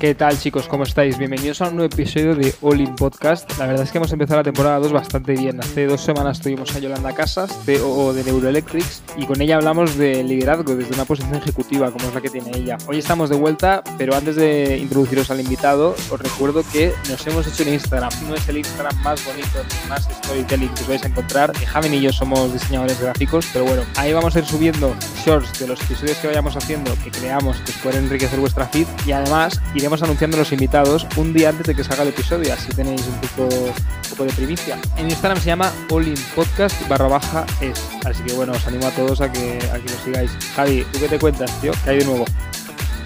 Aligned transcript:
¿Qué 0.00 0.14
tal 0.14 0.38
chicos? 0.38 0.66
¿Cómo 0.66 0.84
estáis? 0.84 1.18
Bienvenidos 1.18 1.60
a 1.60 1.68
un 1.68 1.76
nuevo 1.76 1.92
episodio 1.92 2.34
de 2.34 2.54
All 2.62 2.80
In 2.80 2.94
Podcast. 2.96 3.58
La 3.58 3.66
verdad 3.66 3.84
es 3.84 3.92
que 3.92 3.98
hemos 3.98 4.10
empezado 4.10 4.40
la 4.40 4.44
temporada 4.44 4.78
2 4.78 4.92
bastante 4.92 5.32
bien. 5.32 5.60
Hace 5.60 5.84
dos 5.84 6.00
semanas 6.00 6.40
tuvimos 6.40 6.74
a 6.74 6.78
Yolanda 6.78 7.14
Casas, 7.14 7.54
CEO 7.66 8.14
de 8.14 8.24
Neuroelectrics, 8.24 9.02
y 9.18 9.26
con 9.26 9.42
ella 9.42 9.56
hablamos 9.56 9.98
de 9.98 10.24
liderazgo 10.24 10.74
desde 10.74 10.94
una 10.94 11.04
posición 11.04 11.34
ejecutiva 11.34 11.90
como 11.90 12.08
es 12.08 12.14
la 12.14 12.22
que 12.22 12.30
tiene 12.30 12.50
ella. 12.54 12.78
Hoy 12.86 12.96
estamos 12.96 13.28
de 13.28 13.36
vuelta, 13.36 13.84
pero 13.98 14.16
antes 14.16 14.36
de 14.36 14.78
introduciros 14.78 15.30
al 15.30 15.40
invitado, 15.40 15.94
os 16.10 16.18
recuerdo 16.18 16.64
que 16.72 16.94
nos 17.10 17.26
hemos 17.26 17.46
hecho 17.46 17.62
en 17.64 17.74
Instagram. 17.74 18.10
No 18.26 18.36
es 18.36 18.48
el 18.48 18.56
Instagram 18.56 18.96
más 19.02 19.22
bonito 19.26 19.58
ni 19.82 19.90
más 19.90 20.08
storytelling 20.24 20.70
que 20.70 20.80
os 20.80 20.88
vais 20.88 21.04
a 21.04 21.08
encontrar. 21.08 21.54
Javi 21.54 21.88
y 21.88 22.00
yo 22.00 22.10
somos 22.10 22.50
diseñadores 22.54 22.98
gráficos, 23.02 23.46
pero 23.52 23.66
bueno, 23.66 23.82
ahí 23.96 24.14
vamos 24.14 24.34
a 24.34 24.38
ir 24.38 24.46
subiendo 24.46 24.96
shorts 25.26 25.60
de 25.60 25.66
los 25.66 25.82
episodios 25.82 26.16
que 26.16 26.28
vayamos 26.28 26.56
haciendo 26.56 26.90
que 27.04 27.10
creamos 27.10 27.58
que 27.58 27.72
pueden 27.82 28.04
enriquecer 28.04 28.40
vuestra 28.40 28.66
feed 28.66 28.86
y 29.06 29.12
además 29.12 29.60
iremos 29.74 29.89
anunciando 29.98 30.36
los 30.36 30.52
invitados 30.52 31.04
un 31.16 31.32
día 31.32 31.48
antes 31.48 31.66
de 31.66 31.74
que 31.74 31.82
salga 31.82 32.04
el 32.04 32.10
episodio, 32.10 32.54
así 32.54 32.68
tenéis 32.72 33.02
un 33.06 33.20
poco, 33.20 33.74
poco 34.10 34.24
de 34.24 34.32
primicia. 34.32 34.78
En 34.96 35.10
Instagram 35.10 35.40
se 35.40 35.46
llama 35.46 35.72
Podcast 35.88 36.88
barra 36.88 37.08
baja 37.08 37.44
es, 37.60 37.82
así 38.04 38.22
que 38.22 38.32
bueno, 38.34 38.52
os 38.52 38.66
animo 38.66 38.86
a 38.86 38.90
todos 38.90 39.20
a 39.20 39.30
que, 39.30 39.58
a 39.72 39.78
que 39.78 39.92
lo 39.92 40.04
sigáis. 40.04 40.30
Javi, 40.54 40.86
¿tú 40.92 41.00
qué 41.00 41.08
te 41.08 41.18
cuentas, 41.18 41.50
tío? 41.60 41.72
¿Qué 41.84 41.90
hay 41.90 41.98
de 41.98 42.04
nuevo? 42.04 42.24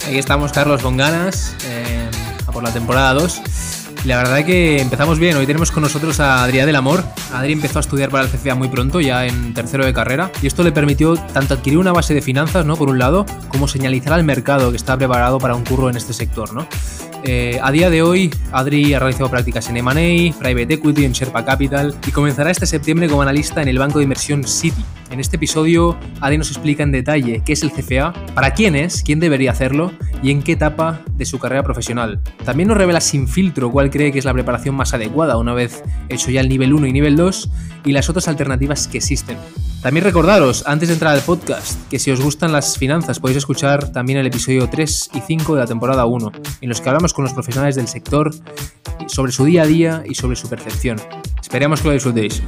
Aquí 0.06 0.18
estamos, 0.18 0.52
Carlos, 0.52 0.82
con 0.82 0.98
ganas, 0.98 1.56
eh, 1.64 2.10
por 2.52 2.62
la 2.62 2.70
temporada 2.70 3.14
2 3.14 3.83
la 4.04 4.18
verdad 4.18 4.40
es 4.40 4.44
que 4.44 4.80
empezamos 4.80 5.18
bien. 5.18 5.36
Hoy 5.36 5.46
tenemos 5.46 5.70
con 5.70 5.82
nosotros 5.82 6.20
a 6.20 6.44
Adrián 6.44 6.66
del 6.66 6.76
Amor. 6.76 7.04
Adri 7.32 7.52
empezó 7.52 7.78
a 7.78 7.80
estudiar 7.80 8.10
para 8.10 8.24
el 8.24 8.30
CCA 8.30 8.54
muy 8.54 8.68
pronto, 8.68 9.00
ya 9.00 9.26
en 9.26 9.54
tercero 9.54 9.84
de 9.84 9.94
carrera, 9.94 10.30
y 10.42 10.46
esto 10.46 10.62
le 10.62 10.72
permitió 10.72 11.16
tanto 11.16 11.54
adquirir 11.54 11.78
una 11.78 11.92
base 11.92 12.14
de 12.14 12.22
finanzas, 12.22 12.66
¿no? 12.66 12.76
Por 12.76 12.90
un 12.90 12.98
lado, 12.98 13.24
como 13.48 13.68
señalizar 13.68 14.12
al 14.12 14.24
mercado 14.24 14.70
que 14.70 14.76
está 14.76 14.96
preparado 14.96 15.38
para 15.38 15.54
un 15.54 15.64
curro 15.64 15.88
en 15.88 15.96
este 15.96 16.12
sector, 16.12 16.52
¿no? 16.52 16.66
Eh, 17.26 17.58
a 17.62 17.72
día 17.72 17.88
de 17.88 18.02
hoy, 18.02 18.30
Adri 18.52 18.92
ha 18.92 18.98
realizado 18.98 19.30
prácticas 19.30 19.70
en 19.70 19.78
M&A, 19.78 20.38
Private 20.38 20.74
Equity, 20.74 21.04
en 21.06 21.12
Sherpa 21.12 21.42
Capital 21.42 21.94
y 22.06 22.10
comenzará 22.10 22.50
este 22.50 22.66
septiembre 22.66 23.08
como 23.08 23.22
analista 23.22 23.62
en 23.62 23.68
el 23.68 23.78
banco 23.78 23.98
de 23.98 24.04
inversión 24.04 24.44
City. 24.44 24.84
En 25.14 25.20
este 25.20 25.36
episodio, 25.36 25.96
Adri 26.20 26.38
nos 26.38 26.50
explica 26.50 26.82
en 26.82 26.90
detalle 26.90 27.40
qué 27.44 27.52
es 27.52 27.62
el 27.62 27.70
CFA, 27.70 28.12
para 28.34 28.52
quién 28.52 28.74
es, 28.74 29.04
quién 29.04 29.20
debería 29.20 29.52
hacerlo 29.52 29.92
y 30.24 30.32
en 30.32 30.42
qué 30.42 30.50
etapa 30.50 31.02
de 31.12 31.24
su 31.24 31.38
carrera 31.38 31.62
profesional. 31.62 32.20
También 32.44 32.68
nos 32.68 32.76
revela 32.76 33.00
sin 33.00 33.28
filtro 33.28 33.70
cuál 33.70 33.90
cree 33.90 34.10
que 34.10 34.18
es 34.18 34.24
la 34.24 34.32
preparación 34.32 34.74
más 34.74 34.92
adecuada 34.92 35.36
una 35.36 35.54
vez 35.54 35.84
hecho 36.08 36.32
ya 36.32 36.40
el 36.40 36.48
nivel 36.48 36.72
1 36.72 36.88
y 36.88 36.92
nivel 36.92 37.14
2 37.14 37.48
y 37.84 37.92
las 37.92 38.10
otras 38.10 38.26
alternativas 38.26 38.88
que 38.88 38.98
existen. 38.98 39.38
También 39.82 40.02
recordaros, 40.02 40.64
antes 40.66 40.88
de 40.88 40.94
entrar 40.94 41.14
al 41.14 41.22
podcast, 41.22 41.78
que 41.88 42.00
si 42.00 42.10
os 42.10 42.20
gustan 42.20 42.50
las 42.50 42.76
finanzas 42.76 43.20
podéis 43.20 43.38
escuchar 43.38 43.92
también 43.92 44.18
el 44.18 44.26
episodio 44.26 44.68
3 44.68 45.10
y 45.14 45.20
5 45.20 45.54
de 45.54 45.60
la 45.60 45.68
temporada 45.68 46.06
1, 46.06 46.32
en 46.60 46.68
los 46.68 46.80
que 46.80 46.88
hablamos 46.88 47.14
con 47.14 47.22
los 47.22 47.34
profesionales 47.34 47.76
del 47.76 47.86
sector 47.86 48.34
sobre 49.06 49.30
su 49.30 49.44
día 49.44 49.62
a 49.62 49.66
día 49.66 50.02
y 50.08 50.16
sobre 50.16 50.34
su 50.34 50.48
percepción. 50.48 51.00
Esperamos 51.40 51.82
que 51.82 51.86
lo 51.86 51.94
disfrutéis. 51.94 52.42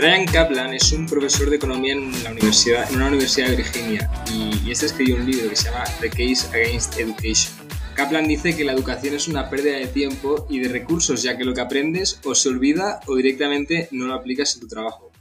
Brian 0.00 0.24
Kaplan 0.24 0.72
es 0.72 0.92
un 0.92 1.04
profesor 1.04 1.50
de 1.50 1.56
economía 1.56 1.92
en, 1.92 2.24
la 2.24 2.30
universidad, 2.30 2.88
en 2.88 2.96
una 2.96 3.08
universidad 3.08 3.48
de 3.48 3.56
Virginia 3.56 4.10
y, 4.32 4.66
y 4.66 4.70
este 4.70 4.86
escribió 4.86 5.16
un 5.16 5.30
libro 5.30 5.50
que 5.50 5.56
se 5.56 5.66
llama 5.66 5.84
The 6.00 6.08
Case 6.08 6.48
Against 6.54 6.98
Education 6.98 7.52
Kaplan 7.94 8.26
dice 8.26 8.56
que 8.56 8.64
la 8.64 8.72
educación 8.72 9.14
es 9.14 9.28
una 9.28 9.50
pérdida 9.50 9.76
de 9.76 9.88
tiempo 9.88 10.46
y 10.48 10.60
de 10.60 10.70
recursos, 10.70 11.22
ya 11.22 11.36
que 11.36 11.44
lo 11.44 11.52
que 11.52 11.60
aprendes 11.60 12.18
o 12.24 12.34
se 12.34 12.48
olvida 12.48 13.00
o 13.08 13.14
directamente 13.14 13.88
no 13.90 14.06
lo 14.06 14.14
aplicas 14.14 14.54
en 14.54 14.60
tu 14.60 14.68
trabajo. 14.68 15.12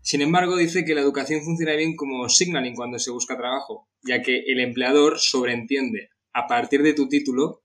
Sin 0.00 0.22
embargo, 0.22 0.56
dice 0.56 0.86
que 0.86 0.94
la 0.94 1.02
educación 1.02 1.42
funciona 1.42 1.74
bien 1.74 1.94
como 1.94 2.26
signaling 2.30 2.76
cuando 2.76 2.98
se 2.98 3.10
busca 3.10 3.36
trabajo, 3.36 3.90
ya 4.02 4.22
que 4.22 4.38
el 4.46 4.58
empleador 4.60 5.20
sobreentiende, 5.20 6.08
a 6.32 6.46
partir 6.46 6.82
de 6.82 6.94
tu 6.94 7.10
título, 7.10 7.62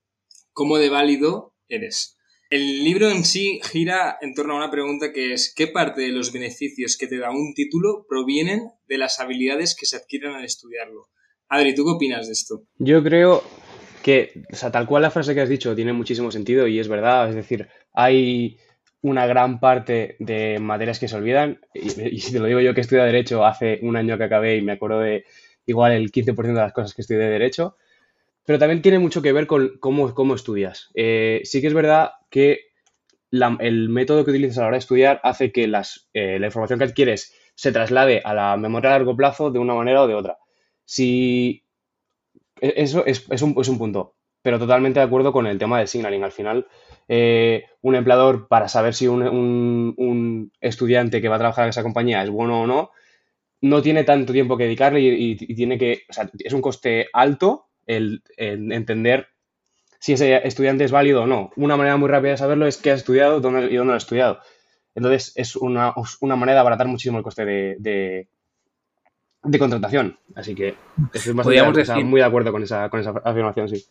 cómo 0.51 0.77
de 0.77 0.89
válido 0.89 1.53
eres. 1.69 2.17
El 2.51 2.83
libro 2.83 3.11
en 3.11 3.25
sí 3.25 3.61
gira 3.63 4.17
en 4.21 4.33
torno 4.33 4.53
a 4.53 4.57
una 4.57 4.71
pregunta 4.71 5.13
que 5.13 5.33
es 5.33 5.53
¿qué 5.55 5.67
parte 5.67 6.01
de 6.01 6.11
los 6.11 6.33
beneficios 6.33 6.97
que 6.97 7.05
te 7.05 7.19
da 7.19 7.29
un 7.29 7.53
título 7.53 8.07
provienen 8.09 8.71
de 8.87 8.97
las 8.97 9.19
habilidades 9.19 9.75
que 9.75 9.85
se 9.85 9.97
adquieren 9.97 10.31
al 10.31 10.43
estudiarlo? 10.43 11.09
Adri, 11.47 11.75
¿tú 11.75 11.85
qué 11.85 11.91
opinas 11.91 12.25
de 12.25 12.33
esto? 12.33 12.63
Yo 12.79 13.03
creo 13.03 13.43
que, 14.01 14.43
o 14.51 14.55
sea, 14.55 14.71
tal 14.71 14.87
cual 14.87 15.03
la 15.03 15.11
frase 15.11 15.35
que 15.35 15.41
has 15.41 15.49
dicho 15.49 15.75
tiene 15.75 15.93
muchísimo 15.93 16.31
sentido 16.31 16.65
y 16.65 16.79
es 16.79 16.87
verdad, 16.87 17.29
es 17.29 17.35
decir, 17.35 17.67
hay 17.93 18.57
una 19.01 19.27
gran 19.27 19.59
parte 19.59 20.15
de 20.17 20.57
materias 20.57 20.97
que 20.97 21.07
se 21.07 21.17
olvidan 21.17 21.59
y, 21.75 21.89
si 21.89 22.31
te 22.31 22.39
lo 22.39 22.47
digo 22.47 22.61
yo 22.61 22.73
que 22.73 22.79
he 22.79 22.81
estudiado 22.81 23.05
Derecho 23.05 23.45
hace 23.45 23.77
un 23.83 23.95
año 23.95 24.17
que 24.17 24.23
acabé 24.23 24.57
y 24.57 24.63
me 24.63 24.71
acuerdo 24.71 25.01
de 25.01 25.23
igual 25.67 25.91
el 25.91 26.11
15% 26.11 26.35
de 26.35 26.53
las 26.53 26.73
cosas 26.73 26.95
que 26.95 27.03
estudié 27.03 27.19
de 27.19 27.29
Derecho, 27.29 27.75
pero 28.43 28.57
también 28.57 28.81
tiene 28.81 28.97
mucho 28.97 29.21
que 29.21 29.33
ver 29.33 29.45
con 29.45 29.77
cómo, 29.79 30.15
cómo 30.15 30.33
estudias. 30.33 30.89
Eh, 30.95 31.41
sí 31.43 31.61
que 31.61 31.67
es 31.67 31.75
verdad 31.75 32.13
que 32.29 32.69
el 33.31 33.89
método 33.89 34.25
que 34.25 34.31
utilizas 34.31 34.57
a 34.57 34.61
la 34.61 34.67
hora 34.67 34.75
de 34.75 34.79
estudiar 34.79 35.21
hace 35.23 35.51
que 35.51 35.65
eh, 35.65 36.39
la 36.39 36.45
información 36.45 36.79
que 36.79 36.85
adquieres 36.85 37.33
se 37.55 37.71
traslade 37.71 38.21
a 38.23 38.33
la 38.33 38.57
memoria 38.57 38.89
a 38.89 38.93
largo 38.93 39.15
plazo 39.15 39.51
de 39.51 39.59
una 39.59 39.73
manera 39.73 40.03
o 40.03 40.07
de 40.07 40.15
otra. 40.15 40.37
Si 40.85 41.65
e-, 42.61 42.73
eso 42.77 43.05
es, 43.05 43.27
un, 43.41 43.55
es, 43.59 43.67
un, 43.67 43.77
punto, 43.77 44.15
pero 44.41 44.59
totalmente 44.59 44.99
de 44.99 45.05
acuerdo 45.05 45.33
con 45.33 45.47
el 45.47 45.57
tema 45.57 45.79
del 45.79 45.87
signaling. 45.87 46.23
Al 46.23 46.31
final, 46.31 46.67
eh, 47.07 47.65
un 47.81 47.95
empleador, 47.95 48.47
para 48.47 48.67
saber 48.67 48.93
si 48.93 49.07
un, 49.07 50.51
estudiante 50.61 51.21
que 51.21 51.29
va 51.29 51.35
a 51.35 51.39
trabajar 51.39 51.65
en 51.65 51.69
esa 51.69 51.83
compañía 51.83 52.23
es 52.23 52.29
bueno 52.29 52.61
o 52.61 52.67
no, 52.67 52.91
no 53.61 53.81
tiene 53.81 54.03
tanto 54.03 54.33
tiempo 54.33 54.57
que 54.57 54.63
dedicarle 54.63 55.01
y, 55.01 55.35
tiene 55.35 55.77
que, 55.77 56.03
o 56.09 56.13
sea, 56.13 56.29
es 56.39 56.53
un 56.53 56.61
coste 56.61 57.07
alto 57.13 57.67
el, 57.85 58.23
entender 58.37 59.27
si 59.99 60.13
ese 60.13 60.47
estudiante 60.47 60.83
es 60.83 60.91
válido 60.91 61.23
o 61.23 61.27
no. 61.27 61.51
Una 61.55 61.77
manera 61.77 61.97
muy 61.97 62.09
rápida 62.09 62.31
de 62.31 62.37
saberlo 62.37 62.65
es 62.65 62.77
qué 62.77 62.91
ha 62.91 62.95
estudiado 62.95 63.39
dónde, 63.39 63.71
y 63.71 63.75
dónde 63.75 63.91
lo 63.91 63.93
ha 63.93 63.97
estudiado. 63.97 64.39
Entonces, 64.95 65.33
es 65.35 65.55
una, 65.55 65.93
manera 66.21 66.53
de 66.53 66.59
abaratar 66.59 66.87
muchísimo 66.87 67.17
el 67.17 67.23
coste 67.23 67.45
de, 67.45 68.27
de 69.43 69.59
contratación. 69.59 70.17
Así 70.35 70.55
que 70.55 70.75
estoy 71.13 71.33
muy 72.03 72.19
de 72.19 72.25
acuerdo 72.25 72.51
con 72.51 72.63
esa, 72.63 72.89
con 72.89 72.99
esa 72.99 73.11
afirmación, 73.23 73.69
sí. 73.69 73.85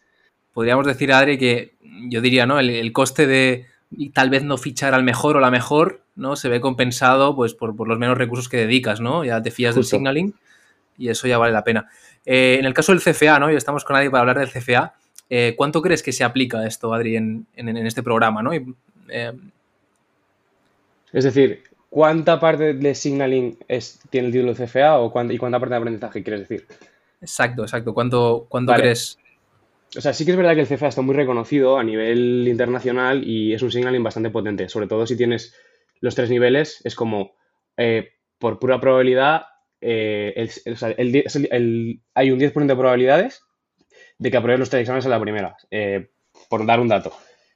Podríamos 0.53 0.87
decir, 0.87 1.13
Adri, 1.13 1.39
que 1.39 1.75
yo 2.09 2.21
diría, 2.21 2.47
¿no? 2.47 2.59
El, 2.59 2.93
coste 2.93 3.27
de 3.27 3.67
tal 4.13 4.29
vez 4.29 4.43
no 4.43 4.57
fichar 4.59 4.95
al 4.95 5.05
mejor 5.05 5.37
o 5.37 5.41
la 5.41 5.51
mejor, 5.51 6.03
¿no? 6.17 6.37
Se 6.37 6.49
ve 6.49 6.61
compensado 6.61 7.35
pues 7.37 7.55
por, 7.55 7.87
los 7.87 7.99
menos 7.99 8.19
recursos 8.19 8.49
que 8.49 8.57
dedicas, 8.57 9.01
¿no? 9.01 9.25
Ya 9.25 9.43
te 9.43 9.51
fías 9.51 9.75
del 9.75 9.85
signaling 9.85 10.35
y 10.97 11.09
eso 11.09 11.29
ya 11.29 11.39
vale 11.39 11.53
la 11.53 11.65
pena. 11.65 11.89
Eh, 12.27 12.57
en 12.59 12.65
el 12.65 12.75
caso 12.75 12.93
del 12.93 13.01
CFA, 13.01 13.39
¿no? 13.39 13.51
Y 13.53 13.57
estamos 13.57 13.85
con 13.85 13.97
Adri 13.97 14.11
para 14.11 14.21
hablar 14.21 14.39
del 14.39 14.51
CFA. 14.51 14.95
Eh, 15.31 15.55
¿Cuánto 15.57 15.83
crees 15.83 16.03
que 16.03 16.13
se 16.13 16.25
aplica 16.25 16.67
esto, 16.67 16.93
Adri, 16.93 17.17
en, 17.17 17.47
este 17.57 18.03
programa, 18.03 18.43
¿no? 18.43 18.53
Eh, 18.53 19.33
es 21.13 21.25
decir, 21.25 21.63
¿Cuánta 21.91 22.39
parte 22.39 22.75
de 22.75 22.95
signaling 22.95 23.59
es, 23.67 24.01
tiene 24.11 24.27
el 24.27 24.33
título 24.33 24.53
de 24.53 24.67
CFA 24.67 24.99
o 24.99 25.07
y 25.31 25.39
cuánta 25.39 25.59
parte 25.59 25.75
de 25.75 25.79
aprendizaje 25.79 26.23
quieres 26.23 26.47
decir? 26.47 26.67
Exacto, 27.21 27.63
exacto. 27.63 27.95
¿Cuánto, 27.95 28.47
cuánto 28.49 28.75
crees? 28.75 29.19
O 29.97 30.01
sea, 30.03 30.13
sí 30.13 30.27
que 30.27 30.33
es 30.33 30.37
verdad 30.37 30.55
que 30.55 30.61
el 30.61 30.69
CFA 30.69 30.89
está 30.89 31.01
muy 31.01 31.15
reconocido 31.15 31.79
a 31.79 31.85
nivel 31.85 32.47
internacional 32.47 33.27
y 33.27 33.55
es 33.55 33.63
un 33.63 33.71
signaling 33.71 34.03
bastante 34.03 34.29
potente. 34.29 34.69
Sobre 34.69 34.87
todo 34.87 35.07
si 35.07 35.17
tienes 35.17 35.55
los 36.01 36.15
tres 36.15 36.29
niveles, 36.29 36.83
es 36.85 36.95
como 36.95 37.33
eh, 37.79 38.11
por 38.39 38.59
pura 38.59 38.81
probabilidad, 38.81 39.47
eh, 39.81 40.51
hay 42.15 42.31
un 42.31 42.39
10% 42.39 42.67
de 42.67 42.77
probabilidades 42.77 43.43
de 44.19 44.31
que 44.31 44.37
apruebes 44.37 44.61
los 44.61 44.71
tres 44.71 44.83
exámenes 44.83 45.07
a 45.07 45.11
la 45.11 45.21
primera, 45.21 45.57
eh, 45.71 46.09
por 46.49 46.65
dar 46.67 46.81
un 46.81 46.89
dato. 46.89 47.13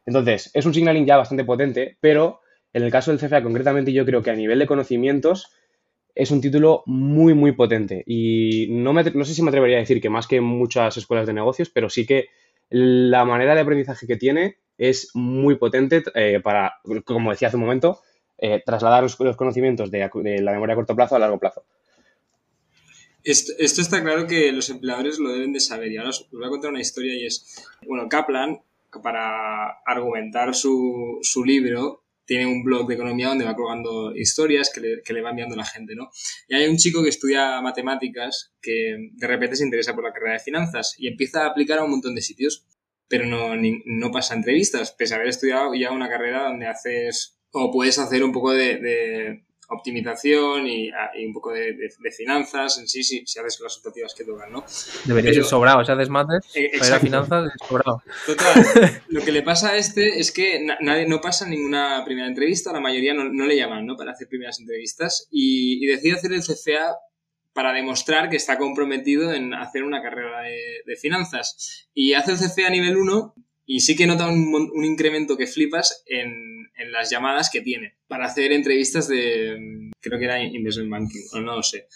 Entonces, 0.07 0.51
es 0.55 0.67
un 0.67 0.75
signaling 0.75 1.07
ya 1.07 1.17
bastante 1.17 1.45
potente, 1.45 1.97
pero 2.01 2.41
en 2.73 2.83
el 2.83 2.91
caso 2.91 3.11
del 3.11 3.21
CFA 3.21 3.43
concretamente 3.43 3.93
yo 3.93 4.05
creo 4.05 4.23
que 4.23 4.31
a 4.31 4.35
nivel 4.35 4.59
de 4.59 4.67
conocimientos 4.67 5.53
es 6.15 6.31
un 6.31 6.41
título 6.41 6.83
muy, 6.87 7.35
muy 7.35 7.53
potente. 7.53 8.03
Y 8.07 8.69
no, 8.71 8.93
no 8.93 9.25
sé 9.25 9.35
si 9.35 9.43
me 9.43 9.49
atrevería 9.49 9.79
a 9.79 9.81
decir 9.81 10.01
que 10.01 10.11
más 10.11 10.27
que 10.27 10.41
muchas 10.41 10.97
escuelas 10.97 11.27
de 11.27 11.33
negocios, 11.33 11.71
pero 11.71 11.89
sí 11.89 12.07
que 12.07 12.29
la 12.69 13.25
manera 13.25 13.55
de 13.55 13.61
aprendizaje 13.61 14.07
que 14.07 14.17
tiene 14.17 14.57
es 14.79 15.11
muy 15.15 15.57
potente 15.57 16.03
eh, 16.15 16.41
para, 16.43 16.75
como 17.05 17.31
decía 17.31 17.49
hace 17.49 17.57
un 17.57 17.63
momento, 17.63 18.01
eh, 18.39 18.63
trasladar 18.65 19.03
los, 19.03 19.17
conocimientos 19.37 19.91
de, 19.91 20.11
la 20.41 20.53
memoria 20.53 20.73
a 20.73 20.77
corto 20.77 20.97
plazo 20.97 21.17
a 21.17 21.19
largo 21.19 21.39
plazo. 21.39 21.65
Esto, 23.25 23.53
está 23.59 24.03
claro 24.03 24.27
que 24.27 24.53
los 24.53 24.69
empleadores 24.71 25.19
lo 25.19 25.33
deben 25.33 25.53
de 25.53 25.61
saber. 25.61 25.93
Y 25.93 25.97
ahora 25.97 26.11
os 26.11 26.29
voy 26.31 26.45
a 26.45 26.51
contar 26.51 26.71
una 26.71 26.81
historia 26.81 27.15
y 27.15 27.27
es, 27.27 27.65
bueno, 27.87 28.09
Kaplan, 28.09 28.61
para 29.03 29.81
argumentar 29.87 30.55
su, 30.55 31.19
su 31.23 31.45
libro, 31.45 32.03
tiene 32.25 32.47
un 32.47 32.63
blog 32.63 32.87
de 32.87 32.95
economía 32.95 33.29
donde 33.29 33.45
va 33.45 33.55
colgando 33.55 34.15
historias 34.15 34.71
que 34.73 34.81
le, 34.81 35.03
que 35.03 35.13
le, 35.13 35.23
va 35.23 35.31
enviando 35.31 35.57
la 35.57 35.65
gente, 35.65 35.95
¿no? 35.95 36.11
Y 36.49 36.55
hay 36.55 36.69
un 36.69 36.77
chico 36.77 37.03
que 37.03 37.09
estudia 37.09 37.61
matemáticas 37.61 38.53
que 38.61 39.11
de 39.13 39.27
repente 39.27 39.57
se 39.57 39.65
interesa 39.65 39.95
por 39.95 40.05
la 40.05 40.13
carrera 40.13 40.35
de 40.35 40.39
finanzas 40.41 40.95
y 40.99 41.09
empieza 41.09 41.43
a 41.43 41.49
aplicar 41.49 41.79
a 41.79 41.85
un 41.85 41.91
montón 41.91 42.15
de 42.15 42.23
sitios, 42.23 42.65
pero 43.09 43.27
no, 43.27 43.55
no 43.85 44.11
pasa 44.11 44.35
entrevistas, 44.35 44.93
pese 44.93 45.15
a 45.15 45.17
haber 45.17 45.29
estudiado 45.29 45.75
ya 45.75 45.91
una 45.91 46.09
carrera 46.09 46.45
donde 46.45 46.67
haces 46.67 47.39
o 47.51 47.71
puedes 47.71 47.99
hacer 47.99 48.25
un 48.25 48.33
poco 48.33 48.53
de, 48.53 49.45
optimización 49.73 50.67
y, 50.67 50.91
un 51.27 51.33
poco 51.33 51.53
de, 51.53 51.91
finanzas 52.17 52.79
en 52.79 52.87
sí, 52.87 53.03
si, 53.03 53.27
si 53.27 53.39
haces 53.39 53.61
las 53.61 53.77
optativas 53.79 54.15
que 54.15 54.25
tocan, 54.25 54.53
¿no? 54.53 54.65
Debería 55.05 55.33
ser 55.33 55.45
sobrado, 55.45 55.85
si 55.85 55.93
haces 55.93 56.09
mates, 56.09 56.45
eh, 56.55 56.71
para 56.79 57.01
finanzas 57.01 57.53
es 57.55 57.69
sobrado. 57.69 58.03
Total, 58.27 59.03
lo 59.09 59.23
que 59.23 59.33
le 59.33 59.43
pasa 59.43 59.71
a 59.71 59.77
este 59.77 60.21
es 60.21 60.33
que 60.33 60.65
nadie, 60.81 61.07
no 61.07 61.21
pasa 61.21 61.49
ninguna 61.49 62.03
primera 62.05 62.29
entrevista, 62.29 62.73
la 62.73 62.81
mayoría 62.81 63.15
no, 63.15 63.47
le 63.47 63.57
llaman, 63.57 63.87
¿no? 63.87 63.97
Para 63.97 64.13
hacer 64.13 64.29
primeras 64.29 64.61
entrevistas 64.61 65.29
y, 65.31 65.87
decide 65.87 66.15
hacer 66.15 66.33
el 66.33 66.43
CFA 66.43 66.97
para 67.53 67.73
demostrar 67.73 68.31
que 68.31 68.37
está 68.37 68.57
comprometido 68.57 69.33
en 69.33 69.53
hacer 69.53 69.85
una 69.85 70.03
carrera 70.03 70.43
de, 70.43 70.97
finanzas. 70.97 71.89
Y 71.95 72.15
hace 72.15 72.33
el 72.33 72.39
CFA 72.39 72.71
nivel 72.71 72.97
1 72.97 73.35
y 73.67 73.81
sí 73.81 73.97
que 73.97 74.07
nota 74.07 74.29
un, 74.29 74.85
incremento 74.85 75.37
que 75.37 75.47
flipas 75.47 76.03
en, 76.07 76.71
en, 76.77 76.93
las 76.93 77.11
llamadas 77.11 77.51
que 77.51 77.61
tiene 77.61 77.95
para 78.09 78.27
hacer 78.27 78.53
entrevistas 78.53 79.09
de, 79.09 79.91
creo 80.01 80.19
que 80.19 80.25
era 80.25 80.43
investment 80.43 80.91
banking, 80.91 81.23
o 81.33 81.41
no 81.41 81.57
lo 81.57 81.63
sé. 81.63 81.87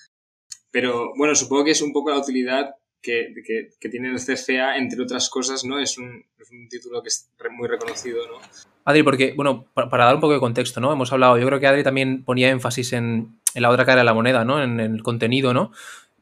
Pero 0.71 1.13
bueno, 1.17 1.35
supongo 1.35 1.65
que 1.65 1.71
es 1.73 1.83
un 1.83 1.93
poco 1.93 2.11
la 2.11 2.19
utilidad 2.19 2.75
que, 3.03 3.33
que, 3.81 3.89
tiene 3.89 4.11
el 4.11 4.19
CFA, 4.19 4.77
entre 4.77 5.03
otras 5.03 5.31
cosas, 5.31 5.65
¿no? 5.65 5.79
Es 5.79 5.97
un, 5.97 6.25
es 6.39 6.51
un 6.51 6.69
título 6.69 7.03
que 7.03 7.09
es 7.09 7.31
muy 7.51 7.69
reconocido, 7.69 8.27
¿no? 8.27 8.39
Adri, 8.85 9.03
porque, 9.03 9.33
bueno, 9.37 9.67
para, 9.75 10.05
dar 10.05 10.15
un 10.15 10.21
poco 10.21 10.35
de 10.35 10.41
contexto, 10.41 10.81
¿no? 10.81 10.93
Hemos 10.93 11.13
hablado, 11.13 11.39
yo 11.39 11.47
creo 11.47 11.61
que 11.61 11.67
Adri 11.67 11.83
también 11.83 12.25
ponía 12.25 12.51
énfasis 12.51 12.93
en, 12.93 13.39
en 13.55 13.63
la 13.63 13.71
otra 13.71 13.85
cara 13.85 14.01
de 14.01 14.05
la 14.05 14.15
moneda, 14.15 14.45
¿no? 14.45 14.63
En, 14.63 14.81
en 14.81 14.95
el 14.95 15.03
contenido, 15.03 15.55
¿no? 15.55 15.73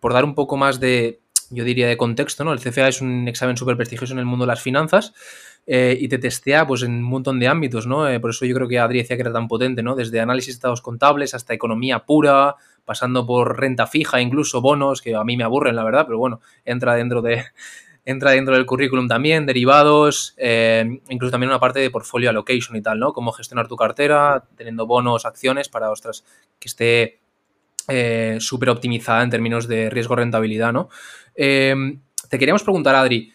Por 0.01 0.13
dar 0.13 0.25
un 0.25 0.35
poco 0.35 0.57
más 0.57 0.79
de, 0.79 1.21
yo 1.55 1.65
diría, 1.65 1.89
de 1.89 1.97
contexto, 1.97 2.45
¿no? 2.45 2.53
El 2.53 2.61
CFA 2.61 2.89
es 2.89 3.01
un 3.01 3.29
examen 3.29 3.57
súper 3.57 3.77
prestigioso 3.77 4.13
en 4.13 4.19
el 4.19 4.25
mundo 4.25 4.45
de 4.45 4.49
las 4.49 4.61
finanzas 4.63 5.13
eh, 5.67 5.97
y 5.99 6.09
te 6.09 6.19
testea 6.19 6.67
pues, 6.67 6.83
en 6.83 6.93
un 6.93 7.03
montón 7.03 7.41
de 7.41 7.49
ámbitos, 7.49 7.87
¿no? 7.87 8.09
Eh, 8.09 8.21
por 8.21 8.31
eso 8.31 8.45
yo 8.45 8.55
creo 8.55 8.69
que 8.69 8.79
Adri 8.79 8.99
decía 8.99 9.17
que 9.17 9.23
era 9.23 9.33
tan 9.33 9.49
potente, 9.49 9.83
¿no? 9.83 9.95
Desde 9.95 10.21
análisis 10.21 10.55
de 10.55 10.57
estados 10.57 10.83
contables 10.83 11.35
hasta 11.35 11.55
economía 11.55 12.01
pura, 12.01 12.57
pasando 12.85 13.27
por 13.27 13.59
renta 13.59 13.87
fija, 13.87 14.21
incluso 14.21 14.61
bonos, 14.61 15.01
que 15.01 15.15
a 15.15 15.25
mí 15.25 15.37
me 15.37 15.45
aburren, 15.45 15.75
la 15.77 15.85
verdad, 15.85 16.05
pero 16.07 16.19
bueno, 16.19 16.41
entra 16.65 16.95
dentro 16.95 17.23
de... 17.23 17.45
Entra 18.07 18.33
dentro 18.33 18.55
del 18.55 18.67
currículum 18.67 19.09
también, 19.09 19.47
derivados, 19.47 20.35
eh, 20.37 21.01
incluso 21.09 21.31
también 21.31 21.49
una 21.49 21.59
parte 21.59 21.81
de 21.81 21.89
portfolio 21.89 22.29
allocation 22.29 22.77
y 22.77 22.83
tal, 22.83 22.99
¿no? 22.99 23.15
Cómo 23.15 23.33
gestionar 23.33 23.67
tu 23.67 23.77
cartera, 23.77 24.45
teniendo 24.59 24.87
bonos, 24.87 25.25
acciones 25.25 25.71
para, 25.71 25.91
ostras, 25.91 26.23
que 26.61 26.69
esté 26.69 27.21
súper 28.41 28.69
optimizada 28.69 29.23
en 29.23 29.31
términos 29.31 29.69
de 29.69 29.89
riesgo-rentabilidad, 29.89 30.75
¿no? 30.75 30.91
Te 31.35 32.39
queríamos 32.39 32.63
preguntar, 32.63 32.95
Adri, 32.95 33.33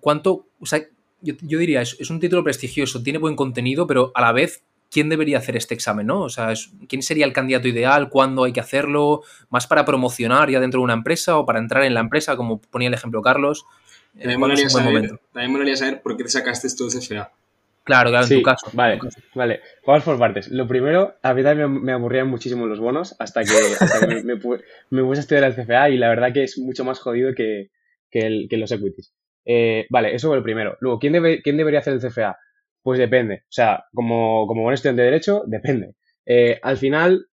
¿cuánto, 0.00 0.48
o 0.58 0.66
sea, 0.66 0.80
yo, 1.20 1.58
diría, 1.58 1.80
es, 1.80 1.96
es, 1.98 2.10
un 2.10 2.20
título 2.20 2.44
prestigioso, 2.44 3.02
tiene 3.02 3.18
buen 3.18 3.34
contenido, 3.34 3.86
pero 3.86 4.12
a 4.14 4.20
la 4.20 4.32
vez, 4.32 4.62
¿quién 4.94 5.08
debería 5.08 5.38
hacer 5.38 5.56
este 5.56 5.74
examen? 5.74 6.06
¿no? 6.06 6.22
O 6.22 6.28
sea, 6.28 6.52
¿quién 6.88 7.02
sería 7.02 7.26
el 7.26 7.32
candidato 7.32 7.66
ideal? 7.66 8.08
¿Cuándo 8.08 8.44
hay 8.44 8.52
que 8.52 8.60
hacerlo? 8.60 9.22
¿Más 9.50 9.66
para 9.66 9.84
promocionar 9.84 10.50
ya 10.50 10.60
dentro 10.60 10.80
de 10.80 10.84
una 10.84 10.94
empresa 10.94 11.36
o 11.36 11.44
para 11.44 11.58
entrar 11.58 11.82
en 11.82 11.94
la 11.94 12.00
empresa, 12.00 12.36
como 12.36 12.60
ponía 12.60 12.88
el 12.88 12.94
ejemplo 12.94 13.20
Carlos? 13.20 13.66
También 14.16 14.38
molaría, 14.38 14.70
saber, 14.70 15.18
también 15.32 15.76
saber 15.76 16.00
por 16.00 16.16
qué 16.16 16.22
te 16.22 16.30
sacaste 16.30 16.68
esto 16.68 16.88
de 16.88 17.00
CFA. 17.00 17.32
Claro, 17.84 18.10
claro, 18.10 18.26
en 18.26 18.36
tu 18.38 18.42
caso. 18.42 18.70
Vale, 18.72 18.98
vale. 19.34 19.60
Vamos 19.86 20.04
por 20.04 20.18
partes. 20.18 20.48
Lo 20.48 20.66
primero, 20.66 21.16
a 21.22 21.34
mí 21.34 21.42
también 21.42 21.82
me, 21.82 21.92
aburrían 21.92 22.28
muchísimo 22.28 22.66
los 22.66 22.80
bonos 22.80 23.14
hasta 23.18 23.44
que, 23.44 23.50
me, 24.24 24.36
puse 24.36 24.64
a 24.90 25.20
estudiar 25.20 25.44
el 25.44 25.54
CFA 25.54 25.90
y 25.90 25.98
la 25.98 26.08
verdad 26.08 26.32
que 26.32 26.44
es 26.44 26.58
mucho 26.58 26.84
más 26.84 26.98
jodido 26.98 27.34
que, 27.34 27.70
que, 28.10 28.46
que 28.48 28.56
los 28.56 28.72
equities. 28.72 29.14
Eh, 29.44 29.86
vale, 29.90 30.14
eso 30.14 30.28
fue 30.28 30.38
el 30.38 30.42
primero. 30.42 30.78
Luego, 30.80 30.98
¿quién, 30.98 31.12
debe, 31.12 31.42
¿quién 31.42 31.58
debería 31.58 31.80
hacer 31.80 31.92
el 31.92 32.00
CFA? 32.00 32.38
Pues 32.82 32.98
depende. 32.98 33.42
O 33.44 33.52
sea, 33.52 33.84
como, 33.92 34.46
como 34.46 34.62
buen 34.62 34.74
estudiante 34.74 35.02
de 35.02 35.10
Derecho, 35.10 35.44
depende. 35.46 35.94
Eh, 36.24 36.58
al 36.62 36.78
final, 36.78 37.26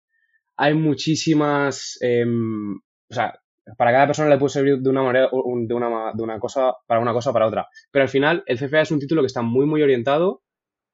hay 0.56 0.74
muchísimas. 0.74 1.96
Em, 2.00 2.74
o 2.76 3.14
sea, 3.14 3.39
para 3.76 3.92
cada 3.92 4.06
persona 4.06 4.28
le 4.28 4.38
puede 4.38 4.50
servir 4.50 4.78
de 4.78 4.90
una 4.90 5.02
manera, 5.02 5.28
de 5.30 5.74
una, 5.74 6.12
de 6.12 6.22
una 6.22 6.38
cosa, 6.38 6.74
para 6.86 7.00
una 7.00 7.12
cosa 7.12 7.32
para 7.32 7.46
otra. 7.46 7.68
Pero 7.90 8.02
al 8.02 8.08
final, 8.08 8.42
el 8.46 8.58
CFA 8.58 8.82
es 8.82 8.90
un 8.90 8.98
título 8.98 9.22
que 9.22 9.26
está 9.26 9.42
muy, 9.42 9.66
muy 9.66 9.82
orientado 9.82 10.42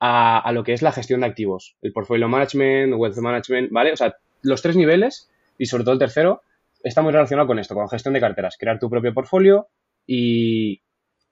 a, 0.00 0.38
a, 0.38 0.52
lo 0.52 0.64
que 0.64 0.72
es 0.72 0.82
la 0.82 0.92
gestión 0.92 1.20
de 1.20 1.26
activos. 1.26 1.76
El 1.80 1.92
portfolio 1.92 2.28
management, 2.28 2.94
wealth 2.94 3.18
management, 3.18 3.70
¿vale? 3.70 3.92
O 3.92 3.96
sea, 3.96 4.16
los 4.42 4.62
tres 4.62 4.76
niveles, 4.76 5.30
y 5.58 5.66
sobre 5.66 5.84
todo 5.84 5.94
el 5.94 5.98
tercero, 5.98 6.42
está 6.82 7.02
muy 7.02 7.12
relacionado 7.12 7.48
con 7.48 7.58
esto, 7.58 7.74
con 7.74 7.88
gestión 7.88 8.14
de 8.14 8.20
carteras. 8.20 8.56
Crear 8.58 8.78
tu 8.78 8.90
propio 8.90 9.14
portfolio 9.14 9.68
y, 10.06 10.82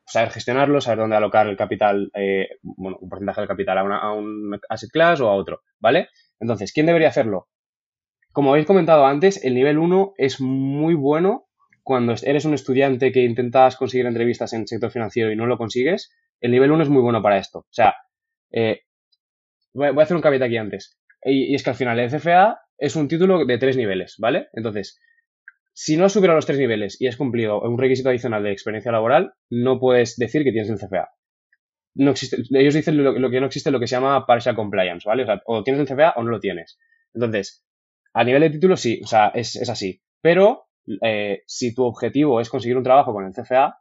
saber 0.06 0.30
gestionarlo, 0.30 0.80
saber 0.80 0.98
dónde 0.98 1.16
alocar 1.16 1.46
el 1.46 1.56
capital, 1.56 2.10
eh, 2.14 2.58
bueno, 2.62 2.98
un 3.00 3.08
porcentaje 3.08 3.40
del 3.40 3.48
capital 3.48 3.78
a, 3.78 4.12
un 4.12 4.58
asset 4.68 4.90
class 4.90 5.20
o 5.20 5.28
a 5.28 5.34
otro, 5.34 5.62
¿vale? 5.78 6.08
Entonces, 6.40 6.72
¿quién 6.72 6.86
debería 6.86 7.08
hacerlo? 7.08 7.48
Como 8.34 8.50
habéis 8.50 8.66
comentado 8.66 9.06
antes, 9.06 9.44
el 9.44 9.54
nivel 9.54 9.78
1 9.78 10.14
es 10.18 10.40
muy 10.40 10.94
bueno 10.94 11.46
cuando 11.84 12.16
eres 12.20 12.44
un 12.44 12.52
estudiante 12.52 13.12
que 13.12 13.22
intentas 13.22 13.76
conseguir 13.76 14.06
entrevistas 14.06 14.52
en 14.52 14.62
el 14.62 14.66
sector 14.66 14.90
financiero 14.90 15.30
y 15.30 15.36
no 15.36 15.46
lo 15.46 15.56
consigues. 15.56 16.12
El 16.40 16.50
nivel 16.50 16.72
1 16.72 16.82
es 16.82 16.88
muy 16.88 17.00
bueno 17.00 17.22
para 17.22 17.38
esto. 17.38 17.60
O 17.60 17.66
sea, 17.70 17.94
eh, 18.50 18.80
voy 19.72 19.96
a 19.96 20.02
hacer 20.02 20.16
un 20.16 20.20
caveat 20.20 20.42
aquí 20.42 20.56
antes. 20.56 20.98
Y, 21.22 21.54
es 21.54 21.62
que 21.62 21.70
al 21.70 21.76
final 21.76 22.00
el 22.00 22.10
CFA 22.10 22.58
es 22.76 22.96
un 22.96 23.06
título 23.06 23.44
de 23.44 23.56
tres 23.56 23.76
niveles, 23.76 24.16
¿vale? 24.18 24.48
Entonces, 24.52 25.00
si 25.72 25.96
no 25.96 26.06
has 26.06 26.12
superado 26.12 26.36
los 26.36 26.46
tres 26.46 26.58
niveles 26.58 27.00
y 27.00 27.06
has 27.06 27.16
cumplido 27.16 27.60
un 27.60 27.78
requisito 27.78 28.08
adicional 28.08 28.42
de 28.42 28.50
experiencia 28.50 28.90
laboral, 28.90 29.34
no 29.48 29.78
puedes 29.78 30.16
decir 30.16 30.42
que 30.42 30.50
tienes 30.50 30.70
el 30.70 30.78
CFA. 30.80 31.08
No 31.94 32.10
existe, 32.10 32.38
ellos 32.50 32.74
dicen 32.74 32.96
lo, 32.96 33.30
que 33.30 33.40
no 33.40 33.46
existe 33.46 33.70
lo 33.70 33.78
que 33.78 33.86
se 33.86 33.94
llama 33.94 34.26
partial 34.26 34.56
compliance, 34.56 35.08
¿vale? 35.08 35.22
O 35.22 35.26
sea, 35.26 35.40
o 35.46 35.62
tienes 35.62 35.80
el 35.80 35.86
CFA 35.86 36.14
o 36.16 36.24
no 36.24 36.30
lo 36.32 36.40
tienes. 36.40 36.80
Entonces, 37.14 37.64
a 38.14 38.24
nivel 38.24 38.42
de 38.42 38.50
título 38.50 38.76
sí, 38.76 39.00
o 39.02 39.06
sea, 39.06 39.28
es, 39.34 39.68
así. 39.68 40.00
Pero 40.22 40.68
eh, 41.02 41.42
si 41.46 41.74
tu 41.74 41.84
objetivo 41.84 42.40
es 42.40 42.48
conseguir 42.48 42.76
un 42.76 42.84
trabajo 42.84 43.12
con 43.12 43.26
el 43.26 43.32
CFA, 43.32 43.78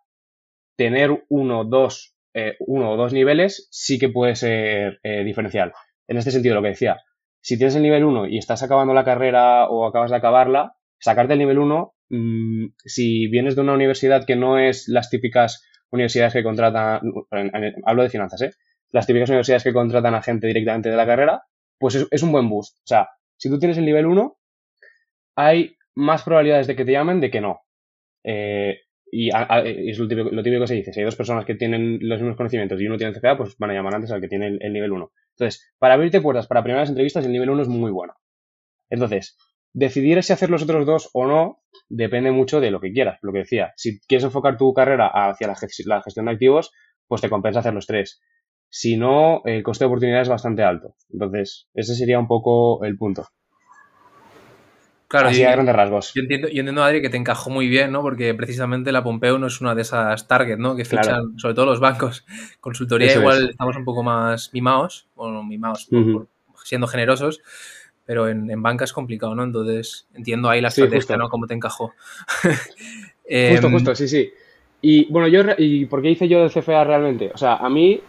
tener 0.75 1.24
uno, 1.30 1.63
dos, 1.63 2.15
eh, 2.33 2.56
uno 2.59 2.91
o 2.91 2.97
dos 2.97 3.13
niveles 3.13 3.68
sí 3.71 4.00
que 4.00 4.09
puede 4.09 4.35
ser 4.35 5.00
eh, 5.03 5.24
diferencial. 5.24 5.71
En 6.07 6.18
este 6.18 6.31
sentido, 6.31 6.56
lo 6.56 6.62
que 6.62 6.69
decía, 6.69 7.00
si 7.41 7.57
tienes 7.57 7.75
el 7.75 7.83
nivel 7.83 8.03
1 8.03 8.27
y 8.27 8.38
estás 8.38 8.63
acabando 8.63 8.94
la 8.94 9.03
carrera 9.03 9.69
o 9.69 9.85
acabas 9.85 10.12
de 10.12 10.18
acabarla, 10.18 10.75
sacarte 11.00 11.33
el 11.33 11.39
nivel 11.39 11.59
1, 11.59 11.94
mm, 12.09 12.65
si 12.85 13.27
vienes 13.27 13.56
de 13.56 13.62
una 13.62 13.74
universidad 13.74 14.25
que 14.25 14.35
no 14.35 14.57
es 14.57 14.88
las 14.88 15.09
típicas 15.09 15.63
universidades 15.91 16.33
que 16.33 16.44
contratan, 16.44 17.01
hablo 17.85 18.03
de 18.03 18.09
finanzas, 18.09 18.41
¿eh? 18.41 18.51
Las 18.89 19.06
típicas 19.06 19.30
universidades 19.30 19.63
que 19.63 19.74
contratan 19.74 20.15
a 20.15 20.21
gente 20.21 20.47
directamente 20.47 20.89
de 20.89 20.95
la 20.95 21.06
carrera, 21.06 21.44
pues 21.77 22.07
es, 22.09 22.24
un 22.24 22.31
buen 22.31 22.50
boost. 22.50 22.77
O 22.77 22.85
sea, 22.88 23.09
si 23.38 23.50
tú 23.50 23.59
tienes 23.59 23.77
el 23.77 23.85
nivel 23.85 24.06
1, 24.06 24.38
hay 25.35 25.75
más 25.95 26.24
probabilidades 26.24 26.68
de 26.68 26.75
que 26.75 26.85
te 26.85 26.91
llamen 26.91 27.19
de 27.19 27.31
que 27.31 27.41
no. 27.41 27.62
Eh, 28.24 28.80
y 29.12 29.30
es 29.30 30.00
lo 30.00 30.07
típico, 30.07 30.31
que 30.31 30.68
se 30.68 30.74
dice. 30.74 30.91
Si 30.91 31.00
hay 31.00 31.06
dos 31.06 31.15
personas 31.15 31.45
que 31.45 31.56
tienen 31.56 31.99
los 32.02 32.19
mismos 32.19 32.37
conocimientos 32.37 32.81
y 32.81 32.87
uno 32.87 32.97
tiene 32.97 33.13
CFA, 33.13 33.37
pues 33.37 33.56
van 33.57 33.69
a 33.69 33.73
llamar 33.73 33.94
antes 33.94 34.11
al 34.11 34.21
que 34.21 34.28
tiene 34.28 34.47
el, 34.47 34.59
el 34.61 34.73
nivel 34.73 34.92
1. 34.92 35.11
Entonces, 35.37 35.73
para 35.78 35.94
abrirte 35.94 36.21
puertas 36.21 36.47
para 36.47 36.63
primeras 36.63 36.90
entrevistas, 36.90 37.25
el 37.25 37.31
nivel 37.31 37.49
1 37.52 37.61
es 37.61 37.68
muy 37.68 37.92
bueno. 37.92 38.16
Entonces, 38.90 39.37
Decidir 39.73 40.21
si 40.21 40.31
hacer 40.31 40.52
los 40.52 40.61
otros 40.61 40.85
dos 40.85 41.09
o 41.13 41.25
no 41.25 41.63
depende 41.90 42.31
mucho 42.31 42.61
de 42.61 42.69
lo 42.69 42.80
que 42.80 42.94
quieras, 42.94 43.18
lo 43.23 43.33
que 43.33 43.40
decía. 43.40 43.73
Si 43.75 43.99
quieres 44.02 44.23
enfocar 44.23 44.56
tu 44.56 44.71
carrera 44.71 45.07
hacia 45.07 45.47
la, 45.47 45.56
gestión 45.56 46.25
de 46.25 46.31
activos, 46.31 46.71
pues 47.07 47.21
te 47.21 47.30
compensa 47.30 47.61
hacer 47.61 47.73
los 47.73 47.87
tres. 47.87 48.21
Si 48.75 48.97
no, 48.97 49.44
el 49.45 49.61
coste 49.61 49.83
de 49.83 49.87
oportunidad 49.87 50.23
es 50.23 50.30
bastante 50.30 50.63
alto. 50.63 50.95
Entonces, 51.11 51.68
ese 51.75 51.94
sería 51.94 52.18
un 52.18 52.25
poco 52.25 52.83
el 52.83 52.97
punto. 52.97 53.27
Claro, 55.07 55.30
Así 55.30 55.44
a 55.44 55.51
grandes 55.51 55.75
rasgos. 55.75 56.11
Yo 56.15 56.23
entiendo, 56.23 56.47
yo 56.47 56.61
entiendo, 56.61 56.83
Adri, 56.83 56.99
que 56.99 57.11
te 57.11 57.18
encajó 57.18 57.51
muy 57.51 57.68
bien, 57.68 57.92
¿no? 57.92 58.01
Porque 58.01 58.33
precisamente 58.33 58.92
la 58.92 59.03
Pompeo 59.03 59.37
no 59.37 59.45
es 59.45 59.61
una 59.61 59.75
de 59.75 59.83
esas 59.83 60.27
targets, 60.27 60.57
¿no? 60.57 60.75
Que 60.75 60.85
fichan, 60.85 61.37
sobre 61.37 61.53
todo 61.53 61.68
los 61.68 61.80
bancos. 61.80 62.25
Consultoría 62.61 63.13
igual 63.13 63.51
estamos 63.51 63.75
un 63.75 63.85
poco 63.85 64.01
más 64.01 64.51
mimados, 64.53 65.07
o 65.13 65.44
mimados, 65.44 65.87
siendo 66.63 66.87
generosos 66.87 67.42
pero 68.06 68.27
en, 68.27 68.61
banca 68.61 68.83
es 68.83 68.92
complicado, 68.92 69.33
¿no? 69.33 69.44
Entonces 69.44 70.09
entiendo 70.13 70.49
ahí 70.49 70.59
la 70.59 70.68
estrategia, 70.69 71.15
¿no? 71.15 71.30
Cómo 71.30 71.45
te 71.45 71.53
encajó. 71.53 71.94
justo, 72.42 73.69
justo, 73.71 73.92
em, 73.92 73.95
sí, 73.95 74.07
sí. 74.07 74.33
Y 74.81 75.09
bueno, 75.09 75.30
yo, 75.30 75.44
¿y 75.57 75.85
por 75.85 76.01
qué 76.01 76.09
hice 76.09 76.27
yo 76.27 76.44
el 76.44 76.51
CFA 76.51 76.83
realmente? 76.83 77.31
O 77.33 77.37
sea, 77.37 77.56
a 77.56 77.69
mí 77.69 78.01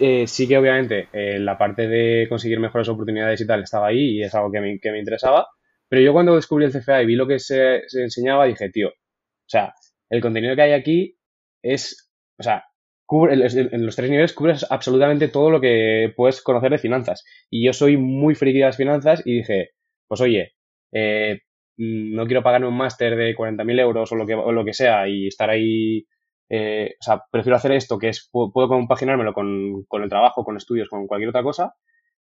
eh, 0.00 0.26
sí 0.26 0.48
que 0.48 0.58
obviamente 0.58 1.08
eh, 1.12 1.38
la 1.38 1.58
parte 1.58 1.88
de 1.88 2.26
conseguir 2.28 2.60
mejores 2.60 2.88
oportunidades 2.88 3.40
y 3.40 3.46
tal 3.46 3.62
estaba 3.62 3.88
ahí 3.88 4.18
y 4.18 4.22
es 4.22 4.34
algo 4.34 4.50
que 4.50 4.60
me, 4.60 4.78
que 4.80 4.90
me 4.92 4.98
interesaba, 4.98 5.46
pero 5.88 6.02
yo 6.02 6.12
cuando 6.12 6.36
descubrí 6.36 6.64
el 6.64 6.72
CFA 6.72 7.02
y 7.02 7.06
vi 7.06 7.16
lo 7.16 7.26
que 7.26 7.38
se, 7.38 7.82
se 7.88 8.02
enseñaba, 8.02 8.46
dije, 8.46 8.70
tío, 8.70 8.88
o 8.88 9.48
sea, 9.48 9.74
el 10.10 10.20
contenido 10.20 10.56
que 10.56 10.62
hay 10.62 10.72
aquí 10.72 11.18
es, 11.62 12.10
o 12.38 12.42
sea, 12.42 12.64
en 13.10 13.86
los 13.86 13.96
tres 13.96 14.10
niveles 14.10 14.32
cubres 14.32 14.66
absolutamente 14.70 15.28
todo 15.28 15.50
lo 15.50 15.60
que 15.60 16.12
puedes 16.16 16.42
conocer 16.42 16.70
de 16.70 16.78
finanzas. 16.78 17.24
Y 17.50 17.64
yo 17.64 17.72
soy 17.72 17.96
muy 17.96 18.34
friki 18.34 18.58
de 18.58 18.64
las 18.64 18.76
finanzas 18.76 19.22
y 19.24 19.36
dije, 19.38 19.70
pues 20.08 20.20
oye, 20.20 20.54
eh, 20.92 21.40
no 21.76 22.26
quiero 22.26 22.42
pagarme 22.42 22.68
un 22.68 22.76
máster 22.76 23.16
de 23.16 23.34
40.000 23.34 23.80
euros 23.80 24.12
o 24.12 24.16
lo, 24.16 24.26
que, 24.26 24.34
o 24.34 24.52
lo 24.52 24.64
que 24.64 24.72
sea 24.72 25.08
y 25.08 25.26
estar 25.26 25.50
ahí. 25.50 26.06
Eh, 26.50 26.94
o 27.00 27.02
sea, 27.02 27.22
prefiero 27.30 27.56
hacer 27.56 27.72
esto, 27.72 27.98
que 27.98 28.08
es, 28.08 28.28
puedo, 28.30 28.68
compaginármelo 28.68 29.32
con, 29.32 29.84
con, 29.88 30.02
el 30.02 30.08
trabajo, 30.08 30.44
con 30.44 30.56
estudios, 30.56 30.88
con 30.88 31.06
cualquier 31.06 31.30
otra 31.30 31.42
cosa. 31.42 31.74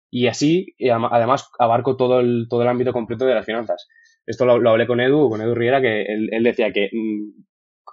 y 0.09 0.27
así, 0.27 0.75
además, 1.11 1.49
abarco 1.59 1.97
todo 1.97 2.19
el, 2.19 2.47
todo 2.49 2.61
el 2.61 2.67
ámbito 2.67 2.93
completo 2.93 3.25
de 3.25 3.35
las 3.35 3.45
finanzas. 3.45 3.87
Esto 4.25 4.45
lo, 4.45 4.69
hablé 4.69 4.87
con 4.87 5.01
Edu, 5.01 5.29
con 5.29 5.41
Edu 5.41 5.55
Riera, 5.55 5.81
que 5.81 6.03
él, 6.03 6.43
decía 6.43 6.71
que 6.71 6.89
mm, 6.91 7.43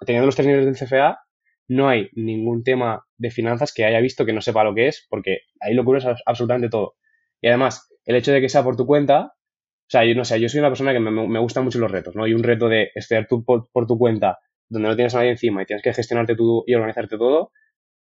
teniendo 0.07 0.27
los 0.27 0.37
tres 0.37 0.47
niveles 0.47 0.67
del 0.67 0.89
CFA, 0.89 1.21
no 1.69 1.89
hay 1.89 2.09
ningún 2.15 2.63
tema 2.65 3.05
de 3.17 3.31
finanzas 3.31 3.73
que 3.73 3.85
haya 3.85 4.01
visto 4.01 4.27
que 4.27 4.33
no 4.33 4.41
sepa 4.41 4.65
lo 4.65 4.75
que 4.75 4.89
es, 4.89 5.07
porque 5.09 5.43
ahí 5.61 5.75
lo 5.75 5.85
cubres 5.85 6.05
absolutamente 6.27 6.69
todo. 6.69 6.95
Y 7.41 7.49
además, 7.49 7.89
el 8.05 8.17
hecho 8.17 8.33
de 8.33 8.41
que 8.41 8.49
sea 8.49 8.65
por 8.65 8.77
tu 8.77 8.87
cuenta, 8.87 9.33
o 9.91 9.91
sea, 9.91 10.05
yo 10.05 10.15
no 10.15 10.25
sé, 10.25 10.41
yo 10.41 10.49
soy 10.49 10.61
una 10.61 10.69
persona 10.69 10.93
que 10.93 11.01
me, 11.01 11.11
me 11.11 11.39
gustan 11.41 11.65
mucho 11.65 11.79
los 11.79 11.91
retos, 11.91 12.15
¿no? 12.15 12.27
Y 12.27 12.35
un 12.35 12.43
reto 12.43 12.69
de 12.69 12.91
estudiar 12.95 13.27
tú 13.29 13.45
por, 13.45 13.69
tu 13.87 13.99
cuenta, 13.99 14.39
donde 14.71 14.89
no 14.89 14.97
tienes 14.97 15.15
a 15.15 15.19
nadie 15.19 15.33
encima 15.33 15.63
y 15.63 15.67
tienes 15.67 15.83
que 15.83 15.93
gestionarte 15.93 16.37
tú 16.37 16.65
y 16.67 16.75
organizarte 16.75 17.19
todo, 17.19 17.53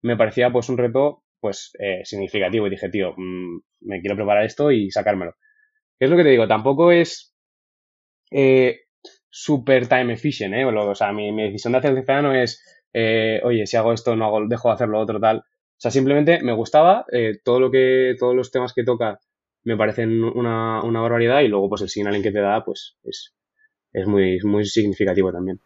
me 0.04 0.18
parecía 0.18 0.52
pues 0.52 0.70
un 0.70 0.78
reto 0.78 1.24
pues 1.40 1.72
eh, 1.80 2.02
significativo 2.04 2.68
y 2.68 2.70
dije, 2.70 2.90
tío, 2.90 3.14
mm, 3.16 3.60
me 3.82 4.02
quiero 4.02 4.16
preparar 4.16 4.46
esto 4.46 4.72
y 4.72 4.92
sacármelo. 4.92 5.34
¿Qué 6.00 6.06
es 6.06 6.12
lo 6.12 6.18
que 6.18 6.24
te 6.24 6.30
digo? 6.30 6.48
Tampoco 6.48 6.92
es 6.92 7.34
eh, 8.32 8.82
super 9.30 9.88
time 9.88 10.14
efficient, 10.14 10.54
¿eh? 10.56 10.66
O 10.66 10.96
sea, 10.96 11.14
mi, 11.14 11.36
decisión 11.44 11.74
de 11.74 11.80
hacer 11.80 11.92
el 11.92 12.04
CFA 12.04 12.22
no 12.22 12.34
es, 12.34 12.62
eh, 12.94 13.42
oye, 13.44 13.66
si 13.66 13.78
hago 13.78 13.94
esto, 13.94 14.16
no 14.16 14.26
hago, 14.26 14.48
dejo 14.48 14.70
de 14.70 14.74
hacerlo 14.76 15.00
otro, 15.00 15.20
tal. 15.20 15.38
O 15.40 15.80
sea, 15.80 15.92
simplemente 15.92 16.42
me 16.42 16.54
gustaba, 16.54 17.06
todo 17.44 17.60
lo 17.60 17.72
que, 17.72 18.16
todos 18.20 18.36
los 18.36 18.52
temas 18.52 18.74
que 18.74 18.84
toca 18.84 19.20
me 19.64 19.78
parecen 19.78 20.24
una, 20.24 20.82
una 20.84 21.02
barbaridad 21.02 21.42
y 21.42 21.50
luego 21.50 21.70
pues 21.70 21.82
el 21.82 21.90
signaling 21.90 22.24
que 22.24 22.32
te 22.32 22.40
da 22.40 22.64
pues 22.64 22.98
es, 23.04 23.36
es 23.94 24.08
muy, 24.08 24.40
muy 24.44 24.66
significativo 24.66 25.32
también. 25.32 25.60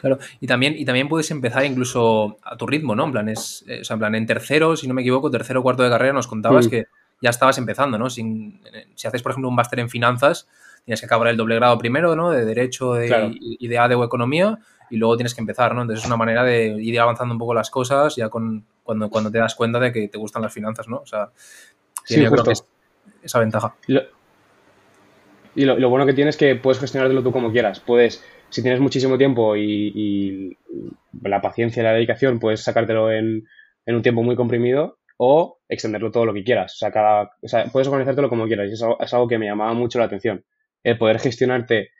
Claro, 0.00 0.18
y 0.40 0.46
también, 0.46 0.74
y 0.78 0.84
también 0.84 1.08
puedes 1.08 1.30
empezar 1.30 1.64
incluso 1.64 2.38
a 2.42 2.56
tu 2.56 2.66
ritmo, 2.66 2.94
¿no? 2.94 3.04
En 3.04 3.12
plan, 3.12 3.28
es, 3.28 3.64
eh, 3.68 3.80
o 3.82 3.84
sea, 3.84 3.94
en 3.94 4.00
plan, 4.00 4.14
en 4.14 4.26
tercero, 4.26 4.76
si 4.76 4.88
no 4.88 4.94
me 4.94 5.02
equivoco, 5.02 5.30
tercero 5.30 5.60
o 5.60 5.62
cuarto 5.62 5.82
de 5.82 5.90
carrera 5.90 6.14
nos 6.14 6.26
contabas 6.26 6.68
que 6.68 6.86
ya 7.20 7.30
estabas 7.30 7.58
empezando, 7.58 7.98
¿no? 7.98 8.08
Sin, 8.08 8.60
si 8.94 9.06
haces, 9.06 9.22
por 9.22 9.32
ejemplo, 9.32 9.50
un 9.50 9.54
máster 9.54 9.78
en 9.78 9.90
finanzas, 9.90 10.48
tienes 10.84 11.00
que 11.00 11.06
acabar 11.06 11.28
el 11.28 11.36
doble 11.36 11.56
grado 11.56 11.76
primero, 11.76 12.16
¿no? 12.16 12.30
De 12.30 12.44
Derecho 12.44 12.94
de, 12.94 13.36
y, 13.38 13.68
de 13.68 13.78
ADE 13.78 13.94
o 13.94 14.04
Economía, 14.04 14.58
y 14.88 14.96
luego 14.96 15.16
tienes 15.16 15.34
que 15.34 15.42
empezar, 15.42 15.74
¿no? 15.74 15.82
Entonces 15.82 16.02
es 16.02 16.08
una 16.08 16.16
manera 16.16 16.44
de 16.44 16.68
ir 16.80 16.98
avanzando 16.98 17.34
un 17.34 17.38
poco 17.38 17.52
las 17.52 17.68
cosas 17.68 18.16
ya 18.16 18.30
con, 18.30 18.64
cuando, 18.82 19.10
cuando 19.10 19.30
te 19.30 19.38
das 19.38 19.54
cuenta 19.54 19.78
de 19.78 19.92
que 19.92 20.08
te 20.08 20.18
gustan 20.18 20.42
las 20.42 20.52
finanzas, 20.52 20.88
¿no? 20.88 20.96
O 20.98 21.06
sea, 21.06 21.30
tiene 22.06 22.30
esa 23.22 23.38
ventaja. 23.38 23.74
y 25.54 25.64
lo, 25.64 25.90
bueno 25.90 26.06
que 26.06 26.14
tienes 26.14 26.36
es 26.36 26.38
que 26.38 26.56
puedes 26.56 26.80
gestionártelo 26.80 27.22
tú 27.22 27.32
como 27.32 27.52
quieras. 27.52 27.80
Puedes, 27.80 28.24
si 28.50 28.62
tienes 28.62 28.80
muchísimo 28.80 29.16
tiempo 29.16 29.56
y, 29.56 30.56
la 31.22 31.40
paciencia 31.40 31.80
y 31.80 31.84
la 31.84 31.92
dedicación, 31.92 32.38
puedes 32.38 32.62
sacártelo 32.62 33.10
en, 33.12 33.46
un 33.86 34.02
tiempo 34.02 34.22
muy 34.22 34.36
comprimido 34.36 34.98
o 35.16 35.58
extenderlo 35.68 36.10
todo 36.10 36.26
lo 36.26 36.34
que 36.34 36.44
quieras. 36.44 36.74
O 36.74 36.78
sea, 36.78 36.90
cada, 36.90 37.30
puedes 37.72 37.88
organizártelo 37.88 38.28
como 38.28 38.46
quieras. 38.46 38.70
Y 38.70 38.74
eso 38.74 38.96
es 39.00 39.12
algo 39.12 39.28
que 39.28 39.38
me 39.38 39.46
llamaba 39.46 39.72
mucho 39.74 39.98
la 39.98 40.06
atención. 40.06 40.44
El 40.82 40.96
poder 40.96 41.18
gestionarte 41.18 41.90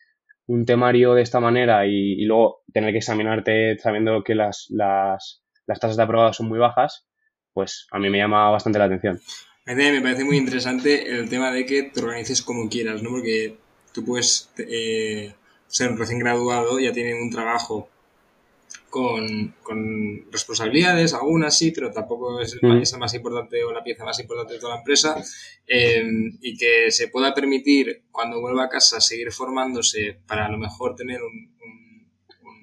un 0.46 0.64
temario 0.64 1.14
de 1.14 1.22
esta 1.22 1.38
manera 1.38 1.86
y, 1.86 2.24
luego 2.24 2.62
tener 2.72 2.92
que 2.92 2.98
examinarte 2.98 3.78
sabiendo 3.78 4.22
que 4.22 4.34
las, 4.34 4.66
las, 4.70 5.42
las 5.66 5.80
tasas 5.80 5.96
de 5.96 6.02
aprobado 6.02 6.32
son 6.32 6.48
muy 6.48 6.58
bajas, 6.58 7.06
pues 7.52 7.86
a 7.90 7.98
mí 7.98 8.10
me 8.10 8.18
llama 8.18 8.50
bastante 8.50 8.78
la 8.78 8.86
atención. 8.86 9.20
Me 9.66 10.00
parece 10.00 10.24
muy 10.24 10.36
interesante 10.36 11.08
el 11.08 11.28
tema 11.28 11.52
de 11.52 11.66
que 11.66 11.84
te 11.84 12.00
organices 12.00 12.42
como 12.42 12.68
quieras, 12.68 13.02
¿no? 13.02 13.10
Porque 13.10 13.56
tú 13.92 14.04
puedes 14.04 14.50
eh, 14.58 15.34
ser 15.70 15.90
un 15.90 15.96
recién 15.96 16.18
graduado, 16.18 16.78
ya 16.78 16.92
tienen 16.92 17.22
un 17.22 17.30
trabajo 17.30 17.88
con, 18.90 19.54
responsabilidades, 20.30 21.14
algunas 21.14 21.56
sí, 21.56 21.70
pero 21.70 21.90
tampoco 21.92 22.40
es 22.40 22.60
la 22.60 22.76
pieza 22.76 22.98
más 22.98 23.14
importante 23.14 23.62
o 23.62 23.72
la 23.72 23.82
pieza 23.82 24.04
más 24.04 24.18
importante 24.18 24.54
de 24.54 24.58
toda 24.58 24.74
la 24.74 24.80
empresa, 24.80 25.22
eh, 25.66 26.04
y 26.42 26.56
que 26.56 26.90
se 26.90 27.08
pueda 27.08 27.32
permitir 27.32 28.02
cuando 28.10 28.40
vuelva 28.40 28.64
a 28.64 28.68
casa 28.68 29.00
seguir 29.00 29.30
formándose 29.32 30.18
para 30.26 30.46
a 30.46 30.50
lo 30.50 30.58
mejor 30.58 30.96
tener 30.96 31.22
un, 31.22 31.50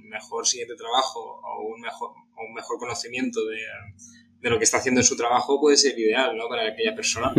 mejor 0.10 0.48
siguiente 0.48 0.76
trabajo 0.76 1.42
o 1.44 1.68
un 1.68 1.82
mejor, 1.82 2.10
o 2.10 2.46
un 2.48 2.54
mejor 2.54 2.80
conocimiento 2.80 3.46
de 3.46 3.60
de 4.42 4.50
lo 4.50 4.58
que 4.58 4.64
está 4.64 4.78
haciendo 4.78 5.02
en 5.02 5.06
su 5.06 5.16
trabajo 5.16 5.60
puede 5.60 5.78
ser 5.78 5.98
ideal, 5.98 6.36
¿no? 6.38 6.48
Para 6.48 6.68
aquella 6.68 6.96
persona. 6.96 7.34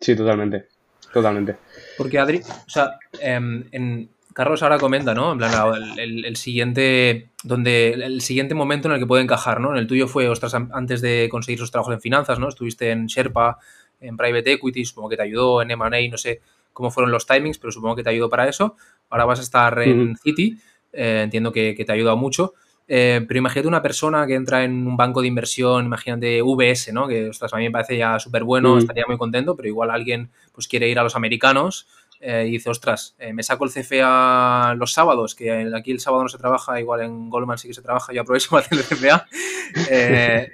Sí, 0.00 0.16
totalmente. 0.16 0.68
Totalmente. 1.12 1.56
Porque 1.96 2.18
Adri, 2.18 2.40
o 2.40 2.70
sea, 2.70 2.98
em, 3.20 3.64
en, 3.70 4.10
Carlos 4.34 4.64
ahora 4.64 4.78
comenta, 4.78 5.14
¿no? 5.14 5.32
En 5.32 5.38
plan, 5.38 5.52
el, 5.96 6.36
siguiente, 6.36 7.30
donde, 7.44 7.92
el 7.92 8.20
siguiente 8.20 8.56
momento 8.56 8.88
en 8.88 8.94
el 8.94 9.00
que 9.00 9.06
puede 9.06 9.22
encajar, 9.22 9.60
¿no? 9.60 9.70
En 9.70 9.78
el 9.78 9.86
tuyo 9.86 10.08
fue, 10.08 10.28
ostras, 10.28 10.54
antes 10.54 11.00
de 11.00 11.28
conseguir 11.30 11.60
sus 11.60 11.70
trabajos 11.70 11.94
en 11.94 12.00
finanzas, 12.00 12.40
¿no? 12.40 12.48
Estuviste 12.48 12.90
en 12.90 13.06
Sherpa, 13.06 13.58
en 14.00 14.16
Private 14.16 14.54
Equity, 14.54 14.84
supongo 14.84 15.10
que 15.10 15.16
te 15.16 15.22
ayudó, 15.22 15.62
en 15.62 15.70
M&A, 15.70 16.10
no 16.10 16.18
sé 16.18 16.40
cómo 16.72 16.90
fueron 16.90 17.12
los 17.12 17.26
timings, 17.26 17.58
pero 17.58 17.70
supongo 17.70 17.94
que 17.94 18.02
te 18.02 18.10
ayudó 18.10 18.28
para 18.28 18.48
eso. 18.48 18.74
Ahora 19.08 19.24
vas 19.24 19.38
a 19.38 19.42
estar 19.42 19.80
en 19.80 20.16
City, 20.16 20.58
eh, 20.92 21.20
entiendo 21.22 21.52
que, 21.52 21.76
que, 21.76 21.84
te 21.84 21.92
ha 21.92 21.94
ayudado 21.94 22.16
mucho. 22.16 22.54
Eh, 22.86 23.24
pero 23.26 23.38
imagínate 23.38 23.66
una 23.66 23.82
persona 23.82 24.26
que 24.26 24.34
entra 24.34 24.62
en 24.62 24.86
un 24.86 24.96
banco 24.96 25.22
de 25.22 25.28
inversión, 25.28 25.86
imagínate 25.86 26.42
VS, 26.42 26.92
¿no? 26.92 27.08
Que 27.08 27.30
ostras, 27.30 27.52
a 27.54 27.56
mí 27.56 27.64
me 27.64 27.70
parece 27.70 27.96
ya 27.96 28.18
súper 28.18 28.44
bueno, 28.44 28.74
mm. 28.74 28.78
estaría 28.78 29.04
muy 29.06 29.16
contento, 29.16 29.56
pero 29.56 29.68
igual 29.68 29.90
alguien 29.90 30.30
pues 30.52 30.68
quiere 30.68 30.88
ir 30.88 30.98
a 30.98 31.02
los 31.02 31.16
americanos 31.16 31.86
eh, 32.20 32.44
y 32.46 32.52
dice, 32.52 32.70
ostras, 32.70 33.14
eh, 33.18 33.32
me 33.32 33.42
saco 33.42 33.64
el 33.64 33.70
CFA 33.70 34.74
los 34.76 34.92
sábados, 34.92 35.34
que 35.34 35.70
aquí 35.74 35.92
el 35.92 36.00
sábado 36.00 36.22
no 36.22 36.28
se 36.28 36.38
trabaja, 36.38 36.78
igual 36.78 37.00
en 37.00 37.30
Goldman 37.30 37.58
sí 37.58 37.68
que 37.68 37.74
se 37.74 37.82
trabaja, 37.82 38.12
yo 38.12 38.20
aprovecho 38.20 38.48
para 38.50 38.66
hacer 38.66 38.78
el 38.78 38.84
CFA 38.84 39.26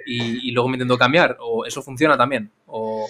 y, 0.05 0.51
luego 0.51 0.69
me 0.69 0.75
intento 0.75 0.97
cambiar. 0.97 1.37
¿O 1.39 1.65
eso 1.65 1.81
funciona 1.81 2.17
también? 2.17 2.49
O... 2.67 3.07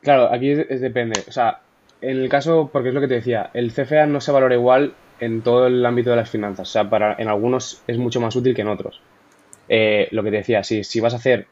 Claro, 0.00 0.32
aquí 0.32 0.54
depende. 0.54 1.24
O 1.28 1.32
sea, 1.32 1.60
en 2.00 2.18
el 2.18 2.28
caso, 2.28 2.70
porque 2.72 2.88
es 2.88 2.94
lo 2.94 3.00
que 3.00 3.08
te 3.08 3.14
decía, 3.14 3.50
el 3.52 3.72
CFA 3.72 4.06
no 4.06 4.20
se 4.20 4.30
valora 4.30 4.54
igual 4.54 4.94
en 5.20 5.42
todo 5.42 5.66
el 5.66 5.84
ámbito 5.84 6.10
de 6.10 6.16
las 6.16 6.30
finanzas. 6.30 6.68
O 6.68 6.72
sea, 6.72 6.88
para, 6.88 7.16
en 7.18 7.28
algunos 7.28 7.82
es 7.86 7.98
mucho 7.98 8.20
más 8.20 8.34
útil 8.36 8.54
que 8.54 8.62
en 8.62 8.68
otros. 8.68 9.00
Eh, 9.68 10.08
lo 10.12 10.22
que 10.22 10.30
te 10.30 10.36
decía, 10.38 10.62
si, 10.64 10.84
si 10.84 11.00
vas 11.00 11.12
a 11.12 11.18
hacer, 11.18 11.46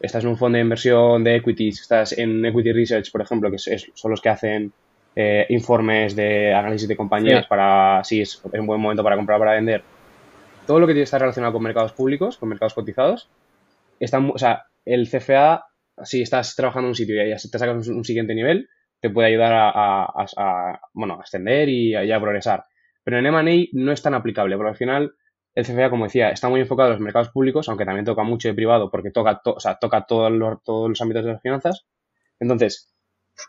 estás 0.00 0.24
en 0.24 0.30
un 0.30 0.36
fondo 0.36 0.56
de 0.56 0.62
inversión 0.62 1.22
de 1.22 1.36
equities, 1.36 1.80
estás 1.80 2.16
en 2.18 2.44
Equity 2.44 2.72
Research, 2.72 3.12
por 3.12 3.20
ejemplo, 3.20 3.50
que 3.50 3.58
son 3.58 4.10
los 4.10 4.20
que 4.20 4.28
hacen 4.28 4.72
eh, 5.14 5.46
informes 5.50 6.16
de 6.16 6.52
análisis 6.54 6.88
de 6.88 6.96
compañías 6.96 7.46
para, 7.46 8.02
si 8.04 8.20
es, 8.20 8.42
un 8.44 8.66
buen 8.66 8.80
momento 8.80 9.04
para 9.04 9.16
comprar, 9.16 9.38
para 9.38 9.52
vender. 9.52 9.82
Todo 10.66 10.80
lo 10.80 10.86
que 10.86 10.92
tiene 10.92 11.02
que 11.02 11.04
estar 11.04 11.20
relacionado 11.20 11.52
con 11.52 11.62
mercados 11.62 11.92
públicos, 11.92 12.36
con 12.38 12.48
mercados 12.48 12.74
cotizados, 12.74 13.28
está, 13.98 14.18
o 14.18 14.38
sea, 14.38 14.64
el 14.84 15.08
CFA, 15.08 15.66
si 16.02 16.22
estás 16.22 16.54
trabajando 16.56 16.86
en 16.86 16.90
un 16.90 16.94
sitio 16.94 17.24
y 17.24 17.28
ya 17.28 17.36
te 17.36 17.58
sacas 17.58 17.88
un, 17.88 18.04
siguiente 18.04 18.34
nivel, 18.34 18.68
te 19.00 19.10
puede 19.10 19.28
ayudar 19.28 19.52
a, 19.54 20.80
bueno, 20.92 21.14
a 21.14 21.22
ascender 21.22 21.68
y 21.68 21.94
a 21.94 22.20
progresar. 22.20 22.64
Pero 23.04 23.18
en 23.18 23.26
M&A 23.26 23.68
no 23.72 23.92
es 23.92 24.02
tan 24.02 24.14
aplicable, 24.14 24.56
porque 24.56 24.70
al 24.70 24.76
final 24.76 25.14
el 25.54 25.64
CFA, 25.64 25.90
como 25.90 26.04
decía, 26.04 26.30
está 26.30 26.48
muy 26.48 26.60
enfocado 26.60 26.88
en 26.88 26.94
los 26.94 27.00
mercados 27.00 27.30
públicos, 27.30 27.68
aunque 27.68 27.84
también 27.84 28.04
toca 28.04 28.22
mucho 28.22 28.48
de 28.48 28.54
privado, 28.54 28.90
porque 28.90 29.10
toca, 29.10 29.40
o 29.44 29.60
sea, 29.60 29.76
toca 29.76 30.06
todos 30.06 30.30
los, 30.30 30.62
todos 30.62 30.88
los 30.88 31.00
ámbitos 31.00 31.24
de 31.24 31.32
las 31.32 31.42
finanzas. 31.42 31.86
Entonces, 32.38 32.94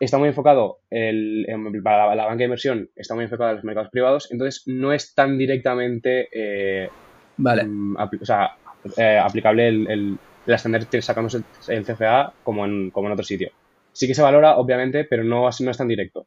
está 0.00 0.18
muy 0.18 0.28
enfocado 0.28 0.80
el, 0.90 1.46
para 1.82 2.14
la, 2.14 2.24
banca 2.24 2.38
de 2.38 2.44
inversión, 2.44 2.90
está 2.96 3.14
muy 3.14 3.24
enfocado 3.24 3.50
en 3.50 3.56
los 3.56 3.64
mercados 3.64 3.90
privados, 3.90 4.30
entonces 4.32 4.64
no 4.66 4.92
es 4.92 5.14
tan 5.14 5.38
directamente 5.38 6.28
eh, 6.32 6.88
vale. 7.36 7.64
Mm, 7.64 7.96
o 7.96 8.24
sea, 8.24 8.56
eh, 8.96 9.18
aplicable 9.18 9.68
el, 9.68 9.90
el, 9.90 10.18
el 10.46 10.54
ascender 10.54 10.86
sacamos 11.02 11.34
el, 11.68 11.84
CFA 11.84 12.32
como 12.42 12.64
en, 12.64 12.90
como 12.90 13.08
en 13.08 13.12
otro 13.12 13.24
sitio. 13.24 13.50
Sí 13.92 14.06
que 14.06 14.14
se 14.14 14.22
valora, 14.22 14.56
obviamente, 14.56 15.04
pero 15.04 15.22
no, 15.22 15.42
no 15.42 15.70
es 15.70 15.76
tan 15.76 15.88
directo. 15.88 16.26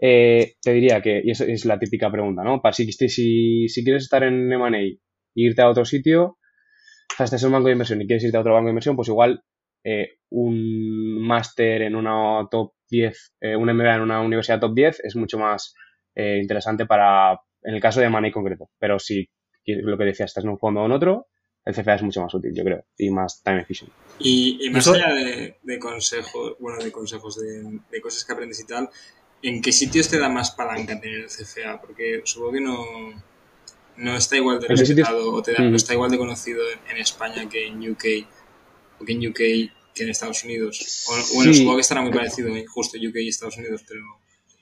Eh, 0.00 0.54
te 0.62 0.72
diría 0.72 1.02
que, 1.02 1.20
y 1.24 1.30
eso 1.30 1.44
es 1.44 1.64
la 1.64 1.78
típica 1.78 2.10
pregunta, 2.10 2.44
¿no? 2.44 2.62
Para 2.62 2.72
si, 2.72 2.90
si, 2.92 3.68
si 3.68 3.84
quieres 3.84 4.04
estar 4.04 4.22
en 4.22 4.52
M&A 4.52 4.78
e 4.78 4.98
irte 5.34 5.62
a 5.62 5.68
otro 5.68 5.84
sitio, 5.84 6.24
o 6.24 7.16
sea, 7.16 7.24
estás 7.24 7.42
en 7.42 7.48
un 7.48 7.54
banco 7.54 7.66
de 7.66 7.72
inversión 7.72 8.00
y 8.00 8.06
quieres 8.06 8.24
irte 8.24 8.36
a 8.36 8.40
otro 8.40 8.54
banco 8.54 8.66
de 8.66 8.72
inversión, 8.72 8.96
pues 8.96 9.08
igual 9.08 9.42
eh, 9.84 10.18
un 10.30 11.20
máster 11.26 11.82
en 11.82 11.96
una 11.96 12.46
top 12.50 12.74
10, 12.88 13.34
eh, 13.40 13.56
un 13.56 13.72
MBA 13.72 13.96
en 13.96 14.02
una 14.02 14.20
universidad 14.20 14.60
top 14.60 14.74
10 14.74 15.00
es 15.04 15.16
mucho 15.16 15.38
más 15.38 15.74
interesante 16.16 16.84
para, 16.84 17.40
en 17.62 17.74
el 17.76 17.80
caso 17.80 18.00
de 18.00 18.06
M&A 18.06 18.32
concreto. 18.32 18.70
Pero 18.76 18.98
si 18.98 19.30
lo 19.64 19.96
que 19.96 20.04
decías, 20.04 20.30
estás 20.30 20.42
en 20.42 20.50
un 20.50 20.58
fondo 20.58 20.80
o 20.80 20.86
en 20.86 20.90
otro, 20.90 21.28
el 21.64 21.74
CFA 21.74 21.96
es 21.96 22.02
mucho 22.02 22.22
más 22.22 22.32
útil, 22.34 22.52
yo 22.54 22.64
creo, 22.64 22.84
y 22.96 23.10
más 23.10 23.42
time 23.42 23.60
efficient. 23.60 23.92
Y, 24.18 24.68
más 24.70 24.88
allá 24.88 25.12
de, 25.14 25.78
consejos, 25.78 26.56
bueno, 26.58 26.82
de 26.82 26.90
consejos, 26.90 27.38
de, 27.38 27.80
de, 27.90 28.00
cosas 28.00 28.24
que 28.24 28.32
aprendes 28.32 28.60
y 28.60 28.66
tal, 28.66 28.88
¿En 29.42 29.62
qué 29.62 29.72
sitios 29.72 30.08
te 30.08 30.18
da 30.18 30.28
más 30.28 30.50
palanca 30.50 31.00
tener 31.00 31.20
el 31.20 31.26
CFA? 31.26 31.80
Porque 31.80 32.22
supongo 32.24 32.52
que 32.52 32.60
no, 32.60 32.84
no 33.96 34.16
está 34.16 34.36
igual 34.36 34.60
de 34.60 34.68
respetado 34.68 35.32
o 35.32 35.42
te 35.42 35.52
da, 35.52 35.62
no 35.62 35.76
está 35.76 35.94
igual 35.94 36.10
de 36.10 36.18
conocido 36.18 36.60
en, 36.90 36.96
España 36.96 37.48
que 37.48 37.66
en 37.66 37.90
UK 37.90 38.04
o 39.00 39.04
que 39.04 39.12
en 39.12 39.28
UK 39.28 39.36
que 39.94 40.04
en 40.04 40.10
Estados 40.10 40.44
Unidos. 40.44 41.06
O, 41.08 41.36
bueno, 41.36 41.52
supongo 41.52 41.76
que 41.76 41.82
estará 41.82 42.02
muy 42.02 42.12
parecido 42.12 42.50
justo 42.68 42.98
UK 42.98 43.16
y 43.16 43.28
Estados 43.28 43.56
Unidos, 43.58 43.84
pero... 43.86 44.00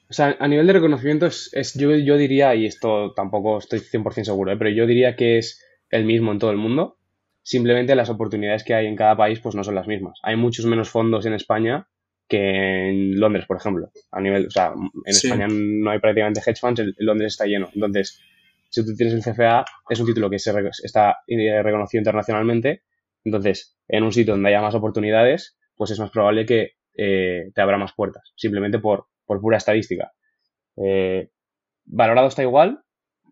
O 0.09 0.13
sea, 0.13 0.37
a 0.39 0.49
nivel 0.49 0.67
de 0.67 0.73
reconocimiento 0.75 1.27
es, 1.27 1.75
yo, 1.75 1.95
yo, 1.97 2.17
diría, 2.17 2.55
y 2.55 2.67
esto 2.67 3.13
tampoco 3.15 3.59
estoy 3.59 3.81
100% 3.81 4.25
seguro, 4.25 4.53
¿eh? 4.53 4.57
pero 4.57 4.71
yo 4.71 4.87
diría 4.87 5.17
que 5.17 5.39
es 5.39 5.65
el 5.91 6.05
mismo 6.05 6.33
en 6.33 6.39
todo 6.39 6.51
el 6.51 6.57
mundo. 6.57 6.99
Simplemente 7.43 7.95
las 7.95 8.09
oportunidades 8.09 8.63
que 8.63 8.75
hay 8.75 8.87
en 8.87 8.97
cada 8.97 9.17
país 9.17 9.41
pues 9.41 9.55
no 9.55 9.65
son 9.65 9.75
las 9.75 9.87
mismas. 9.87 10.19
Hay 10.23 10.37
muchos 10.37 10.65
menos 10.67 10.91
fondos 10.91 11.27
en 11.27 11.33
España 11.33 11.89
que 12.29 12.89
en 12.91 13.19
Londres, 13.21 13.45
por 13.47 13.57
ejemplo. 13.57 13.91
A 14.11 14.21
nivel, 14.21 14.47
o 14.47 14.51
sea, 14.51 14.73
en 15.05 15.13
Sí. 15.15 15.27
España 15.29 15.47
no 15.51 15.91
hay 15.91 15.99
prácticamente 15.99 16.41
hedge 16.41 16.59
funds, 16.61 16.81
en 16.81 16.95
Londres 16.99 17.33
está 17.35 17.47
lleno. 17.47 17.69
Entonces, 17.75 18.21
si 18.69 18.85
tú 18.85 18.95
tienes 18.97 19.15
el 19.15 19.23
CFA, 19.23 19.65
es 19.89 20.01
un 20.01 20.07
título 20.07 20.29
que 20.29 20.39
se 20.39 20.53
re- 20.53 20.71
está 20.83 21.19
eh, 21.27 21.63
reconocido 21.63 22.01
internacionalmente. 22.01 22.83
Entonces, 23.25 23.77
en 23.89 24.03
un 24.05 24.13
sitio 24.13 24.35
donde 24.35 24.49
haya 24.49 24.61
más 24.61 24.75
oportunidades, 24.75 25.57
pues 25.77 25.91
es 25.93 25.99
más 26.01 26.11
probable 26.11 26.47
que 26.47 26.73
eh, 26.97 27.51
te 27.55 27.61
abra 27.61 27.77
más 27.79 27.93
puertas, 27.95 28.33
simplemente 28.37 28.79
por, 28.79 29.07
por 29.25 29.41
pura 29.41 29.59
estadística. 29.59 30.13
Eh, 30.77 31.29
valorado 31.85 32.29
está 32.29 32.43
igual, 32.43 32.81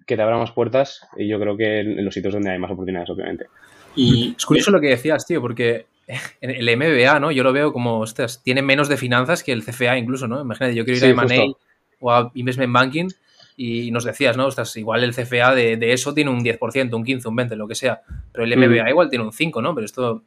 que 0.06 0.16
te 0.16 0.22
abra 0.22 0.36
más 0.38 0.52
puertas, 0.52 1.00
y 1.16 1.28
yo 1.28 1.40
creo 1.40 1.56
que 1.56 1.80
en, 1.80 2.04
los 2.04 2.12
sitios 2.14 2.34
donde 2.34 2.50
hay 2.50 2.58
más 2.58 2.70
oportunidades, 2.70 3.10
obviamente. 3.10 3.46
Y 3.96 4.34
Es 4.36 4.44
curioso 4.44 4.70
lo 4.70 4.80
que 4.80 4.88
decías, 4.88 5.24
tío, 5.26 5.40
porque 5.40 5.86
el 6.40 6.76
MBA, 6.76 7.18
¿no? 7.20 7.30
Yo 7.32 7.42
lo 7.42 7.52
veo 7.52 7.72
como, 7.72 8.00
ostras, 8.00 8.42
tiene 8.42 8.62
menos 8.62 8.88
de 8.88 8.96
finanzas 8.96 9.42
que 9.42 9.52
el 9.52 9.64
CFA 9.64 9.96
incluso, 9.98 10.28
¿no? 10.28 10.40
Imagínate, 10.40 10.74
yo 10.74 10.84
quiero 10.84 10.96
ir 10.98 11.14
Sí, 11.14 11.18
a 11.18 11.24
M&A 11.24 11.52
o 12.00 12.12
a 12.12 12.30
Investment 12.34 12.72
Banking 12.72 13.08
y 13.56 13.90
nos 13.92 14.04
decías, 14.04 14.36
¿no? 14.36 14.46
Ostras, 14.46 14.76
igual 14.76 15.04
el 15.04 15.14
CFA 15.14 15.54
de, 15.54 15.76
de 15.76 15.92
eso 15.92 16.12
tiene 16.12 16.30
un 16.30 16.42
10%, 16.44 16.92
un 16.94 17.04
15, 17.04 17.28
un 17.28 17.36
20, 17.36 17.56
lo 17.56 17.68
que 17.68 17.74
sea. 17.74 18.02
Pero 18.32 18.44
el 18.44 18.56
MBA 18.56 18.84
Mm. 18.84 18.88
igual 18.88 19.08
tiene 19.10 19.24
un 19.24 19.32
5, 19.32 19.62
¿no? 19.62 19.74
Pero 19.74 19.84
esto... 19.84 20.22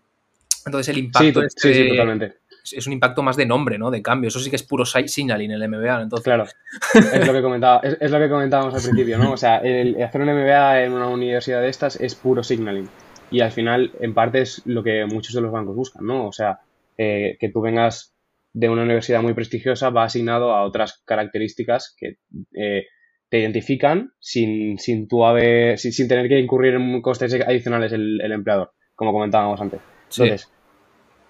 Entonces 0.65 0.89
el 0.89 0.98
impacto 0.98 1.41
Sí, 1.41 1.46
este 1.48 1.74
sí, 1.74 1.89
totalmente. 1.89 2.34
es- 2.74 2.88
un 2.88 2.93
impacto 2.93 3.22
más 3.24 3.38
de 3.38 3.46
nombre, 3.46 3.77
¿no? 3.77 3.89
De 3.91 4.01
cambio. 4.01 4.27
Eso 4.29 4.39
sí 4.39 4.50
que 4.50 4.55
es 4.57 4.63
puro 4.63 4.86
si- 4.86 5.07
signaling 5.07 5.51
el 5.51 5.62
MBA. 5.69 6.01
Entonces, 6.01 6.24
Claro, 6.25 6.46
es 6.93 7.25
lo 7.27 7.31
que 7.34 7.41
comentaba, 7.41 7.79
es, 7.84 7.98
es 8.01 8.12
lo 8.12 8.19
que 8.19 8.27
comentábamos 8.29 8.74
al 8.75 8.81
principio, 8.81 9.17
¿no? 9.17 9.31
O 9.34 9.38
sea, 9.38 9.57
el 9.60 10.01
hacer 10.03 10.22
un 10.22 10.27
MBA 10.29 10.84
en 10.84 10.91
una 10.93 11.07
universidad 11.07 11.62
de 11.62 11.69
estas 11.69 11.96
es 12.01 12.15
puro 12.15 12.43
signaling. 12.43 12.89
Y 13.29 13.41
al 13.41 13.51
final, 13.51 13.91
en 14.00 14.13
parte, 14.13 14.41
es 14.41 14.62
lo 14.65 14.84
que 14.84 15.05
muchos 15.05 15.34
de 15.34 15.41
los 15.41 15.51
bancos 15.51 15.75
buscan, 15.75 16.05
¿no? 16.05 16.27
O 16.27 16.31
sea, 16.31 16.60
eh, 16.98 17.38
que 17.39 17.50
tú 17.50 17.62
vengas 17.62 18.15
de 18.53 18.69
una 18.69 18.84
universidad 18.84 19.22
muy 19.22 19.34
prestigiosa 19.34 19.89
va 19.89 20.05
asignado 20.05 20.53
a 20.53 20.63
otras 20.63 21.03
características 21.05 21.96
que 21.98 22.17
eh, 22.53 22.86
te 23.29 23.39
identifican 23.39 24.13
sin, 24.19 24.79
sin 24.79 25.07
tú 25.07 25.25
haber, 25.25 25.77
sin, 25.77 25.91
sin 25.91 26.07
tener 26.07 26.27
que 26.27 26.39
incurrir 26.39 26.74
en 26.75 27.01
costes 27.01 27.34
adicionales 27.34 27.91
el, 27.91 28.22
el 28.22 28.31
empleador, 28.31 28.72
como 28.96 29.12
comentábamos 29.12 29.62
antes. 29.62 29.81
sí. 30.10 30.24
Entonces, 30.24 30.51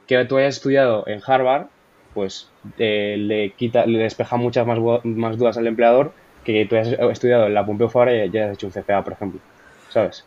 que 0.08 0.24
tú 0.26 0.38
hayas 0.38 0.56
estudiado 0.56 1.06
en 1.08 1.22
Harvard, 1.26 1.68
pues 2.14 2.50
eh, 2.80 3.16
le 3.20 3.52
quita, 3.52 3.86
le 3.86 4.00
despeja 4.00 4.38
muchas 4.38 4.66
más, 4.66 4.80
más 5.04 5.38
dudas 5.38 5.58
al 5.58 5.68
empleador 5.68 6.14
que 6.44 6.66
tú 6.66 6.78
hayas 6.78 6.98
estudiado 7.12 7.46
en 7.46 7.54
la 7.54 7.66
Pompeu 7.66 7.90
Fabra 7.90 8.16
y 8.16 8.32
ya 8.32 8.46
hayas 8.46 8.56
hecho 8.56 8.68
un 8.68 8.74
CPA, 8.74 9.04
por 9.04 9.14
ejemplo. 9.14 9.42
¿Sabes? 9.90 10.26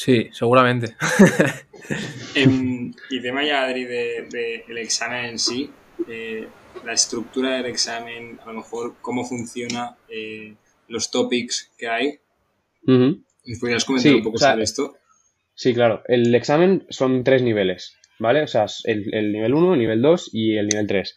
Sí, 0.00 0.30
seguramente. 0.32 0.96
Em, 2.34 2.90
y 3.10 3.20
tema 3.20 3.44
ya, 3.44 3.64
Adri, 3.64 3.84
del 3.84 4.30
de, 4.30 4.64
el 4.66 4.78
examen 4.78 5.26
en 5.26 5.38
sí, 5.38 5.70
eh, 6.08 6.46
la 6.86 6.94
estructura 6.94 7.56
del 7.56 7.66
examen, 7.66 8.38
a 8.42 8.46
lo 8.46 8.54
mejor 8.54 8.94
cómo 9.02 9.26
funciona, 9.26 9.98
eh, 10.08 10.54
los 10.88 11.10
topics 11.10 11.70
que 11.76 11.88
hay. 11.88 12.18
Ujú. 12.86 13.22
¿Nos 13.44 13.58
podrías 13.60 13.84
comentar 13.84 14.10
Sí, 14.10 14.16
un 14.16 14.24
poco 14.24 14.36
o 14.36 14.38
sea, 14.38 14.52
sobre 14.52 14.64
esto? 14.64 14.96
Sí, 15.54 15.74
claro. 15.74 16.02
El 16.06 16.34
examen 16.34 16.86
son 16.88 17.22
tres 17.22 17.42
niveles, 17.42 17.94
¿vale? 18.18 18.42
O 18.42 18.46
sea, 18.46 18.64
el, 18.84 19.12
el 19.12 19.32
nivel 19.32 19.52
1, 19.52 19.74
el 19.74 19.80
nivel 19.80 20.00
2 20.00 20.30
y 20.32 20.56
el 20.56 20.68
nivel 20.68 20.86
3. 20.86 21.14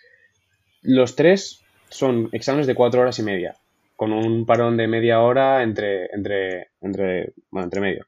Los 0.81 1.15
tres 1.15 1.61
son 1.89 2.27
exámenes 2.33 2.67
de 2.67 2.75
cuatro 2.75 2.99
horas 2.99 3.17
y 3.19 3.23
media, 3.23 3.55
con 3.95 4.11
un 4.11 4.45
parón 4.45 4.75
de 4.75 4.89
media 4.89 5.21
hora 5.21 5.63
entre, 5.63 6.07
entre, 6.07 6.71
entre, 6.81 7.33
bueno, 7.49 7.65
entre 7.65 7.79
medio. 7.79 8.07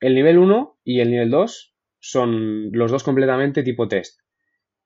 El 0.00 0.14
nivel 0.14 0.38
1 0.38 0.78
y 0.84 1.00
el 1.00 1.10
nivel 1.10 1.30
2 1.30 1.74
son 2.00 2.72
los 2.72 2.90
dos 2.90 3.04
completamente 3.04 3.62
tipo 3.62 3.86
test. 3.86 4.20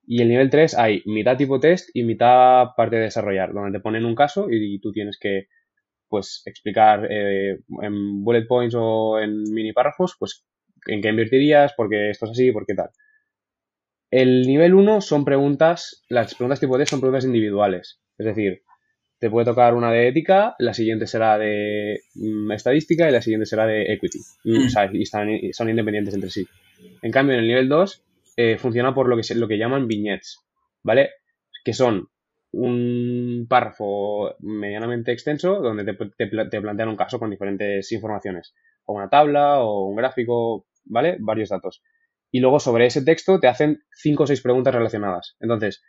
Y 0.05 0.21
el 0.21 0.27
nivel 0.27 0.49
3 0.49 0.77
hay 0.77 1.01
mitad 1.05 1.37
tipo 1.37 1.59
test 1.59 1.89
y 1.93 2.03
mitad 2.03 2.67
parte 2.75 2.97
de 2.97 3.03
desarrollar, 3.03 3.53
donde 3.53 3.77
te 3.77 3.81
ponen 3.81 4.05
un 4.05 4.13
caso 4.13 4.47
y, 4.51 4.79
tú 4.79 4.91
tienes 4.91 5.17
que 5.19 5.47
pues 6.07 6.43
explicar 6.45 7.07
eh, 7.09 7.57
en 7.81 8.23
bullet 8.23 8.45
points 8.47 8.75
o 8.77 9.19
en 9.19 9.41
mini 9.51 9.73
párrafos, 9.73 10.15
pues 10.19 10.45
en 10.85 11.01
qué 11.01 11.09
invertirías, 11.09 11.73
porque 11.75 12.11
esto 12.11 12.25
es 12.25 12.31
así, 12.31 12.51
por 12.51 12.65
qué 12.65 12.75
tal. 12.75 12.89
El 14.11 14.41
nivel 14.43 14.75
1 14.75 15.01
son 15.01 15.25
preguntas, 15.25 16.03
las 16.09 16.35
preguntas 16.35 16.59
tipo 16.59 16.77
test 16.77 16.91
son 16.91 16.99
preguntas 16.99 17.25
individuales. 17.25 18.01
Es 18.17 18.25
decir, 18.25 18.61
te 19.19 19.29
puede 19.29 19.45
tocar 19.45 19.73
una 19.73 19.91
de 19.91 20.07
ética, 20.07 20.55
la 20.59 20.73
siguiente 20.73 21.07
será 21.07 21.37
de 21.37 22.01
mm, 22.15 22.51
estadística 22.51 23.07
y 23.07 23.11
la 23.11 23.21
siguiente 23.21 23.45
será 23.45 23.65
de 23.65 23.93
equity. 23.93 24.19
Mm. 24.43 24.65
O 24.65 24.69
sea, 24.69 24.89
y 24.91 25.01
están, 25.03 25.29
son 25.53 25.69
independientes 25.69 26.13
entre 26.13 26.29
sí. 26.29 26.45
En 27.01 27.11
cambio, 27.11 27.35
en 27.35 27.41
el 27.41 27.47
nivel 27.47 27.69
2 27.69 28.03
eh, 28.37 28.57
funciona 28.57 28.93
por 28.93 29.07
lo 29.07 29.15
que, 29.15 29.35
lo 29.35 29.47
que 29.47 29.57
llaman 29.57 29.87
vignettes, 29.87 30.39
¿vale? 30.83 31.11
Que 31.63 31.73
son 31.73 32.09
un 32.51 33.47
párrafo 33.49 34.35
medianamente 34.39 35.11
extenso 35.11 35.61
donde 35.61 35.83
te, 35.83 35.93
te 35.93 36.27
te 36.49 36.61
plantean 36.61 36.89
un 36.89 36.95
caso 36.95 37.19
con 37.19 37.29
diferentes 37.29 37.91
informaciones, 37.91 38.53
o 38.85 38.93
una 38.93 39.09
tabla, 39.09 39.59
o 39.59 39.87
un 39.87 39.95
gráfico, 39.95 40.67
¿vale? 40.85 41.17
Varios 41.19 41.49
datos. 41.49 41.81
Y 42.31 42.39
luego 42.39 42.59
sobre 42.59 42.85
ese 42.85 43.03
texto 43.03 43.39
te 43.39 43.47
hacen 43.47 43.83
cinco 43.93 44.23
o 44.23 44.27
seis 44.27 44.41
preguntas 44.41 44.73
relacionadas. 44.73 45.35
Entonces, 45.39 45.83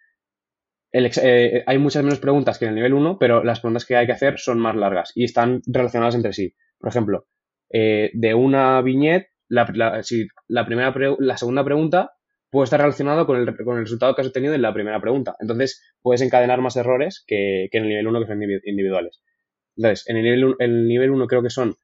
ex- 1.05 1.21
eh, 1.23 1.63
hay 1.67 1.79
muchas 1.79 2.03
menos 2.05 2.19
preguntas 2.21 2.59
que 2.59 2.65
en 2.65 2.71
el 2.71 2.75
nivel 2.77 2.95
1, 2.95 3.19
pero 3.19 3.45
las 3.45 3.61
preguntas 3.61 3.85
que 3.85 3.97
hay 3.97 4.07
que 4.07 4.13
hacer 4.13 4.39
son 4.39 4.59
más 4.59 4.75
largas 4.77 5.13
y 5.15 5.25
están 5.25 5.61
relacionadas 5.67 6.15
entre 6.15 6.33
sí. 6.33 6.55
Por 6.79 6.89
ejemplo, 6.89 7.27
eh, 7.71 8.11
de 8.15 8.35
una 8.35 8.81
viñeta, 8.81 9.27
la, 9.49 9.67
primera 9.67 10.95
la 11.19 11.37
segunda 11.37 11.65
pregunta 11.65 12.13
puede 12.51 12.65
estar 12.65 12.81
relacionado 12.81 13.27
con 13.27 13.37
el, 13.39 13.57
con 13.65 13.77
el 13.77 13.83
resultado 13.85 14.15
que 14.15 14.23
has 14.23 14.29
obtenido 14.29 14.55
en 14.55 14.63
la 14.63 14.73
primera 14.73 15.01
pregunta. 15.01 15.35
Entonces, 15.41 15.83
puedes 16.01 16.23
encadenar 16.23 16.61
más 16.61 16.77
errores 16.77 17.23
que, 17.27 17.65
en 17.71 17.83
el 17.83 17.89
nivel 17.89 18.07
1 18.07 18.21
que 18.21 18.27
son 18.27 18.41
indivi- 18.41 18.61
individuales. 18.65 19.21
Entonces, 19.77 20.09
en 20.09 20.17
el 20.17 20.23
nivel, 20.23 20.55
el 20.61 20.87
nivel 20.89 21.11
1 21.11 21.27
creo 21.27 21.43
que 21.43 21.51
son 21.51 21.75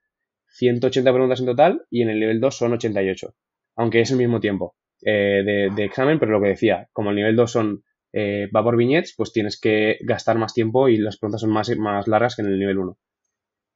180 0.48 1.12
preguntas 1.12 1.40
en 1.40 1.46
total 1.46 1.82
y 1.90 2.02
en 2.02 2.10
el 2.10 2.20
nivel 2.20 2.40
2 2.40 2.56
son 2.56 2.72
88. 2.72 3.34
Aunque 3.76 4.00
es 4.00 4.10
el 4.10 4.18
mismo 4.18 4.40
tiempo 4.40 4.76
eh, 5.04 5.42
de, 5.44 5.70
de 5.74 5.84
examen, 5.84 6.18
pero 6.18 6.32
lo 6.32 6.40
que 6.42 6.48
decía, 6.48 6.88
como 6.92 7.10
el 7.10 7.16
nivel 7.16 7.36
2 7.36 7.50
son 7.50 7.82
eh, 8.12 8.48
va 8.54 8.62
por 8.62 8.76
viñetes, 8.76 9.14
pues 9.16 9.32
tienes 9.32 9.58
que 9.60 9.98
gastar 10.02 10.36
más 10.38 10.54
tiempo 10.54 10.88
y 10.88 10.96
las 10.98 11.16
preguntas 11.18 11.40
son 11.40 11.50
más, 11.50 11.70
más 11.78 12.06
largas 12.08 12.36
que 12.36 12.42
en 12.42 12.48
el 12.48 12.58
nivel 12.58 12.78
1. 12.78 12.98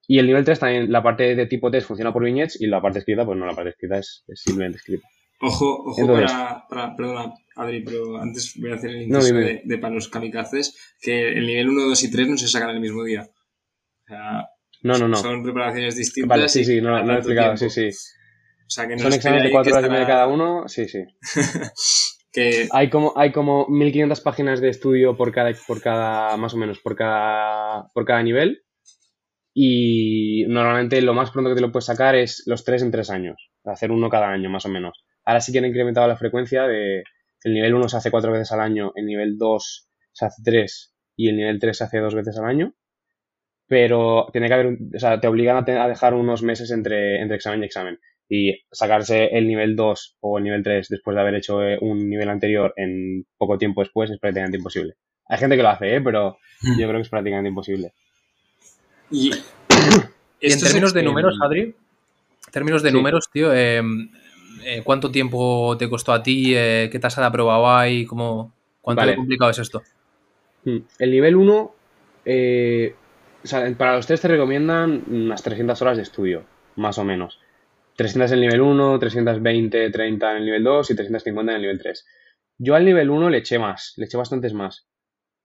Y 0.09 0.19
el 0.21 0.27
nivel 0.27 0.45
3 0.45 0.59
también, 0.61 0.93
la 0.93 1.03
parte 1.03 1.35
de 1.35 1.47
tipo 1.47 1.71
test 1.71 1.89
funciona 1.89 2.13
por 2.13 2.23
viñetes 2.25 2.61
y 2.61 2.67
la 2.67 2.81
parte 2.81 3.01
escrita, 3.01 3.25
pues 3.25 3.37
no, 3.39 3.45
la 3.47 3.55
parte 3.55 3.71
escrita 3.71 3.99
es, 3.99 4.25
es 4.29 4.41
simplemente 4.41 4.79
escrita. 4.79 5.09
Ojo, 5.41 5.83
ojo 5.85 6.01
Entonces- 6.01 6.31
para, 6.33 6.65
para- 6.69 6.97
Perdona, 6.97 7.35
Adri, 7.57 7.83
pero 7.83 8.17
antes 8.19 8.55
voy 8.57 8.71
a 8.71 8.75
hacer 8.77 8.91
el 8.91 9.09
No, 9.09 9.19
inciso 9.19 9.35
dime. 9.35 9.47
de, 9.47 9.63
de 9.65 9.79
para 9.79 9.95
los 9.95 10.09
kamikazes, 10.09 10.77
que 11.01 11.29
el 11.33 11.47
nivel 11.47 11.69
1, 11.71 11.83
2 11.89 12.05
y 12.05 12.11
3 12.11 12.29
no 12.29 12.37
se 12.39 12.49
sacan 12.49 12.71
el 12.71 12.81
mismo 12.81 13.03
día. 13.05 13.23
O 13.23 14.07
sea, 14.07 14.47
No, 14.83 14.97
no, 14.99 15.09
no. 15.09 15.17
son 15.17 15.43
preparaciones 15.43 15.97
distintas. 15.97 16.29
Vale, 16.29 16.49
sí, 16.49 16.65
sí, 16.65 16.81
no, 16.81 16.91
no 16.91 17.05
lo 17.05 17.13
he 17.13 17.17
explicado, 17.17 17.55
tiempo. 17.55 17.75
sí, 17.75 17.91
sí. 17.93 17.99
O 18.67 18.71
sea, 18.71 18.87
que 18.89 18.95
no 18.97 19.03
Son 19.03 19.13
exámenes 19.13 19.43
de 19.45 19.49
creáis 19.51 19.53
4 19.53 19.71
que 19.73 19.79
horas 19.79 19.89
y 19.89 19.93
media 19.93 20.07
cada 20.07 20.27
uno, 20.29 20.69
sí, 20.69 20.89
sí. 20.89 21.01
Hay 22.73 22.91
como, 22.91 23.13
hay 23.17 23.33
como 23.33 23.67
1500 23.69 24.21
páginas 24.21 24.61
de 24.61 24.69
estudio 24.69 25.17
por 25.17 25.33
cada, 25.33 25.53
por 25.67 25.81
cada, 25.81 26.37
más 26.37 26.55
o 26.55 26.57
menos, 26.57 26.81
por 26.81 26.97
cada, 26.97 27.89
por 27.95 28.05
cada 28.05 28.23
nivel. 28.23 28.63
Y 29.55 30.45
normalmente 30.49 31.01
lo 31.01 31.15
más 31.15 31.31
pronto 31.31 31.51
que 31.51 31.57
te 31.57 31.63
lo 31.63 31.73
puedes 31.73 31.87
sacar 31.87 32.15
es 32.15 32.43
los 32.47 32.65
3 32.65 32.83
en 32.83 32.91
3 32.91 33.11
años. 33.11 33.51
Hacer 33.65 33.91
uno 33.91 34.11
cada 34.11 34.29
año, 34.29 34.51
más 34.51 34.67
o 34.67 34.69
menos. 34.69 35.05
Ahora 35.25 35.41
sí 35.41 35.51
que 35.51 35.59
han 35.59 35.65
incrementado 35.65 36.07
la 36.07 36.17
frecuencia 36.17 36.65
de, 36.65 37.03
el 37.43 37.55
nivel 37.55 37.75
1 37.75 37.89
se 37.89 37.97
hace 37.97 38.11
4 38.11 38.33
veces 38.33 38.53
al 38.53 38.61
año, 38.61 38.93
el 38.97 39.07
nivel 39.07 39.39
2 39.39 39.89
se 40.13 40.27
hace 40.27 40.43
3 40.45 40.95
y 41.17 41.29
el 41.29 41.37
nivel 41.37 41.59
3 41.59 41.77
se 41.77 41.85
hace 41.85 41.99
2 41.99 42.15
veces 42.15 42.39
al 42.39 42.45
año. 42.45 42.75
Pero 43.67 44.27
tiene 44.33 44.49
que 44.49 44.55
haber, 44.55 44.79
o 44.95 44.99
sea, 44.99 45.21
te 45.21 45.27
obligan 45.29 45.57
a, 45.57 45.85
a 45.85 45.89
dejar 45.89 46.15
unos 46.15 46.43
meses 46.43 46.71
entre, 46.71 47.21
entre 47.21 47.37
examen 47.37 47.63
y 47.63 47.67
examen. 47.67 47.99
Y 48.29 48.65
sacarse 48.73 49.27
el 49.27 49.47
nivel 49.47 49.77
2 49.77 50.17
o 50.21 50.39
el 50.39 50.45
nivel 50.45 50.63
3 50.63 50.89
después 50.89 51.15
de 51.15 51.21
haber 51.21 51.35
hecho 51.37 51.63
eh, 51.63 51.79
un 51.81 52.09
nivel 52.11 52.29
anterior 52.29 52.73
en 52.77 53.25
poco 53.39 53.57
tiempo 53.57 53.83
después 53.83 54.11
es 54.11 54.19
prácticamente 54.19 54.57
imposible. 54.59 54.95
Hay 55.29 55.39
gente 55.39 55.57
que 55.57 55.63
lo 55.63 55.69
hace, 55.69 55.95
¿eh? 55.97 56.01
pero 56.01 56.39
yo 56.63 56.87
creo 56.89 56.95
que 56.95 57.03
es 57.03 57.09
prácticamente 57.09 57.49
imposible. 57.49 57.93
y, 59.11 59.31
Y 60.41 60.53
en 60.53 60.61
términos 60.61 60.93
de 60.93 61.03
números, 61.03 61.39
Adri, 61.43 61.61
en 61.63 61.75
términos 62.53 62.83
de 62.83 62.91
Sí. 62.91 62.97
números, 62.97 63.29
tío, 63.33 63.53
eh, 63.55 63.81
eh, 64.65 64.83
¿cuánto 64.85 65.11
tiempo 65.11 65.77
te 65.79 65.89
costó 65.89 66.13
a 66.13 66.23
ti? 66.23 66.53
Eh, 66.57 66.89
¿Qué 66.91 66.99
tasa 66.99 67.21
de 67.21 67.27
aprobado 67.29 67.71
hay? 67.71 68.05
¿Cómo, 68.07 68.53
¿Cuánto 68.81 69.01
Vale. 69.03 69.17
complicado 69.17 69.51
es 69.51 69.59
esto? 69.59 69.83
Mm. 70.65 70.79
El 70.99 71.11
nivel 71.11 71.37
1, 71.37 71.75
eh, 72.25 72.95
o 73.43 73.47
sea, 73.47 73.73
para 73.77 73.97
los 73.97 74.07
tres 74.07 74.21
te 74.21 74.29
recomiendan 74.29 75.05
unas 75.09 75.43
300 75.43 75.81
horas 75.83 75.97
de 75.97 76.03
estudio, 76.03 76.45
más 76.77 76.99
o 76.99 77.05
menos. 77.05 77.39
300 77.97 78.31
en 78.33 78.37
el 78.39 78.41
nivel 78.43 78.61
1, 78.63 78.99
320, 78.99 79.91
30 79.91 80.31
en 80.33 80.39
el 80.39 80.45
nivel 80.47 80.65
2 80.65 80.91
y 80.91 80.97
350 80.97 81.53
en 81.53 81.57
el 81.57 81.63
nivel 81.63 81.79
3. 81.81 82.07
Yo 82.59 82.75
al 82.75 82.85
nivel 82.85 83.11
1 83.11 83.31
le 83.31 83.39
eché 83.39 83.59
más, 83.59 83.95
le 83.97 84.07
eché 84.07 84.17
bastantes 84.17 84.53
más. 84.55 84.87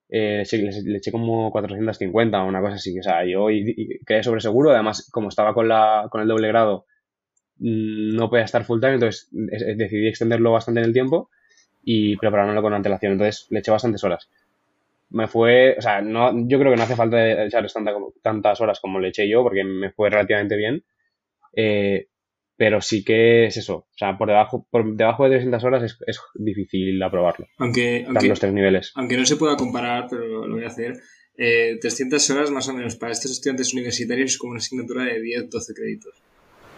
Eh, 0.10 0.38
le, 0.38 0.42
eché, 0.44 0.58
le- 0.84 0.98
eché 0.98 1.12
como 1.12 1.52
450 1.52 2.44
o 2.44 2.48
una 2.48 2.62
cosa 2.62 2.76
así. 2.76 2.98
O 3.00 3.04
sea, 3.04 3.26
yo 3.26 3.48
quedé 4.06 4.24
sobre 4.24 4.42
seguro. 4.42 4.72
Además, 4.72 5.10
como 5.12 5.30
estaba 5.30 5.54
con, 5.54 5.68
la, 5.68 6.08
con 6.12 6.22
el 6.22 6.28
doble 6.28 6.48
grado, 6.50 6.86
mm, 7.58 8.16
no 8.16 8.30
podía 8.30 8.46
estar 8.46 8.64
full 8.66 8.80
time, 8.82 8.96
entonces 8.96 9.30
decidí 9.32 10.08
extenderlo 10.08 10.52
bastante 10.54 10.82
en 10.82 10.88
el 10.88 10.94
tiempo. 10.94 11.30
y 11.86 12.18
preparármelo 12.18 12.62
con 12.64 12.74
antelación. 12.74 13.14
Entonces 13.14 13.48
le 13.52 13.60
eché 13.60 13.72
bastantes 13.72 14.04
horas. 14.04 14.30
Me 15.10 15.28
fue, 15.28 15.76
o 15.78 15.82
sea, 15.82 16.02
no, 16.02 16.32
yo 16.48 16.58
creo 16.60 16.72
que 16.72 16.78
no 16.78 16.84
hace 16.84 16.96
falta 16.96 17.44
echar 17.46 17.66
tantas 18.22 18.62
horas 18.62 18.80
como 18.80 19.00
le 19.00 19.10
eché 19.10 19.28
yo, 19.30 19.44
porque 19.44 19.64
me 19.64 19.92
fue 19.92 20.10
relativamente 20.10 20.56
bien. 20.56 20.84
Eh, 21.56 22.08
pero 22.62 22.80
sí 22.80 23.04
que 23.04 23.47
es 23.47 23.58
eso. 23.58 23.76
O 23.76 23.97
sea, 23.97 24.19
por 24.19 24.28
debajo, 24.28 24.67
por 24.69 24.86
debajo 24.95 25.24
de 25.24 25.32
300 25.32 25.63
horas 25.63 25.82
es, 25.82 25.97
es 26.06 26.19
difícil 26.36 27.02
aprobarlo. 27.02 27.47
Aunque, 27.58 28.06
aunque, 28.06 28.28
los 28.28 28.39
tres 28.39 28.54
niveles. 28.54 28.91
aunque 28.93 29.17
no 29.17 29.26
se 29.26 29.36
pueda 29.36 29.58
comparar, 29.58 30.06
pero 30.08 30.45
lo 30.45 30.54
voy 30.54 30.63
a 30.63 30.67
hacer. 30.67 30.93
300 31.36 32.30
eh, 32.30 32.34
horas 32.34 32.52
más 32.52 32.67
o 32.67 32.74
menos 32.76 32.97
para 32.97 33.13
estos 33.13 33.32
estudiantes 33.32 33.74
universitarios 33.74 34.34
es 34.34 34.38
como 34.38 34.52
una 34.52 34.60
asignatura 34.60 35.06
de 35.06 35.24
10-12 35.24 35.74
créditos. 35.76 36.21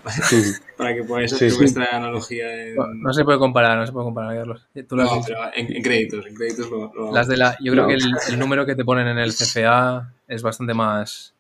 para 0.78 0.96
que 0.96 1.04
podáis 1.04 1.34
hacer 1.34 1.52
vuestra 1.52 1.90
analogía. 1.92 2.46
No, 2.78 3.12
se 3.12 3.26
puede 3.26 3.40
comparar, 3.40 3.78
no 3.78 3.86
se 3.86 3.92
puede 3.92 4.06
comparar, 4.06 4.38
Carlos. 4.38 4.66
no, 4.74 5.22
pero 5.28 5.54
en, 5.54 5.84
créditos, 5.84 6.26
en 6.26 6.34
créditos 6.34 6.70
lo, 6.70 7.12
Las 7.12 7.28
de 7.28 7.36
la, 7.36 7.58
yo 7.60 7.74
creo 7.74 7.88
que 7.88 7.96
el, 8.30 8.40
número 8.40 8.66
que 8.66 8.76
te 8.76 8.86
ponen 8.86 9.08
en 9.08 9.18
el 9.18 9.34
CFA 9.34 10.14
es 10.30 10.44
bastante 10.44 10.74
más 10.74 11.34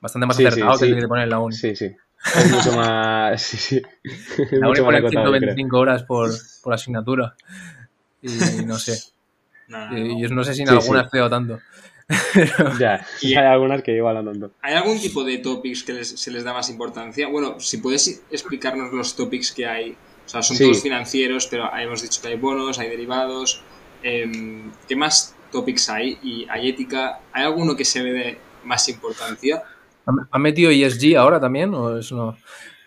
bastante 0.00 0.26
más 0.26 0.38
acertado 0.38 0.78
que 0.78 0.86
el 0.86 0.94
que 0.94 1.00
te 1.02 1.08
ponen 1.08 1.24
en 1.24 1.30
la 1.30 1.40
uni. 1.40 1.54
Sí, 1.54 1.76
sí. 1.76 1.94
Es 2.36 2.50
mucho 2.50 2.72
más. 2.76 3.42
Sí, 3.48 3.56
sí. 3.56 3.82
La 4.52 4.72
pone 4.72 5.08
125 5.08 5.78
horas 5.78 6.02
por, 6.04 6.30
por 6.62 6.74
asignatura. 6.74 7.34
Y 8.22 8.28
no 8.64 8.78
sé. 8.78 8.98
y, 9.92 10.20
yo 10.20 10.28
no 10.30 10.44
sé 10.44 10.54
si 10.54 10.62
en 10.62 10.70
algunas 10.70 11.10
sí. 11.10 11.18
tanto. 11.30 11.60
ya, 12.80 13.06
y 13.20 13.34
hay 13.34 13.46
algunas 13.46 13.82
que 13.82 13.94
igual 13.94 14.24
tanto. 14.24 14.52
¿Hay 14.62 14.74
algún 14.74 14.98
tipo 14.98 15.24
de 15.24 15.38
topics 15.38 15.82
que 15.82 16.04
se 16.04 16.30
les 16.30 16.42
da 16.42 16.54
más 16.54 16.70
importancia? 16.70 17.28
Bueno, 17.28 17.60
si 17.60 17.78
puedes 17.78 18.22
explicarnos 18.30 18.92
los 18.92 19.14
topics 19.14 19.52
que 19.52 19.66
hay. 19.66 19.96
O 20.24 20.28
sea, 20.28 20.42
son 20.42 20.58
todos 20.58 20.82
financieros, 20.82 21.46
pero 21.46 21.70
hemos 21.74 22.02
dicho 22.02 22.20
que 22.20 22.28
hay 22.28 22.36
bonos, 22.36 22.78
hay 22.78 22.88
derivados. 22.88 23.62
Em, 24.02 24.70
¿Qué 24.86 24.94
más 24.94 25.34
topics 25.50 25.88
hay? 25.88 26.18
¿Y 26.22 26.46
hay 26.50 26.68
ética? 26.68 27.20
¿Hay 27.32 27.44
alguno 27.44 27.76
que 27.76 27.84
se 27.84 28.02
ve 28.02 28.12
de 28.12 28.38
más 28.64 28.88
importancia? 28.88 29.62
¿Ha 30.30 30.38
metido 30.38 30.70
ESG 30.70 31.16
ahora 31.16 31.40
también? 31.40 31.74
¿O 31.74 31.98
es 31.98 32.12
no? 32.12 32.36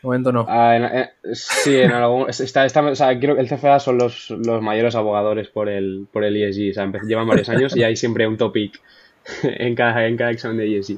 momento 0.01 0.31
no. 0.31 0.45
Ah, 0.47 1.09
sí, 1.33 1.77
en 1.77 1.91
algún. 1.91 2.29
Está, 2.29 2.65
está, 2.65 2.81
o 2.81 2.95
sea, 2.95 3.19
creo 3.19 3.35
que 3.35 3.41
el 3.41 3.47
CFA 3.47 3.79
son 3.79 3.97
los, 3.97 4.31
los 4.31 4.61
mayores 4.61 4.95
abogadores 4.95 5.49
por 5.49 5.69
el, 5.69 6.07
por 6.11 6.23
el 6.23 6.35
ESG. 6.35 6.71
O 6.71 6.73
sea, 6.73 7.01
llevan 7.03 7.27
varios 7.27 7.49
años 7.49 7.75
y 7.75 7.83
hay 7.83 7.95
siempre 7.95 8.27
un 8.27 8.37
topic 8.37 8.81
en 9.43 9.75
cada, 9.75 10.07
en 10.07 10.17
cada 10.17 10.31
examen 10.31 10.57
de 10.57 10.77
ESG. 10.77 10.97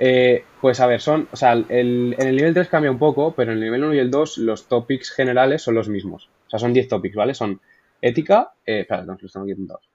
Eh, 0.00 0.44
pues 0.60 0.78
a 0.78 0.86
ver, 0.86 1.00
son, 1.00 1.28
o 1.32 1.36
sea, 1.36 1.52
el, 1.54 2.14
en 2.16 2.28
el 2.28 2.36
nivel 2.36 2.54
3 2.54 2.68
cambia 2.68 2.90
un 2.90 2.98
poco, 2.98 3.34
pero 3.34 3.50
en 3.50 3.58
el 3.58 3.64
nivel 3.64 3.84
1 3.84 3.94
y 3.94 3.98
el 3.98 4.10
2 4.10 4.38
los 4.38 4.68
topics 4.68 5.10
generales 5.10 5.62
son 5.62 5.74
los 5.74 5.88
mismos. 5.88 6.30
O 6.46 6.50
sea, 6.50 6.60
son 6.60 6.72
10 6.72 6.88
topics, 6.88 7.16
¿vale? 7.16 7.34
Son 7.34 7.60
ética, 8.00 8.52
eh, 8.64 8.80
espera, 8.80 9.04
no, 9.04 9.16
los 9.20 9.32
tengo 9.32 9.44
aquí 9.44 9.52
apuntados. 9.52 9.88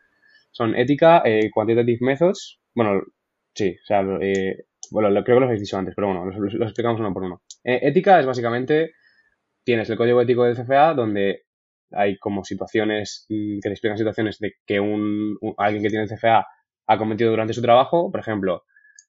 Son 0.52 0.76
ética, 0.76 1.21
eh, 1.26 1.49
quantitative 1.52 1.99
methods, 2.02 2.60
bueno, 2.76 3.02
sí, 3.54 3.78
o 3.82 3.86
sea, 3.86 4.02
eh, 4.21 4.65
bueno, 4.93 5.10
creo 5.23 5.38
que 5.38 5.41
los 5.41 5.47
habéis 5.47 5.62
dicho 5.62 5.77
antes, 5.77 5.95
pero 5.95 6.08
bueno, 6.08 6.25
los, 6.25 6.53
explicamos 6.53 6.99
uno 6.99 7.12
por 7.12 7.23
uno. 7.23 7.41
Eh, 7.63 7.79
ética 7.82 8.19
es 8.19 8.27
básicamente, 8.27 8.93
tienes 9.63 9.89
el 9.89 9.97
código 9.97 10.21
ético 10.21 10.43
del 10.43 10.56
CFA 10.56 10.93
donde 10.93 11.45
hay 11.91 12.17
como 12.19 12.43
situaciones 12.43 13.25
mm, 13.27 13.56
que 13.56 13.69
te 13.69 13.71
explican 13.71 13.97
situaciones 13.97 14.38
de 14.38 14.53
que 14.67 14.79
un, 14.79 15.36
alguien 15.58 15.82
que 15.82 15.89
tiene 15.89 16.03
el 16.03 16.10
CFA 16.10 16.45
ha 16.86 16.97
cometido 16.99 17.32
durante 17.32 17.53
su 17.53 17.62
trabajo, 17.63 18.12
por 18.12 18.19
ejemplo, 18.19 18.65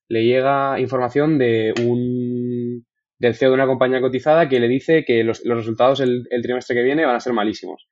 le 0.09 0.25
llega 0.25 0.81
información 0.81 1.37
de 1.39 1.75
un 1.83 2.87
del 3.19 3.35
CEO 3.35 3.51
de 3.51 3.55
una 3.55 3.67
compañía 3.67 4.01
cotizada 4.01 4.49
que 4.49 4.61
le 4.61 4.69
dice 4.69 5.05
que 5.05 5.23
los, 5.23 5.43
resultados 5.45 6.01
el, 6.01 6.27
trimestre 6.43 6.77
que 6.77 6.83
viene 6.83 7.05
van 7.05 7.17
a 7.17 7.21
ser 7.21 7.35
malísimos. 7.35 7.89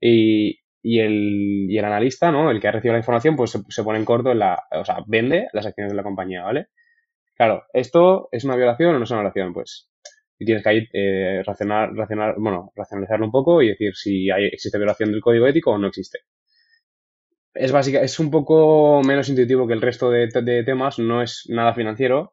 Y, 0.00 0.60
y, 0.82 1.00
el, 1.00 1.66
y 1.68 1.76
el 1.76 1.84
analista, 1.84 2.30
¿no? 2.32 2.50
El 2.50 2.60
que 2.60 2.68
ha 2.68 2.72
recibido 2.72 2.94
la 2.94 3.00
información, 3.00 3.36
pues 3.36 3.50
se, 3.50 3.60
se 3.68 3.82
pone 3.84 3.98
en 3.98 4.04
corto 4.04 4.30
en 4.32 4.38
la, 4.40 4.62
o 4.72 4.84
sea, 4.84 4.98
vende 5.06 5.48
las 5.52 5.66
acciones 5.66 5.92
de 5.92 5.96
la 5.96 6.02
compañía, 6.02 6.42
¿vale? 6.42 6.68
Claro, 7.42 7.64
¿esto 7.72 8.28
es 8.30 8.44
una 8.44 8.54
violación 8.54 8.94
o 8.94 8.98
no 8.98 9.04
es 9.04 9.10
una 9.10 9.22
violación? 9.22 9.52
Pues 9.52 9.90
y 10.38 10.44
tienes 10.44 10.62
que 10.62 10.68
ahí 10.68 10.88
eh, 10.92 11.42
bueno, 12.36 12.72
racionalizarlo 12.76 13.26
un 13.26 13.32
poco 13.32 13.60
y 13.60 13.70
decir 13.70 13.96
si 13.96 14.30
hay, 14.30 14.44
existe 14.46 14.78
violación 14.78 15.10
del 15.10 15.20
código 15.20 15.48
ético 15.48 15.72
o 15.72 15.78
no 15.78 15.88
existe. 15.88 16.20
Es 17.52 17.72
básica, 17.72 18.00
es 18.00 18.20
un 18.20 18.30
poco 18.30 19.02
menos 19.02 19.28
intuitivo 19.28 19.66
que 19.66 19.72
el 19.72 19.82
resto 19.82 20.08
de, 20.08 20.28
temas, 20.64 21.00
no 21.00 21.20
es 21.20 21.42
nada 21.48 21.74
financiero, 21.74 22.32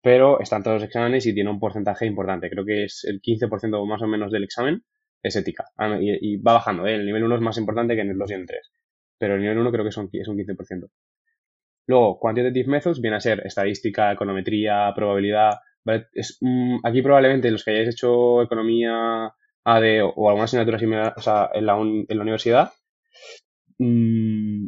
pero 0.00 0.40
están 0.40 0.62
todos 0.62 0.76
los 0.76 0.84
exámenes 0.84 1.26
y 1.26 1.34
tiene 1.34 1.50
un 1.50 1.60
porcentaje 1.60 2.06
importante. 2.06 2.48
Creo 2.48 2.64
que 2.64 2.84
es 2.84 3.04
el 3.04 3.20
15% 3.20 3.86
más 3.86 4.00
o 4.00 4.06
menos 4.06 4.32
del 4.32 4.44
examen 4.44 4.84
es 5.22 5.36
ética. 5.36 5.66
Ah, 5.76 5.98
y, 6.00 6.38
va 6.38 6.54
bajando, 6.54 6.86
¿eh? 6.86 6.94
el 6.94 7.04
nivel 7.04 7.24
1 7.24 7.34
es 7.34 7.42
más 7.42 7.58
importante 7.58 7.94
que 7.94 8.00
en 8.00 8.08
el 8.08 8.16
2 8.16 8.30
y 8.30 8.34
en 8.34 8.40
el 8.40 8.46
3. 8.46 8.72
Pero 9.18 9.34
el 9.34 9.42
nivel 9.42 9.58
1 9.58 9.70
creo 9.70 9.84
que 9.84 9.90
es 9.90 9.98
un 9.98 10.08
15%. 10.08 10.88
Luego, 11.86 12.18
quantitative 12.18 12.68
methods 12.68 13.00
viene 13.00 13.16
a 13.16 13.20
ser 13.20 13.46
estadística, 13.46 14.12
econometría, 14.12 14.92
probabilidad. 14.94 15.54
Mm, 16.40 16.78
aquí 16.84 17.02
probablemente 17.02 17.50
los 17.50 17.64
que 17.64 17.70
hayáis 17.72 17.90
hecho 17.90 18.42
economía 18.42 19.32
AD 19.64 20.02
o, 20.02 20.28
alguna 20.28 20.44
asignatura 20.44 20.78
similar 20.78 21.14
en, 21.54 21.66
la 21.66 21.76
universidad, 21.76 22.72
mmm, 23.78 24.66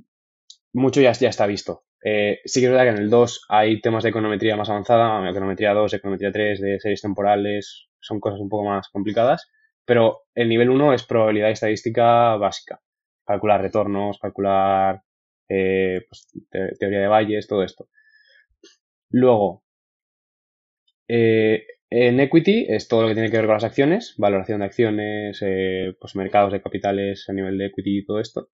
mucho 0.74 1.00
ya, 1.00 1.12
ya 1.12 1.28
está 1.28 1.46
visto. 1.46 1.85
Eh, 2.04 2.38
sí 2.44 2.61
que 2.61 2.66
es 2.66 2.72
verdad 2.72 2.85
que 2.85 2.96
en 2.96 3.02
el 3.04 3.11
2 3.11 3.44
hay 3.48 3.81
temas 3.81 4.04
de 4.04 4.11
econometría 4.11 4.57
más 4.57 4.70
avanzada, 4.70 5.28
econometría 5.28 5.74
2, 5.74 5.94
econometría 5.94 6.33
3, 6.33 6.61
de 6.61 6.81
series 6.81 7.02
temporales, 7.02 7.88
son 8.00 8.20
cosas 8.20 8.40
un 8.40 8.48
poco 8.48 8.64
más 8.68 8.88
complicadas, 8.90 9.50
pero 9.85 10.22
el 10.35 10.48
nivel 10.48 10.70
1 10.70 10.94
es 10.94 11.04
probabilidad 11.04 11.50
estadística 11.50 12.37
básica. 12.37 12.81
Calcular 13.24 13.61
retornos, 13.62 14.18
calcular 14.18 15.02
eh, 15.49 16.07
pues, 16.09 16.29
teoría 16.79 17.01
de 17.01 17.09
valles, 17.09 17.47
todo 17.49 17.63
esto. 17.63 17.89
Luego, 19.11 19.65
eh, 21.09 21.67
en 21.91 22.21
equity 22.21 22.67
es 22.69 22.89
todo 22.89 23.03
lo 23.03 23.09
que 23.09 23.15
tiene 23.15 23.31
que 23.31 23.39
ver 23.39 23.47
con 23.47 23.55
las 23.55 23.65
acciones, 23.65 24.15
valoración 24.19 24.61
de 24.61 24.67
acciones, 24.67 25.39
eh, 25.43 25.97
pues 26.01 26.17
mercados 26.17 26.53
de 26.53 26.61
capitales 26.63 27.29
a 27.29 27.33
nivel 27.33 27.57
de 27.59 27.67
equity 27.67 27.99
y 27.99 28.05
todo 28.05 28.21
esto. 28.21 28.51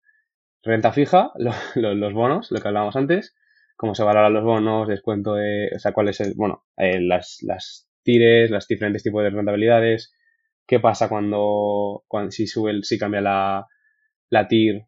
Renta 0.63 0.93
fija, 0.93 1.31
los 1.75 2.13
bonos, 2.13 2.51
lo 2.51 2.61
que 2.61 2.67
hablábamos 2.67 2.95
antes, 2.95 3.35
cómo 3.75 3.95
se 3.95 4.03
valoran 4.03 4.33
los 4.33 4.43
bonos, 4.43 4.87
descuento 4.87 5.35
de, 5.35 5.69
o 5.75 5.79
sea, 5.79 5.93
cuál 5.93 6.09
es 6.09 6.35
bueno, 6.35 6.63
las, 6.77 7.39
las 7.41 7.89
tires, 8.03 8.51
los 8.51 8.67
diferentes 8.67 9.03
tipos 9.03 9.23
de 9.23 9.31
rentabilidades, 9.31 10.13
qué 10.67 10.79
pasa 10.79 11.09
cuando, 11.09 12.03
cuando 12.07 12.31
si 12.31 12.47
sube, 12.47 12.83
si 12.83 12.97
cambia 12.97 13.21
la, 13.21 13.67
la 14.29 14.47
TIR, 14.47 14.87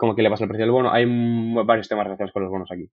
como 0.00 0.16
que 0.16 0.22
le 0.22 0.30
pasa 0.30 0.44
el 0.44 0.48
precio 0.48 0.64
del 0.64 0.72
bono. 0.72 0.90
Hay 0.90 1.04
varios 1.06 1.86
temas 1.86 2.04
relacionados 2.04 2.32
con 2.32 2.42
los 2.42 2.50
bonos 2.50 2.70
aquí. 2.72 2.90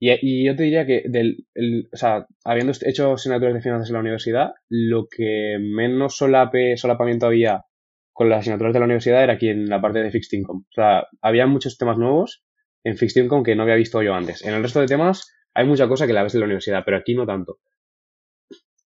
Y, 0.00 0.46
yo 0.46 0.56
te 0.56 0.62
diría 0.62 0.86
que, 0.86 1.04
del, 1.04 1.46
o 1.92 1.96
sea, 1.96 2.26
habiendo 2.42 2.72
hecho 2.86 3.12
asignaturas 3.12 3.52
de 3.52 3.60
finanzas 3.60 3.90
en 3.90 3.92
la 3.92 4.00
universidad, 4.00 4.52
lo 4.70 5.08
que 5.14 5.58
menos 5.60 6.16
solape, 6.16 6.78
solapamiento 6.78 7.26
había 7.26 7.66
con 8.14 8.30
las 8.30 8.40
asignaturas 8.40 8.72
de 8.72 8.78
la 8.78 8.86
universidad 8.86 9.22
era 9.22 9.34
aquí 9.34 9.48
en 9.48 9.68
la 9.68 9.82
parte 9.82 10.02
de 10.02 10.10
fixed 10.10 10.38
income. 10.38 10.62
O 10.70 10.72
sea, 10.72 11.06
había 11.20 11.46
muchos 11.46 11.76
temas 11.76 11.98
nuevos 11.98 12.42
en 12.82 12.96
fixed 12.96 13.22
income 13.22 13.42
que 13.44 13.54
no 13.54 13.64
había 13.64 13.74
visto 13.74 14.02
yo 14.02 14.14
antes. 14.14 14.42
En 14.42 14.54
el 14.54 14.62
resto 14.62 14.80
de 14.80 14.86
temas 14.86 15.30
hay 15.52 15.66
mucha 15.66 15.86
cosa 15.86 16.06
que 16.06 16.14
la 16.14 16.22
ves 16.22 16.34
en 16.34 16.40
la 16.40 16.46
universidad, 16.46 16.82
pero 16.82 16.96
aquí 16.96 17.14
no 17.14 17.26
tanto. 17.26 17.58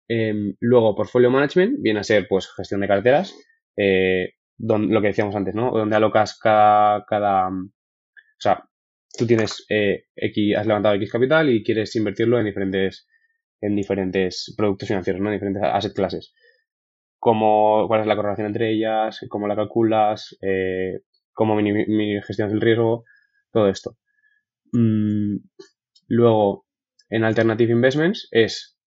Em, 0.09 0.57
luego, 0.59 0.97
portfolio 0.97 1.31
management 1.31 1.81
viene 1.81 2.01
a 2.01 2.05
ser 2.05 2.27
pues 2.27 2.49
gestión 2.53 2.81
de 2.81 2.89
carteras. 2.89 3.37
Eh, 3.77 4.33
lo 4.59 5.01
que 5.01 5.09
decíamos 5.09 5.35
antes, 5.37 5.55
¿no? 5.55 5.71
Donde 5.71 5.97
alocas 5.97 6.39
cada, 6.39 7.05
cada 7.07 7.49
o 8.39 8.41
sea, 8.41 8.65
tú 9.17 9.27
tienes 9.27 9.65
eh, 9.69 10.05
X, 10.15 10.57
has 10.57 10.67
levantado 10.67 10.95
X 10.95 11.11
capital 11.11 11.51
y 11.51 11.65
quieres 11.65 11.95
invertirlo 11.97 12.39
en 12.39 12.47
diferentes, 12.47 13.09
en 13.61 13.75
diferentes 13.77 14.55
productos 14.57 14.89
financieros, 14.89 15.21
¿no? 15.21 15.29
En 15.29 15.35
diferentes 15.35 15.63
asset 15.65 15.95
classes. 15.95 16.35
Cómo, 17.19 17.87
cuál 17.89 18.03
es 18.03 18.07
la 18.07 18.15
correlación 18.15 18.47
entre 18.47 18.71
ellas, 18.71 19.21
cómo 19.29 19.49
la 19.49 19.57
calculas, 19.57 20.39
eh, 20.41 21.01
cómo 21.33 21.57
gestionas 21.57 22.53
el 22.53 22.61
riesgo, 22.61 23.05
todo 23.53 23.69
esto. 23.69 23.97
Mm, 24.73 25.39
luego, 26.09 26.67
en 27.11 27.25
Alternative 27.25 27.73
Investments 27.73 28.29
es 28.31 28.79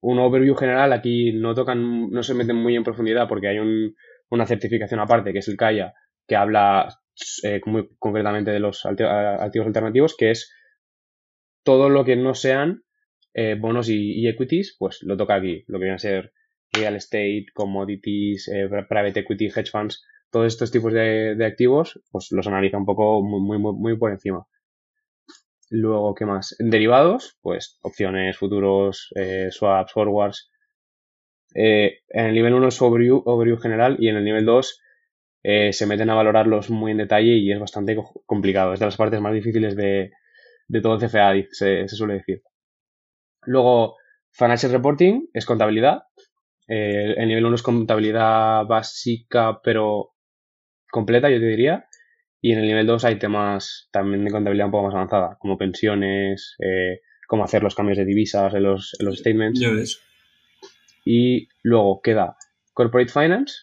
un 0.00 0.18
overview 0.18 0.56
general. 0.56 0.92
Aquí 0.92 1.32
no 1.32 1.54
tocan, 1.54 2.10
no 2.10 2.22
se 2.22 2.34
meten 2.34 2.56
muy 2.56 2.74
en 2.74 2.84
profundidad 2.84 3.28
porque 3.28 3.48
hay 3.48 3.58
un, 3.58 3.94
una 4.34 4.46
certificación 4.46 5.00
aparte, 5.00 5.32
que 5.32 5.38
es 5.38 5.48
el 5.48 5.56
CAIA, 5.56 5.94
que 6.26 6.36
habla 6.36 6.88
eh, 7.42 7.60
muy 7.66 7.88
concretamente 7.98 8.50
de 8.50 8.60
los 8.60 8.84
activos 8.86 9.66
alternativos, 9.66 10.16
que 10.16 10.30
es 10.30 10.52
todo 11.62 11.88
lo 11.88 12.04
que 12.04 12.16
no 12.16 12.34
sean 12.34 12.82
eh, 13.32 13.56
bonos 13.58 13.88
y, 13.88 14.26
equities, 14.28 14.76
pues 14.78 15.02
lo 15.02 15.16
toca 15.16 15.36
aquí. 15.36 15.64
Lo 15.66 15.78
que 15.78 15.84
viene 15.84 15.96
a 15.96 15.98
ser 15.98 16.32
real 16.72 16.96
estate, 16.96 17.46
commodities, 17.54 18.48
eh, 18.48 18.68
private 18.68 19.20
equity, 19.20 19.46
hedge 19.46 19.70
funds, 19.70 20.04
todos 20.30 20.46
estos 20.48 20.70
tipos 20.70 20.92
de, 20.92 21.36
activos, 21.44 22.00
pues 22.10 22.28
los 22.32 22.46
analiza 22.46 22.76
un 22.76 22.86
poco 22.86 23.22
muy, 23.22 23.58
muy, 23.58 23.96
por 23.96 24.10
encima. 24.10 24.46
Luego, 25.70 26.14
¿qué 26.14 26.26
más? 26.26 26.56
Derivados, 26.58 27.38
pues 27.40 27.78
opciones, 27.82 28.36
futuros, 28.36 29.12
swaps, 29.50 29.92
forwards, 29.92 30.50
eh, 31.54 32.00
en 32.08 32.26
el 32.26 32.34
nivel 32.34 32.54
1 32.54 32.68
es 32.68 32.82
overview, 32.82 33.22
overview 33.24 33.56
general 33.58 33.96
y 33.98 34.08
en 34.08 34.16
el 34.16 34.24
nivel 34.24 34.44
2 34.44 34.80
eh, 35.46 35.72
se 35.74 35.86
meten 35.86 36.08
a 36.08 36.14
valorarlos 36.14 36.70
muy 36.70 36.92
en 36.92 36.98
detalle 36.98 37.36
y 37.36 37.52
es 37.52 37.60
bastante 37.60 37.96
complicado. 38.26 38.72
Es 38.72 38.80
de 38.80 38.86
las 38.86 38.96
partes 38.96 39.20
más 39.20 39.34
difíciles 39.34 39.76
de, 39.76 40.10
todo 40.82 40.94
el 40.94 41.00
CFA, 41.00 41.34
se, 41.50 41.86
suele 41.88 42.14
decir. 42.14 42.42
Luego, 43.42 43.96
Financial 44.30 44.72
Reporting 44.72 45.28
es 45.34 45.44
contabilidad. 45.44 46.04
Eh, 46.66 47.14
el 47.16 47.28
nivel 47.28 47.44
1 47.44 47.56
es 47.56 47.62
contabilidad 47.62 48.64
básica, 48.64 49.60
pero 49.62 50.14
completa, 50.90 51.28
yo 51.28 51.38
te 51.38 51.46
diría. 51.46 51.86
Y 52.40 52.52
en 52.52 52.60
el 52.60 52.66
nivel 52.66 52.86
2 52.86 53.04
hay 53.04 53.18
temas 53.18 53.88
también 53.92 54.24
de 54.24 54.30
contabilidad 54.30 54.66
un 54.66 54.72
poco 54.72 54.84
más 54.84 54.94
avanzada, 54.94 55.36
como 55.38 55.58
pensiones, 55.58 56.56
eh, 56.58 57.00
cómo 57.28 57.44
hacer 57.44 57.62
los 57.62 57.74
cambios 57.74 57.98
de 57.98 58.06
divisas 58.06 58.54
en 58.54 58.62
los, 58.62 58.96
en 58.98 59.06
los 59.06 59.18
statements. 59.18 59.60
Ya 59.60 59.70
ves. 59.70 60.00
Y 61.04 61.48
luego 61.62 62.00
queda 62.02 62.36
Corporate 62.72 63.12
Finance, 63.12 63.54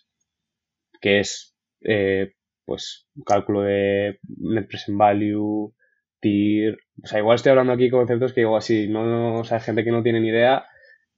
que 1.02 1.20
es 1.20 1.56
eh, 1.82 2.34
pues 2.66 3.08
cálculo 3.26 3.62
de 3.62 4.20
Net 4.38 4.68
Present 4.68 4.98
Value, 4.98 5.74
TIR. 6.22 6.78
O 7.04 7.08
sea, 7.08 7.20
igual 7.20 7.36
estoy 7.36 7.50
hablando 7.50 7.74
aquí 7.74 7.90
conceptos 7.90 8.34
que 8.34 8.42
igual 8.42 8.62
si 8.62 8.88
no, 8.88 9.40
o 9.40 9.44
sea, 9.44 9.60
gente 9.60 9.84
que 9.84 9.92
no 9.92 10.04
tiene 10.04 10.20
ni 10.20 10.30
idea, 10.30 10.66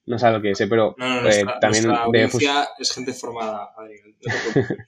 no 0.05 0.17
sabe 0.17 0.37
lo 0.37 0.41
que 0.41 0.51
es, 0.51 0.63
pero 0.69 0.95
no, 0.97 1.21
no, 1.21 1.29
eh, 1.29 1.45
también 1.61 1.85
de 2.11 2.29
es 2.79 2.91
gente 2.91 3.13
formada, 3.13 3.69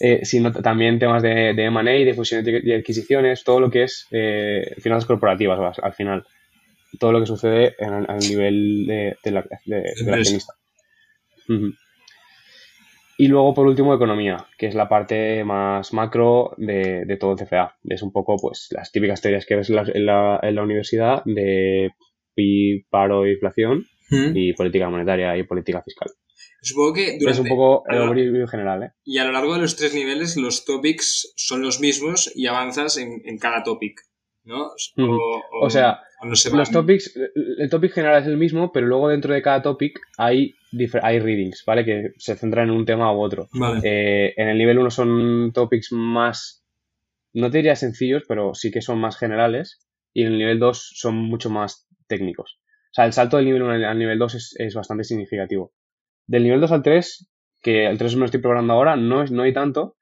eh, 0.00 0.24
sino 0.24 0.52
también 0.52 0.98
temas 0.98 1.22
de, 1.22 1.54
de 1.54 1.64
M&A, 1.64 1.82
de 1.82 2.14
fusiones 2.14 2.64
y 2.64 2.72
adquisiciones, 2.72 3.44
todo 3.44 3.60
lo 3.60 3.70
que 3.70 3.84
es 3.84 4.06
eh, 4.10 4.74
finanzas 4.78 5.06
corporativas 5.06 5.78
al 5.78 5.92
final, 5.92 6.26
todo 6.98 7.12
lo 7.12 7.20
que 7.20 7.26
sucede 7.26 7.74
al 7.78 8.18
nivel 8.18 8.86
de, 8.86 9.30
la, 9.30 9.40
accionista. 9.40 10.54
Y 13.18 13.28
luego, 13.28 13.54
por 13.54 13.66
último, 13.66 13.94
economía, 13.94 14.46
que 14.58 14.66
es 14.66 14.74
la 14.74 14.88
parte 14.88 15.44
más 15.44 15.92
macro 15.92 16.54
de, 16.56 17.16
todo 17.20 17.32
el 17.32 17.38
CFA. 17.38 17.76
Es 17.84 18.02
un 18.02 18.12
poco, 18.12 18.36
pues, 18.36 18.68
las 18.70 18.90
típicas 18.90 19.20
teorías 19.20 19.46
que 19.46 19.56
ves 19.56 19.70
en 19.70 20.06
la, 20.06 20.62
universidad 20.62 21.22
de 21.24 21.90
PIB, 22.34 22.86
paro, 22.90 23.26
inflación 23.26 23.84
y 24.10 24.52
política 24.54 24.90
monetaria 24.90 25.36
y 25.36 25.44
política 25.44 25.82
fiscal. 25.82 26.10
Supongo 26.62 26.92
que 26.92 27.16
Es 27.16 27.38
un 27.40 27.48
poco 27.48 27.82
el 27.88 27.98
overview 27.98 28.46
general, 28.46 28.84
¿eh? 28.84 28.90
Y 29.04 29.18
a 29.18 29.24
lo 29.24 29.32
largo 29.32 29.54
de 29.54 29.60
los 29.60 29.76
tres 29.76 29.94
niveles, 29.94 30.36
los 30.36 30.64
topics 30.64 31.32
son 31.36 31.60
los 31.60 31.80
mismos 31.80 32.30
y 32.36 32.46
avanzas 32.46 32.98
en, 32.98 33.38
cada 33.38 33.64
topic, 33.64 34.00
¿no? 34.44 34.70
O, 35.60 35.70
sea, 35.70 36.00
los 36.22 36.70
topics, 36.70 37.18
el 37.34 37.70
topic 37.70 37.92
general 37.92 38.22
es 38.22 38.28
el 38.28 38.36
mismo, 38.36 38.72
pero 38.72 38.86
luego 38.86 39.08
dentro 39.08 39.34
de 39.34 39.42
cada 39.42 39.62
topic 39.62 40.00
hay, 40.18 40.54
hay 41.02 41.18
readings, 41.20 41.64
¿vale? 41.66 41.84
Que 41.84 42.12
se 42.16 42.36
centran 42.36 42.68
en 42.68 42.74
un 42.74 42.84
tema 42.84 43.12
u 43.14 43.20
otro. 43.20 43.48
Eh, 43.82 44.34
en 44.36 44.48
el 44.48 44.58
nivel 44.58 44.78
1 44.78 44.90
son 44.90 45.52
topics 45.52 45.92
más, 45.92 46.64
no 47.32 47.50
te 47.50 47.58
diría 47.58 47.76
sencillos, 47.76 48.24
pero 48.26 48.54
sí 48.54 48.70
que 48.70 48.82
son 48.82 48.98
más 48.98 49.16
generales. 49.16 49.78
Y 50.14 50.22
en 50.22 50.32
el 50.32 50.38
nivel 50.38 50.58
2 50.58 50.92
son 50.94 51.16
mucho 51.16 51.48
más 51.48 51.88
técnicos. 52.06 52.60
O 52.90 52.94
sea, 52.94 53.06
el 53.06 53.14
salto 53.14 53.38
del 53.38 53.46
nivel 53.46 53.62
1 53.62 53.88
al 53.88 53.98
nivel 53.98 54.18
2 54.18 54.56
es, 54.58 54.74
bastante 54.74 55.04
significativo. 55.04 55.72
Del 56.26 56.42
nivel 56.42 56.60
2 56.60 56.72
al 56.72 56.82
3, 56.82 57.30
que 57.62 57.86
el 57.86 57.96
3 57.96 58.14
me 58.16 58.20
lo 58.20 58.24
estoy 58.26 58.40
programando 58.40 58.74
ahora, 58.74 58.96
no, 58.96 59.22
es, 59.22 59.30
no 59.30 59.44
hay 59.44 59.54
tanto, 59.54 59.96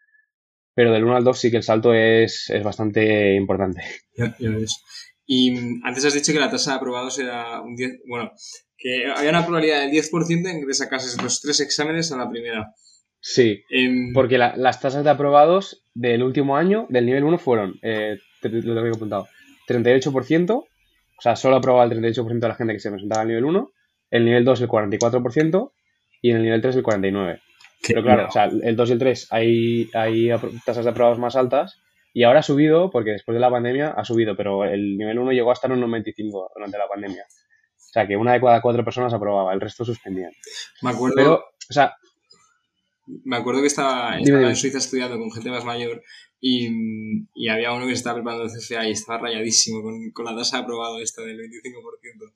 pero 0.74 0.92
del 0.92 1.04
1 1.04 1.16
al 1.16 1.24
2 1.24 1.38
sí 1.38 1.50
que 1.50 1.59
el 1.59 1.62
salto 1.62 1.94
es, 1.94 2.52
bastante 2.62 3.35
importante. 3.35 3.83
Ya, 4.16 4.35
ya 4.38 4.50
ves. 4.50 4.83
Y 5.26 5.56
antes 5.85 6.04
has 6.04 6.14
dicho 6.14 6.33
que 6.33 6.40
la 6.40 6.50
tasa 6.50 6.72
de 6.72 6.76
aprobados 6.78 7.18
era 7.18 7.61
un 7.61 7.76
10, 7.76 8.00
bueno, 8.09 8.33
que 8.76 9.06
había 9.06 9.30
una 9.30 9.44
probabilidad 9.44 9.80
del 9.80 9.92
10% 9.92 10.50
en 10.50 10.61
que 10.61 10.66
te 10.66 10.74
sacases 10.74 11.22
los 11.22 11.40
tres 11.40 11.61
exámenes 11.61 12.11
a 12.11 12.16
la 12.16 12.28
primera. 12.28 12.74
Sí, 13.20 13.62
em, 13.70 14.12
porque 14.14 14.38
las 14.38 14.80
tasas 14.80 15.04
de 15.04 15.11
aprobados 15.11 15.85
del 15.94 16.22
último 16.22 16.56
año, 16.56 16.87
del 16.88 17.06
nivel 17.06 17.24
1, 17.24 17.38
fueron, 17.38 17.78
eh, 17.83 18.18
lo 18.42 18.50
tengo 18.83 18.96
apuntado, 18.96 19.28
38%, 19.68 20.54
o 20.56 21.22
sea, 21.22 21.37
solo 21.37 21.56
aprobaba 21.56 21.85
el 21.85 21.90
38% 21.90 22.46
de 22.46 22.48
la 22.48 22.54
gente 22.54 22.72
que 22.72 22.80
se 22.80 22.90
presentaba 22.90 23.22
al 23.22 23.28
nivel 23.28 23.44
1, 23.44 23.70
el 24.11 24.24
nivel 24.24 24.44
2 24.44 24.62
el 24.62 24.68
44% 24.68 25.72
y 26.22 26.30
en 26.30 26.38
el 26.38 26.42
nivel 26.42 26.62
3 26.62 26.76
el 26.76 26.83
49%. 26.83 27.40
Pero 27.87 28.03
claro, 28.03 28.29
o 28.29 28.31
sea, 28.31 28.45
el 28.45 28.77
2 28.77 28.88
y 28.88 28.93
el 28.93 28.99
3 28.99 29.29
hay, 29.31 29.90
hay 29.95 30.31
tasas 30.64 30.85
de 30.85 30.90
aprobados 30.90 31.19
más 31.19 31.37
altas 31.37 31.81
y 32.12 32.25
ahora 32.25 32.40
ha 32.40 32.43
subido, 32.43 32.90
porque 32.90 33.11
después 33.11 33.35
de 33.35 33.40
la 33.40 33.51
pandemia 33.51 33.90
ha 33.90 34.05
subido, 34.05 34.37
pero 34.37 34.64
el 34.64 34.99
nivel 34.99 35.19
1 35.19 35.33
llegó 35.33 35.51
a 35.51 35.55
estar 35.55 35.71
en 35.71 35.77
un 35.77 35.83
95 35.83 36.51
durante 36.55 36.79
la 36.79 36.88
pandemia. 36.88 37.25
O 37.25 37.93
sea, 37.93 38.07
que 38.07 38.16
una 38.16 38.33
de 38.33 38.40
cada 38.40 38.61
cuatro 38.61 38.85
personas 38.85 39.12
aprobaba, 39.14 39.53
el 39.53 39.61
resto 39.61 39.85
suspendían. 39.85 40.33
Me 40.83 40.90
acuerdo. 40.90 41.16
Pero, 41.16 41.35
o 41.35 41.73
sea. 41.73 41.95
Me 43.25 43.37
acuerdo 43.37 43.61
que 43.61 43.66
estaba, 43.66 44.16
en 44.19 44.57
Suiza 44.57 44.79
estudiando 44.79 45.19
con 45.19 45.33
gente 45.33 45.51
más 45.51 45.64
mayor 45.64 46.01
y, 46.40 46.69
y, 47.35 47.49
había 47.49 47.73
uno 47.73 47.87
que 47.87 47.93
estaba 47.93 48.14
preparando 48.14 48.45
el 48.45 48.51
CFA 48.51 48.87
y 48.87 48.93
estaba 48.93 49.19
rayadísimo 49.19 49.83
con, 49.83 50.12
con 50.12 50.25
la 50.25 50.37
tasa 50.37 50.59
de 50.59 50.62
aprobado 50.62 51.01
esta 51.01 51.23
del 51.23 51.38
25%. 51.38 52.33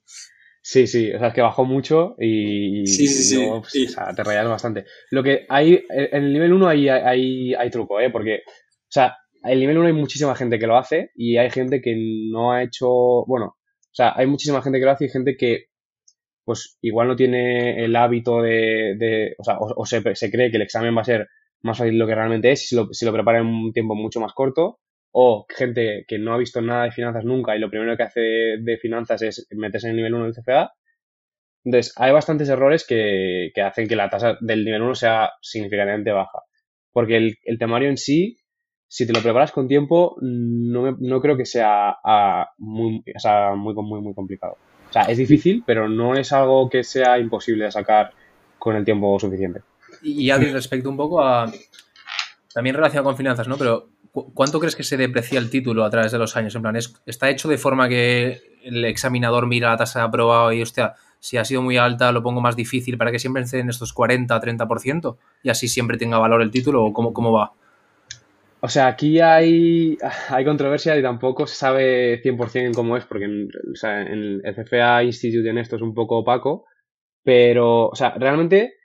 Sí, 0.67 0.87
sí, 0.87 1.13
o 1.13 1.19
sea, 1.19 1.27
es 1.27 1.33
que 1.35 1.43
bajó 1.43 1.63
mucho 1.63 2.15
y, 2.17 2.87
sí, 2.87 3.05
sí, 3.05 3.37
pues, 3.37 3.75
O 3.87 3.87
sea, 3.87 4.15
te 4.15 4.23
rayas 4.23 4.47
bastante. 4.47 4.85
Lo 5.11 5.21
que 5.21 5.45
hay, 5.47 5.85
en 5.89 6.23
el 6.23 6.33
nivel 6.33 6.53
1 6.53 6.67
hay, 6.67 6.89
hay, 6.89 7.53
hay 7.53 7.69
truco, 7.69 7.99
¿eh? 7.99 8.09
Porque, 8.09 8.37
o 8.47 8.89
sea, 8.89 9.15
el 9.43 9.59
nivel 9.59 9.77
1 9.77 9.85
hay 9.85 9.93
muchísima 9.93 10.33
gente 10.33 10.57
que 10.57 10.65
lo 10.65 10.75
hace 10.75 11.11
y 11.13 11.37
hay 11.37 11.51
gente 11.51 11.81
que 11.81 11.95
no 12.31 12.51
ha 12.51 12.63
hecho, 12.63 12.87
bueno, 13.27 13.45
o 13.45 13.93
sea, 13.93 14.13
hay 14.15 14.25
muchísima 14.25 14.63
gente 14.63 14.79
que 14.79 14.85
lo 14.85 14.91
hace 14.91 15.05
y 15.05 15.09
gente 15.09 15.37
que 15.37 15.65
pues 16.43 16.79
igual 16.81 17.09
no 17.09 17.15
tiene 17.15 17.85
el 17.85 17.95
hábito 17.95 18.41
de, 18.41 18.95
de 18.97 19.35
o 19.37 19.43
sea, 19.43 19.57
o, 19.59 19.85
se, 19.85 20.15
se, 20.15 20.31
cree 20.31 20.49
que 20.49 20.57
el 20.57 20.63
examen 20.63 20.97
va 20.97 21.01
a 21.01 21.05
ser 21.05 21.27
más 21.61 21.77
fácil 21.77 21.93
de 21.93 21.99
lo 21.99 22.07
que 22.07 22.15
realmente 22.15 22.51
es 22.51 22.67
si 22.67 22.75
lo, 22.75 22.91
si 22.91 23.05
lo 23.05 23.13
prepara 23.13 23.37
en 23.37 23.45
un 23.45 23.71
tiempo 23.71 23.93
mucho 23.93 24.19
más 24.19 24.33
corto, 24.33 24.79
o 25.17 25.45
gente 25.47 26.03
que 26.09 26.19
no 26.19 26.33
ha 26.33 26.37
visto 26.37 26.61
nada 26.61 26.83
de 26.83 26.91
finanzas 26.91 27.23
nunca 27.23 27.55
y 27.55 27.59
lo 27.59 27.69
primero 27.69 27.95
que 27.95 28.03
hace 28.03 28.19
de 28.59 28.77
finanzas 28.81 29.21
es 29.21 29.47
meterse 29.51 29.87
en 29.87 29.91
el 29.91 29.95
nivel 29.95 30.13
1 30.13 30.25
del 30.25 30.33
CFA. 30.33 30.73
Entonces, 31.63 31.93
hay 31.95 32.11
bastantes 32.11 32.49
errores 32.49 32.85
que, 32.85 33.49
que 33.55 33.61
hacen 33.61 33.87
que 33.87 33.95
la 33.95 34.09
tasa 34.09 34.37
del 34.41 34.65
nivel 34.65 34.81
1 34.81 34.95
sea 34.95 35.31
significativamente 35.41 36.11
baja. 36.11 36.39
Porque 36.91 37.15
el, 37.15 37.57
temario 37.57 37.87
en 37.87 37.95
sí 37.95 38.37
si 38.89 39.07
te 39.07 39.13
lo 39.13 39.21
preparas 39.21 39.53
con 39.53 39.69
tiempo, 39.69 40.17
no, 40.21 40.97
no 40.99 41.21
creo 41.21 41.37
que 41.37 41.45
sea, 41.45 41.95
muy, 42.57 43.01
o 43.15 43.19
sea, 43.19 43.55
muy, 43.55 43.73
muy, 43.73 44.01
muy 44.01 44.13
complicado. 44.13 44.57
O 44.89 44.93
sea, 44.93 45.03
es 45.03 45.17
difícil, 45.17 45.63
pero 45.65 45.87
no 45.87 46.15
es 46.15 46.33
algo 46.33 46.69
que 46.69 46.83
sea 46.83 47.17
imposible 47.19 47.65
de 47.65 47.71
sacar 47.71 48.11
con 48.59 48.75
el 48.75 48.83
tiempo 48.83 49.17
suficiente. 49.17 49.61
Y 50.01 50.25
ya 50.27 50.37
respecto 50.37 50.89
un 50.89 50.97
poco 50.97 51.21
a. 51.21 51.49
También 52.55 52.73
relacionado 52.73 53.03
con 53.03 53.17
finanzas, 53.17 53.49
¿no? 53.49 53.57
Pero, 53.57 53.89
¿cuánto 54.13 54.61
crees 54.61 54.77
que 54.77 54.83
se 54.85 54.95
deprecia 54.95 55.37
el 55.39 55.49
título 55.49 55.83
a 55.83 55.89
través 55.89 56.13
de 56.13 56.17
los 56.17 56.37
años? 56.37 56.55
En 56.55 56.61
plan, 56.61 56.77
¿está 57.05 57.29
hecho 57.29 57.49
de 57.49 57.57
forma 57.57 57.89
que 57.89 58.43
el 58.63 58.85
examinador 58.85 59.45
mira 59.45 59.71
la 59.71 59.75
tasa 59.75 59.99
de 59.99 60.05
aprobado 60.05 60.53
y, 60.53 60.61
hostia, 60.61 60.93
si 61.19 61.35
ha 61.35 61.43
sido 61.43 61.61
muy 61.61 61.75
alta, 61.75 62.13
lo 62.13 62.23
pongo 62.23 62.39
más 62.39 62.55
difícil 62.55 62.97
para 62.97 63.11
que 63.11 63.19
siempre 63.19 63.43
esté 63.43 63.59
en 63.59 63.67
estos 63.67 63.91
40, 63.91 64.39
30% 64.39 65.17
y 65.43 65.49
así 65.49 65.67
siempre 65.67 65.97
tenga 65.97 66.17
valor 66.17 66.41
el 66.41 66.49
título? 66.49 66.85
¿O 66.85 66.93
cómo, 66.93 67.11
cómo 67.11 67.33
va? 67.33 67.51
O 68.61 68.69
sea, 68.69 68.87
aquí 68.87 69.19
hay, 69.19 69.97
hay 70.29 70.45
controversia 70.45 70.97
y 70.97 71.01
tampoco 71.01 71.47
se 71.47 71.55
sabe 71.57 72.21
100% 72.23 72.73
cómo 72.73 72.95
es, 72.95 73.03
porque 73.03 73.25
en, 73.25 73.49
en 73.83 74.41
el 74.45 74.55
CFA 74.55 75.03
Institute 75.03 75.49
en 75.49 75.57
esto 75.57 75.75
es 75.75 75.81
un 75.81 75.93
poco 75.93 76.19
opaco, 76.19 76.63
pero, 77.21 77.89
o 77.89 77.95
sea, 77.95 78.11
realmente 78.11 78.75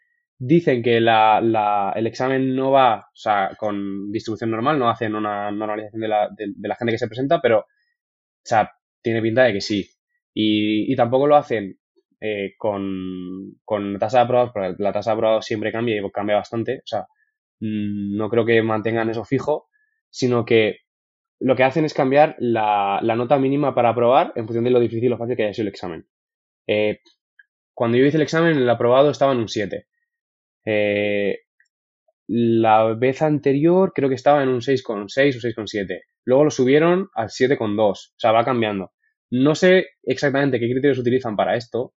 dicen 0.41 0.83
que 0.83 1.01
la, 1.01 1.41
la, 1.43 1.93
el 1.95 2.07
examen 2.07 2.57
no 2.57 2.71
va, 2.71 2.97
o 3.01 3.17
sea, 3.17 3.55
con 3.59 4.11
distribución 4.11 4.51
normal, 4.51 4.79
no 4.79 4.89
hacen 4.89 5.15
una 5.15 5.51
normalización 5.51 6.01
de 6.01 6.09
la, 6.09 6.31
de, 6.35 6.55
la 6.67 6.77
gente 6.77 6.93
que 6.93 6.99
se 6.99 7.09
presenta, 7.09 7.41
pero, 7.43 7.59
o 7.61 7.67
sea, 8.43 8.73
tiene 9.03 9.21
pinta 9.21 9.45
de 9.45 9.53
que 9.53 9.61
sí. 9.61 9.87
Y, 10.33 10.97
tampoco 10.97 11.27
lo 11.27 11.37
hacen 11.37 11.79
eh, 12.21 12.55
con, 12.57 13.61
con 13.65 13.99
tasa 13.99 14.19
de 14.19 14.25
aprobados, 14.25 14.53
porque 14.55 14.75
la 14.83 14.93
tasa 14.93 15.11
de 15.11 15.15
aprobados 15.17 15.45
siempre 15.45 15.73
cambia 15.73 16.01
y 16.01 16.11
cambia 16.11 16.37
bastante, 16.37 16.79
o 16.79 16.87
sea, 16.87 17.07
mm, 17.61 18.17
no 18.17 18.31
creo 18.31 18.47
que 18.47 18.63
mantengan 18.63 19.11
eso 19.11 19.25
fijo, 19.25 19.69
sino 20.09 20.47
que 20.47 20.79
lo 21.39 21.55
que 21.55 21.65
hacen 21.65 21.85
es 21.85 21.93
cambiar 21.93 22.37
la, 22.39 23.01
nota 23.03 23.39
mínima 23.39 23.75
para 23.75 23.91
aprobar 23.91 24.33
en 24.37 24.47
función 24.47 24.65
de 24.65 24.71
lo 24.71 24.81
difícil 24.81 25.13
o 25.13 25.19
fácil 25.19 25.37
que 25.37 25.45
haya 25.45 25.55
sido 25.55 25.65
el 25.65 25.75
examen. 25.75 26.07
Eh, 26.67 27.01
cuando 27.75 27.99
yo 27.99 28.07
hice 28.07 28.17
el 28.17 28.23
examen, 28.23 28.57
el 28.57 28.71
aprobado 28.71 29.11
estaba 29.11 29.33
en 29.33 29.39
un 29.39 29.49
7. 29.49 29.87
Eh, 30.65 31.41
la 32.29 32.95
vez 32.95 33.23
anterior 33.23 33.93
creo 33.95 34.09
que 34.09 34.15
estaba 34.15 34.43
en 34.43 34.49
un 34.51 34.61
6,6 34.61 35.37
o 35.37 35.63
6,7. 35.63 36.01
Luego 36.25 36.45
lo 36.45 36.51
subieron 36.51 37.09
al 37.15 37.29
7,2. 37.29 37.81
O 37.81 37.95
sea, 38.17 38.33
va 38.33 38.45
cambiando. 38.45 38.93
No 39.31 39.55
sé 39.55 39.89
exactamente 40.05 40.61
qué 40.61 40.71
criterios 40.71 40.99
utilizan 40.99 41.37
para 41.37 41.57
esto, 41.57 41.95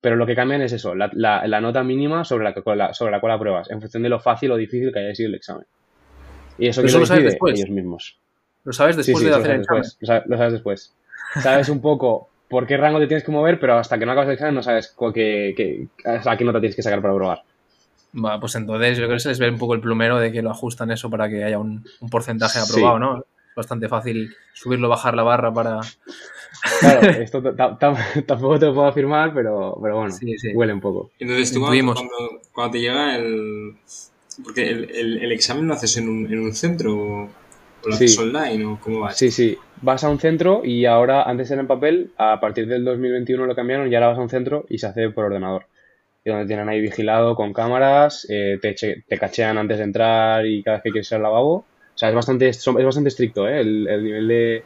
pero 0.00 0.16
lo 0.16 0.26
que 0.26 0.34
cambian 0.34 0.62
es 0.62 0.72
eso, 0.72 0.94
la, 0.94 1.60
nota 1.60 1.82
mínima 1.82 2.24
sobre 2.24 2.44
la, 2.44 2.94
sobre 2.94 3.12
la 3.12 3.20
cual 3.20 3.32
apruebas, 3.32 3.70
en 3.70 3.80
función 3.80 4.02
de 4.02 4.08
lo 4.08 4.20
fácil 4.20 4.50
o 4.52 4.56
difícil 4.56 4.92
que 4.92 5.00
haya 5.00 5.14
sido 5.14 5.28
el 5.28 5.34
examen. 5.34 5.66
Y 6.58 6.68
eso, 6.68 6.82
que 6.82 6.90
lo, 6.90 7.06
sabes 7.06 7.24
después. 7.24 7.58
ellos 7.58 7.70
mismos. 7.70 8.18
Lo 8.64 8.72
sabes 8.72 8.96
después 8.96 9.24
de 9.24 9.30
hacer 9.30 9.50
el 9.50 9.60
examen. 9.60 9.82
Lo 10.26 10.36
sabes, 10.36 10.52
después. 10.52 10.94
Sabes 11.42 11.68
un 11.68 11.80
poco 11.80 12.28
por 12.48 12.66
qué 12.66 12.76
rango 12.76 12.98
te 12.98 13.06
tienes 13.06 13.24
que 13.24 13.32
mover, 13.32 13.60
pero 13.60 13.78
hasta 13.78 13.98
que 13.98 14.04
no 14.04 14.12
acabas 14.12 14.28
el 14.28 14.34
examen 14.34 14.54
no 14.54 14.62
sabes 14.62 14.94
qué, 15.14 15.54
qué, 15.56 15.86
a 16.04 16.36
qué 16.36 16.44
nota 16.44 16.60
tienes 16.60 16.76
que 16.76 16.82
sacar 16.82 17.00
para 17.00 17.14
probar. 17.14 17.42
Va, 18.12 18.40
pues 18.40 18.54
entonces 18.56 18.98
yo 18.98 19.04
creo 19.04 19.16
que 19.16 19.20
se 19.20 19.28
les 19.28 19.38
ve 19.38 19.48
un 19.50 19.58
poco 19.58 19.74
el 19.74 19.80
plumero 19.80 20.18
de 20.18 20.32
que 20.32 20.42
lo 20.42 20.50
ajustan 20.50 20.90
eso 20.90 21.08
para 21.10 21.28
que 21.28 21.44
haya 21.44 21.58
un, 21.58 21.84
un 22.00 22.08
porcentaje 22.10 22.58
aprobado, 22.58 22.96
Sí. 22.96 23.00
¿no? 23.00 23.18
Es 23.18 23.54
bastante 23.56 23.88
fácil 23.88 24.34
subirlo, 24.54 24.88
bajar 24.88 25.14
la 25.14 25.22
barra 25.22 25.52
para... 25.52 25.80
Claro, 26.80 27.08
esto 27.22 27.42
ta- 27.54 27.78
ta- 27.78 27.94
tampoco 28.26 28.58
te 28.58 28.66
lo 28.66 28.74
puedo 28.74 28.88
afirmar, 28.88 29.32
pero, 29.32 29.78
pero 29.80 29.96
bueno, 29.98 30.10
Sí, 30.12 30.36
sí. 30.38 30.52
huele 30.54 30.72
un 30.72 30.80
poco. 30.80 31.10
Entonces 31.18 31.52
tú 31.52 31.60
cuando, 31.60 31.94
cuando, 32.52 32.72
te 32.72 32.80
llega 32.80 33.16
el... 33.16 33.74
Porque 34.42 34.68
el, 34.70 34.90
el, 34.90 35.18
el 35.22 35.32
examen 35.32 35.66
lo 35.66 35.74
haces 35.74 35.96
en 35.98 36.08
un, 36.08 36.32
en 36.32 36.40
un 36.40 36.54
centro 36.54 36.94
o, 36.96 37.28
lo 37.84 37.96
Sí. 37.96 38.04
haces 38.04 38.18
online 38.18 38.64
o 38.66 38.78
cómo 38.80 39.00
va. 39.00 39.12
Sí, 39.12 39.30
sí, 39.30 39.56
vas 39.82 40.02
a 40.04 40.08
un 40.10 40.18
centro 40.18 40.62
y 40.64 40.84
ahora, 40.86 41.22
antes 41.22 41.50
era 41.50 41.60
en 41.60 41.66
papel, 41.66 42.12
a 42.18 42.38
partir 42.40 42.66
del 42.66 42.84
2021 42.84 43.46
lo 43.46 43.54
cambiaron 43.54 43.90
y 43.90 43.94
ahora 43.94 44.08
vas 44.08 44.18
a 44.18 44.22
un 44.22 44.28
centro 44.28 44.66
y 44.68 44.78
se 44.78 44.86
hace 44.86 45.08
por 45.10 45.24
ordenador. 45.26 45.66
Y 46.24 46.30
donde 46.30 46.46
tienen 46.46 46.68
ahí 46.68 46.80
vigilado 46.80 47.34
con 47.34 47.52
cámaras, 47.52 48.26
eh, 48.28 48.58
te, 48.60 48.74
che- 48.74 49.04
te 49.08 49.18
cachean 49.18 49.56
antes 49.56 49.78
de 49.78 49.84
entrar 49.84 50.44
y 50.46 50.62
cada 50.62 50.76
vez 50.76 50.82
que 50.84 50.90
quieres 50.90 51.10
ir 51.10 51.16
al 51.16 51.22
lavabo. 51.22 51.54
O 51.54 51.64
sea, 52.00 52.08
es 52.10 52.14
bastante, 52.14 52.48
es 52.48 52.64
bastante 52.66 53.08
estricto, 53.08 53.48
¿eh? 53.48 53.60
El, 53.60 53.86
el 53.88 54.04
nivel 54.04 54.28
de... 54.28 54.62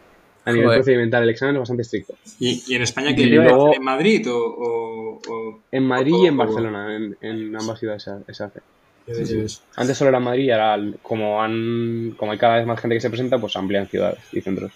A 0.47 0.51
nivel 0.53 0.67
Joder. 0.67 0.79
procedimental 0.81 1.23
el 1.23 1.31
examen 1.31 1.55
es 1.57 1.61
bastante 1.61 1.83
estricto. 1.83 2.14
¿Y, 2.38 2.62
y 2.69 2.75
en 2.75 2.83
España 2.83 3.11
Y 3.11 3.14
que 3.17 3.27
luego- 3.27 3.73
en 3.75 3.83
Madrid 3.83 4.31
o...? 4.31 4.37
o, 4.37 5.21
o- 5.29 5.61
En 5.73 5.85
Madrid 5.85 6.12
o- 6.14 6.25
y 6.25 6.27
en 6.27 6.35
o- 6.35 6.37
Barcelona, 6.38 6.95
en, 6.97 7.17
en 7.23 7.57
ambas 7.57 7.79
ciudades 7.79 8.03
se, 8.03 8.11
hace. 8.45 8.61
Sí, 9.07 9.25
sí, 9.27 9.49
sí. 9.49 9.59
Antes 9.77 9.97
solo 9.97 10.11
era 10.11 10.21
Madrid 10.21 10.45
y 10.45 10.51
ahora, 10.51 10.83
como, 11.03 11.43
han, 11.43 12.14
como 12.17 12.33
hay 12.33 12.38
cada 12.38 12.57
vez 12.57 12.67
más 12.67 12.81
gente 12.81 12.97
que 12.97 13.01
se 13.01 13.11
presenta, 13.11 13.38
pues 13.38 13.55
amplían 13.57 13.87
ciudades 13.88 14.19
y 14.33 14.40
centros. 14.40 14.73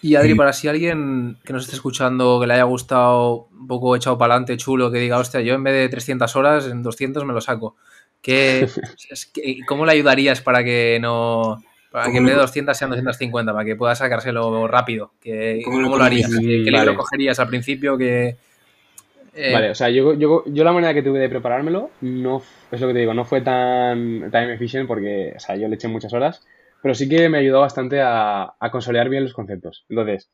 Y 0.00 0.14
Adri, 0.14 0.34
para 0.34 0.52
si 0.52 0.68
alguien 0.68 1.36
que 1.44 1.52
nos 1.52 1.64
esté 1.64 1.74
escuchando, 1.76 2.40
que 2.40 2.46
le 2.46 2.54
haya 2.54 2.62
gustado 2.64 3.48
un 3.50 3.66
poco 3.66 3.96
echado 3.96 4.16
para 4.16 4.34
adelante, 4.34 4.56
chulo, 4.56 4.90
que 4.90 4.98
diga, 4.98 5.18
hostia, 5.18 5.40
yo 5.40 5.54
en 5.54 5.64
vez 5.64 5.74
de 5.74 5.88
300 5.88 6.36
horas, 6.36 6.66
en 6.66 6.82
200 6.82 7.24
me 7.24 7.32
lo 7.32 7.40
saco. 7.40 7.76
¿Qué, 8.22 8.68
que- 9.34 9.58
¿Cómo 9.66 9.84
le 9.86 9.92
ayudarías 9.92 10.40
para 10.40 10.62
que 10.62 10.98
no... 11.00 11.62
Para 11.90 12.12
que 12.12 12.18
en 12.18 12.26
vez 12.26 12.34
de 12.34 12.40
200 12.42 12.76
sean 12.76 12.90
250, 12.90 13.52
para 13.52 13.64
que 13.64 13.74
pueda 13.74 13.94
sacárselo 13.94 14.68
rápido? 14.68 15.12
¿Qué, 15.20 15.62
¿Cómo 15.64 15.82
¿Cómo, 15.82 15.96
lo 15.96 16.04
harías? 16.04 16.30
¿Qué, 16.30 16.62
qué 16.62 16.70
Vale. 16.70 16.84
libro 16.84 16.96
cogerías 16.96 17.40
al 17.40 17.48
principio? 17.48 17.96
que 17.96 18.36
eh, 19.34 19.52
Vale, 19.52 19.70
o 19.70 19.74
sea, 19.74 19.88
yo, 19.88 20.14
yo, 20.14 20.42
yo 20.46 20.64
la 20.64 20.72
manera 20.72 20.92
que 20.92 21.02
tuve 21.02 21.20
de 21.20 21.28
preparármelo 21.28 21.90
no 22.00 22.42
es 22.72 22.80
lo 22.80 22.88
que 22.88 22.92
te 22.92 22.98
digo, 22.98 23.14
no 23.14 23.24
fue 23.24 23.40
tan 23.40 24.30
time 24.30 24.54
efficient 24.54 24.86
porque, 24.88 25.32
o 25.36 25.40
sea, 25.40 25.56
yo 25.56 25.68
le 25.68 25.76
eché 25.76 25.86
muchas 25.86 26.12
horas, 26.12 26.42
pero 26.82 26.94
sí 26.94 27.08
que 27.08 27.28
me 27.28 27.38
ayudó 27.38 27.60
bastante 27.60 28.00
a, 28.02 28.54
consolidar 28.70 29.08
bien 29.08 29.24
los 29.24 29.34
conceptos. 29.34 29.84
Entonces, 29.88 30.30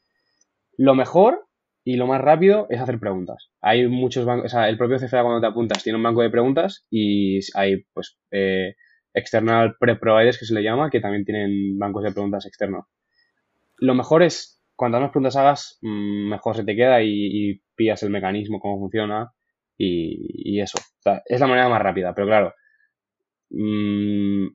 lo 0.76 0.94
mejor 0.94 1.46
y 1.84 1.96
lo 1.96 2.06
más 2.06 2.20
rápido 2.20 2.66
es 2.70 2.80
hacer 2.80 2.98
preguntas. 2.98 3.50
Hay 3.60 3.86
muchos 3.88 4.24
bancos, 4.24 4.46
o 4.46 4.48
sea, 4.48 4.68
el 4.68 4.78
propio 4.78 4.98
CFA 4.98 5.22
cuando 5.22 5.40
te 5.40 5.46
apuntas 5.46 5.82
tiene 5.82 5.96
un 5.96 6.02
banco 6.02 6.22
de 6.22 6.30
preguntas 6.30 6.86
y 6.90 7.40
hay, 7.54 7.84
pues, 7.92 8.18
eh, 8.30 8.74
external 9.12 9.76
pre-providers 9.78 10.38
que 10.38 10.46
se 10.46 10.54
le 10.54 10.62
llama, 10.62 10.90
que 10.90 11.00
también 11.00 11.24
tienen 11.24 11.78
bancos 11.78 12.02
de 12.04 12.12
preguntas 12.12 12.46
externos. 12.46 12.86
Lo 13.78 13.94
mejor 13.94 14.22
es, 14.22 14.62
cuantas 14.76 15.00
más 15.02 15.10
preguntas 15.10 15.36
hagas, 15.36 15.78
mm, 15.82 16.30
mejor 16.30 16.56
se 16.56 16.64
te 16.64 16.74
queda 16.74 17.02
y, 17.02 17.60
pillas 17.76 18.02
el 18.04 18.10
mecanismo, 18.10 18.60
cómo 18.60 18.78
funciona 18.78 19.32
y, 19.76 20.54
y 20.56 20.60
eso. 20.60 20.78
O 20.78 21.02
sea, 21.02 21.22
es 21.26 21.40
la 21.40 21.46
manera 21.48 21.68
más 21.68 21.82
rápida, 21.82 22.14
pero 22.14 22.28
claro, 22.28 22.54
mm, 23.50 24.46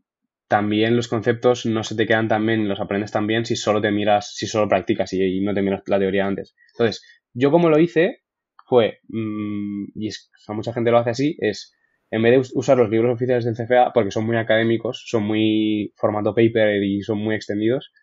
también 0.49 0.97
los 0.97 1.09
conceptos 1.09 1.65
no 1.67 1.83
se 1.85 1.95
te 1.95 2.07
quedan 2.07 2.29
tan 2.29 2.45
bien, 2.45 2.69
los 2.69 2.81
aprendes 2.81 3.11
tan 3.13 3.27
bien 3.27 3.45
si 3.45 3.55
solo 3.57 3.81
te 3.81 3.91
miras, 3.91 4.35
si 4.35 4.47
solo 4.47 4.69
practicas 4.69 5.13
y, 5.13 5.41
no 5.41 5.53
te 5.55 5.63
miras 5.63 5.83
la 5.87 5.99
teoría 5.99 6.27
antes. 6.27 6.55
Entonces, 6.73 7.03
yo 7.33 7.51
como 7.51 7.69
lo 7.69 7.79
hice 7.79 8.23
fue, 8.67 8.99
mm, 9.09 9.85
y 9.95 10.09
es, 10.09 10.31
o 10.47 10.55
mucha 10.55 10.73
gente 10.73 10.91
lo 10.91 10.99
hace 10.99 11.11
así, 11.11 11.37
es 11.39 11.73
en 12.11 12.23
vez 12.23 12.33
de 12.33 12.39
us- 12.39 12.53
usar 12.55 12.77
los 12.77 12.89
libros 12.91 13.13
oficiales 13.15 13.45
del 13.45 13.55
CFA, 13.55 13.93
porque 13.93 14.11
son 14.11 14.25
muy 14.27 14.37
académicos, 14.37 15.03
son 15.07 15.23
muy 15.23 15.93
formato 15.97 16.35
paper 16.35 16.83
y 16.83 17.01
son 17.03 17.19
muy 17.19 17.35
extendidos, 17.35 17.93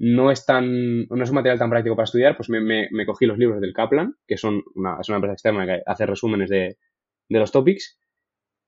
no 0.00 0.30
es 0.30 0.46
tan, 0.46 1.06
no 1.08 1.22
es 1.24 1.30
un 1.30 1.34
material 1.36 1.58
tan 1.58 1.70
práctico 1.70 1.96
para 1.96 2.04
estudiar, 2.04 2.36
pues 2.36 2.48
me 2.50 3.06
cogí 3.06 3.26
los 3.26 3.38
libros 3.38 3.60
del 3.60 3.72
Kaplan, 3.72 4.14
que 4.26 4.36
son 4.36 4.62
una, 4.74 4.98
es 5.00 5.08
una 5.08 5.16
empresa 5.16 5.32
externa 5.34 5.66
que 5.66 5.82
hace 5.86 6.06
resúmenes 6.06 6.50
de, 6.50 6.76
de 7.28 7.38
los 7.38 7.52
topics, 7.52 7.98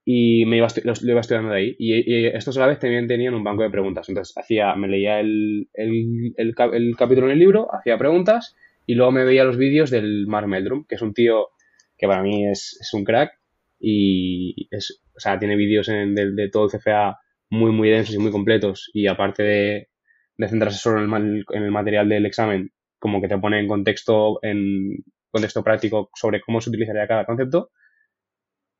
y 0.05 0.45
me 0.47 0.57
iba, 0.57 0.69
iba 1.03 1.21
estudiando 1.21 1.51
de 1.51 1.57
ahí. 1.57 1.77
Y, 1.79 1.95
y 1.95 2.27
estos 2.27 2.57
a 2.57 2.61
la 2.61 2.67
vez 2.67 2.79
también 2.79 3.07
tenían 3.07 3.35
un 3.35 3.45
banco 3.45 3.63
de 3.63 3.71
preguntas. 3.71 4.09
Entonces 4.09 4.37
hacía, 4.37 4.75
me 4.75 4.89
leía 4.89 5.21
el, 5.21 5.69
el, 5.75 6.33
el, 6.37 6.55
el 6.73 6.97
capítulo 6.97 7.27
en 7.27 7.33
el 7.33 7.39
libro, 7.39 7.69
hacía 7.75 7.99
preguntas, 7.99 8.57
y 8.87 8.95
luego 8.95 9.13
me 9.13 9.25
veía 9.25 9.45
los 9.45 9.57
vídeos 9.57 9.91
del 9.91 10.27
Mark 10.27 10.49
Meldrum, 10.49 10.85
que 10.89 10.97
es 10.97 11.03
un 11.03 11.15
tío 11.15 11.49
que 11.97 12.07
para 12.07 12.23
mí 12.23 12.47
es, 12.49 12.79
es 12.81 12.95
un 12.95 13.05
crack, 13.05 13.33
y 13.79 14.69
es, 14.71 15.03
o 15.15 15.21
sea, 15.21 15.39
tiene 15.39 15.57
vídeos 15.57 15.87
de, 15.87 16.33
de 16.35 16.49
todo 16.51 16.65
el 16.65 16.71
CFA 16.71 17.19
muy, 17.51 17.73
muy 17.73 17.91
densos 17.91 18.15
y 18.15 18.19
muy 18.19 18.31
completos, 18.31 18.91
y 18.93 19.07
aparte 19.07 19.43
de, 19.43 19.89
de 20.37 20.49
centrarse 20.49 20.79
solo 20.79 21.05
en 21.05 21.13
el, 21.13 21.45
en 21.53 21.63
el 21.63 21.71
material 21.71 22.09
del 22.09 22.27
examen, 22.27 22.73
como 22.99 23.21
que 23.21 23.29
te 23.29 23.39
pone 23.39 23.61
en 23.61 23.69
contexto, 23.69 24.39
en 24.43 25.05
contexto 25.31 25.63
práctico 25.63 26.11
sobre 26.15 26.41
cómo 26.41 26.61
se 26.61 26.71
utilizaría 26.71 27.07
cada 27.07 27.27
concepto, 27.27 27.71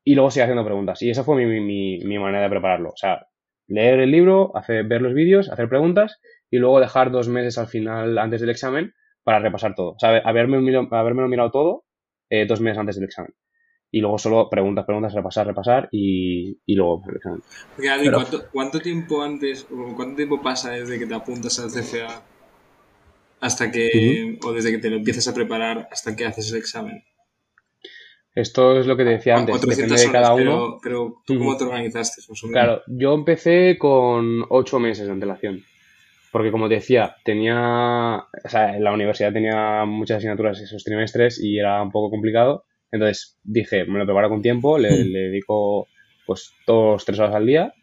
y 0.03 0.15
luego 0.15 0.31
sigue 0.31 0.43
haciendo 0.43 0.65
preguntas. 0.65 1.01
Y 1.01 1.09
esa 1.09 1.23
fue 1.23 1.35
mi, 1.43 1.59
mi, 1.61 1.99
mi 2.03 2.19
manera 2.19 2.43
de 2.43 2.49
prepararlo. 2.49 2.89
O 2.89 2.97
sea, 2.97 3.27
leer 3.67 3.99
el 3.99 4.11
libro, 4.11 4.51
hacer, 4.55 4.85
ver 4.85 5.01
los 5.01 5.13
vídeos, 5.13 5.49
hacer 5.49 5.69
preguntas, 5.69 6.19
y 6.49 6.57
luego 6.57 6.79
dejar 6.79 7.11
dos 7.11 7.27
meses 7.29 7.57
al 7.57 7.67
final, 7.67 8.17
antes 8.17 8.41
del 8.41 8.49
examen, 8.49 8.93
para 9.23 9.39
repasar 9.39 9.75
todo. 9.75 9.91
O 9.91 9.99
sea, 9.99 10.17
haberme, 10.25 10.57
habérmelo 10.91 11.27
mirado 11.27 11.51
todo 11.51 11.85
eh, 12.29 12.45
dos 12.45 12.59
meses 12.61 12.77
antes 12.79 12.95
del 12.95 13.05
examen. 13.05 13.33
Y 13.93 13.99
luego 13.99 14.17
solo 14.17 14.49
preguntas, 14.49 14.85
preguntas, 14.85 15.13
repasar, 15.13 15.45
repasar, 15.47 15.89
y, 15.91 16.57
y 16.65 16.75
luego 16.75 17.03
el 17.09 17.17
examen. 17.17 17.41
Porque, 17.75 17.89
Adri, 17.89 18.05
Pero- 18.05 18.17
¿cuánto, 18.17 18.43
cuánto 18.51 18.79
tiempo 18.79 19.21
antes, 19.21 19.67
o 19.69 19.93
cuánto 19.95 20.15
tiempo 20.15 20.41
pasa 20.41 20.71
desde 20.71 20.97
que 20.97 21.05
te 21.05 21.13
apuntas 21.13 21.59
al 21.59 21.69
CFA 21.69 22.23
hasta 23.41 23.71
que, 23.71 24.37
o 24.45 24.51
desde 24.53 24.71
que 24.71 24.77
te 24.77 24.89
lo 24.89 24.97
empiezas 24.97 25.27
a 25.27 25.33
preparar 25.33 25.87
hasta 25.91 26.15
que 26.15 26.25
haces 26.25 26.51
el 26.51 26.59
examen? 26.59 27.03
Esto 28.33 28.79
es 28.79 28.87
lo 28.87 28.95
que 28.95 29.03
te 29.03 29.11
decía 29.11 29.35
antes, 29.35 29.57
400 29.57 29.77
depende 29.77 30.07
de 30.07 30.11
cada 30.11 30.33
horas, 30.33 30.47
uno. 30.47 30.79
Pero, 30.81 30.81
pero 30.81 31.21
¿tú 31.25 31.37
cómo 31.37 31.57
te 31.57 31.65
organizaste? 31.65 32.21
Más 32.29 32.43
o 32.43 32.47
menos? 32.47 32.63
Claro, 32.63 32.81
yo 32.87 33.13
empecé 33.13 33.77
con 33.77 34.45
ocho 34.49 34.79
meses 34.79 35.07
de 35.07 35.11
antelación. 35.11 35.63
Porque 36.31 36.51
como 36.51 36.69
te 36.69 36.75
decía, 36.75 37.17
tenía, 37.25 38.23
o 38.43 38.49
sea, 38.49 38.77
en 38.77 38.83
la 38.85 38.93
universidad 38.93 39.33
tenía 39.33 39.83
muchas 39.85 40.19
asignaturas 40.19 40.61
esos 40.61 40.83
trimestres 40.83 41.43
y 41.43 41.59
era 41.59 41.81
un 41.81 41.91
poco 41.91 42.09
complicado. 42.09 42.63
Entonces 42.89 43.37
dije, 43.43 43.83
me 43.85 43.99
lo 43.99 44.05
preparo 44.05 44.29
con 44.29 44.41
tiempo, 44.41 44.77
le, 44.77 45.03
le 45.03 45.19
dedico 45.19 45.87
pues 46.25 46.53
dos, 46.65 47.03
tres 47.03 47.19
horas 47.19 47.35
al 47.35 47.45
día 47.45 47.73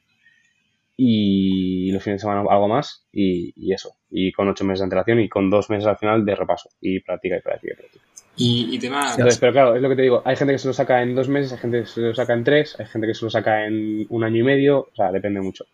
y 0.97 1.93
los 1.93 2.03
fines 2.03 2.17
de 2.17 2.23
semana 2.23 2.45
algo 2.51 2.69
más 2.69 3.07
y, 3.13 3.53
y 3.55 3.73
eso. 3.73 3.97
Y 4.11 4.33
con 4.33 4.49
ocho 4.49 4.65
meses 4.65 4.81
de 4.81 4.85
antelación 4.85 5.21
y 5.21 5.29
con 5.29 5.51
dos 5.51 5.71
meses 5.71 5.87
al 5.87 5.99
final 5.99 6.25
de 6.25 6.35
repaso 6.35 6.71
y 6.81 7.01
práctica 7.01 7.37
y 7.37 7.41
práctica 7.41 7.75
y 7.75 7.77
práctica. 7.77 8.05
Y, 8.39 8.69
y 8.75 8.79
tema, 8.79 9.11
Entonces, 9.11 9.39
pero 9.39 9.53
claro, 9.53 9.75
es 9.75 9.83
lo 9.83 9.89
que 9.89 9.97
te 9.97 10.03
digo, 10.03 10.23
hay 10.25 10.37
gente 10.37 10.53
que 10.55 10.59
se 10.59 10.69
lo 10.69 10.73
saca 10.73 11.03
en 11.03 11.15
dos 11.15 11.29
meses, 11.29 11.53
hay 11.53 11.59
gente 11.59 11.81
que 11.81 11.87
se 11.87 12.01
lo 12.01 12.15
saca 12.15 12.35
en 12.35 12.45
tres, 12.45 12.77
hay 12.79 12.87
gente 12.87 13.07
que 13.09 13.15
se 13.15 13.25
lo 13.25 13.31
saca 13.31 13.67
en 13.67 14.07
un 14.09 14.25
año 14.25 14.39
y 14.39 14.43
medio, 14.45 14.79
o 14.81 14.95
sea, 14.95 15.11
depende 15.11 15.41
mucho 15.41 15.65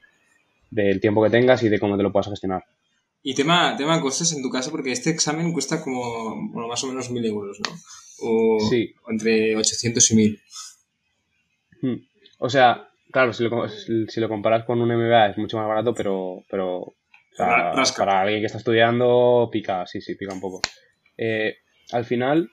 del 0.70 1.00
tiempo 1.00 1.22
que 1.22 1.30
tengas 1.30 1.62
y 1.62 1.68
de 1.68 1.78
cómo 1.78 1.96
te 1.96 2.02
lo 2.02 2.10
puedas 2.10 2.28
gestionar. 2.28 2.64
y 3.22 3.34
tema, 3.34 3.74
tema 3.76 4.00
costes 4.00 4.32
en 4.32 4.42
tu 4.42 4.50
caso, 4.50 4.70
porque 4.70 4.92
este 4.92 5.10
examen 5.10 5.52
cuesta 5.52 5.80
como, 5.82 6.34
bueno, 6.52 6.68
más 6.68 6.82
o 6.84 6.88
menos 6.88 7.10
mil 7.10 7.24
euros, 7.24 7.58
¿no? 7.60 7.72
O, 8.20 8.58
Sí. 8.60 8.94
entre 9.08 9.56
800 9.56 10.10
y 10.10 10.16
1000. 10.16 10.40
Hmm. 11.82 11.94
O 12.38 12.48
sea, 12.50 12.88
claro, 13.10 13.32
si 13.32 13.44
lo, 13.44 13.68
si 13.68 14.20
lo 14.20 14.28
comparas 14.28 14.64
con 14.64 14.80
un 14.80 14.88
MBA 14.88 15.30
es 15.30 15.38
mucho 15.38 15.56
más 15.58 15.68
barato, 15.68 15.94
pero, 15.94 16.42
pero 16.50 16.78
o 16.80 16.94
sea, 17.32 17.72
para 17.96 18.20
alguien 18.20 18.40
que 18.40 18.46
está 18.46 18.58
estudiando, 18.58 19.48
pica, 19.50 19.86
sí, 19.86 20.00
sí, 20.00 20.14
pica 20.16 20.34
un 20.34 20.40
poco. 20.40 20.60
Eh, 21.16 21.56
al 21.92 22.04
final, 22.04 22.50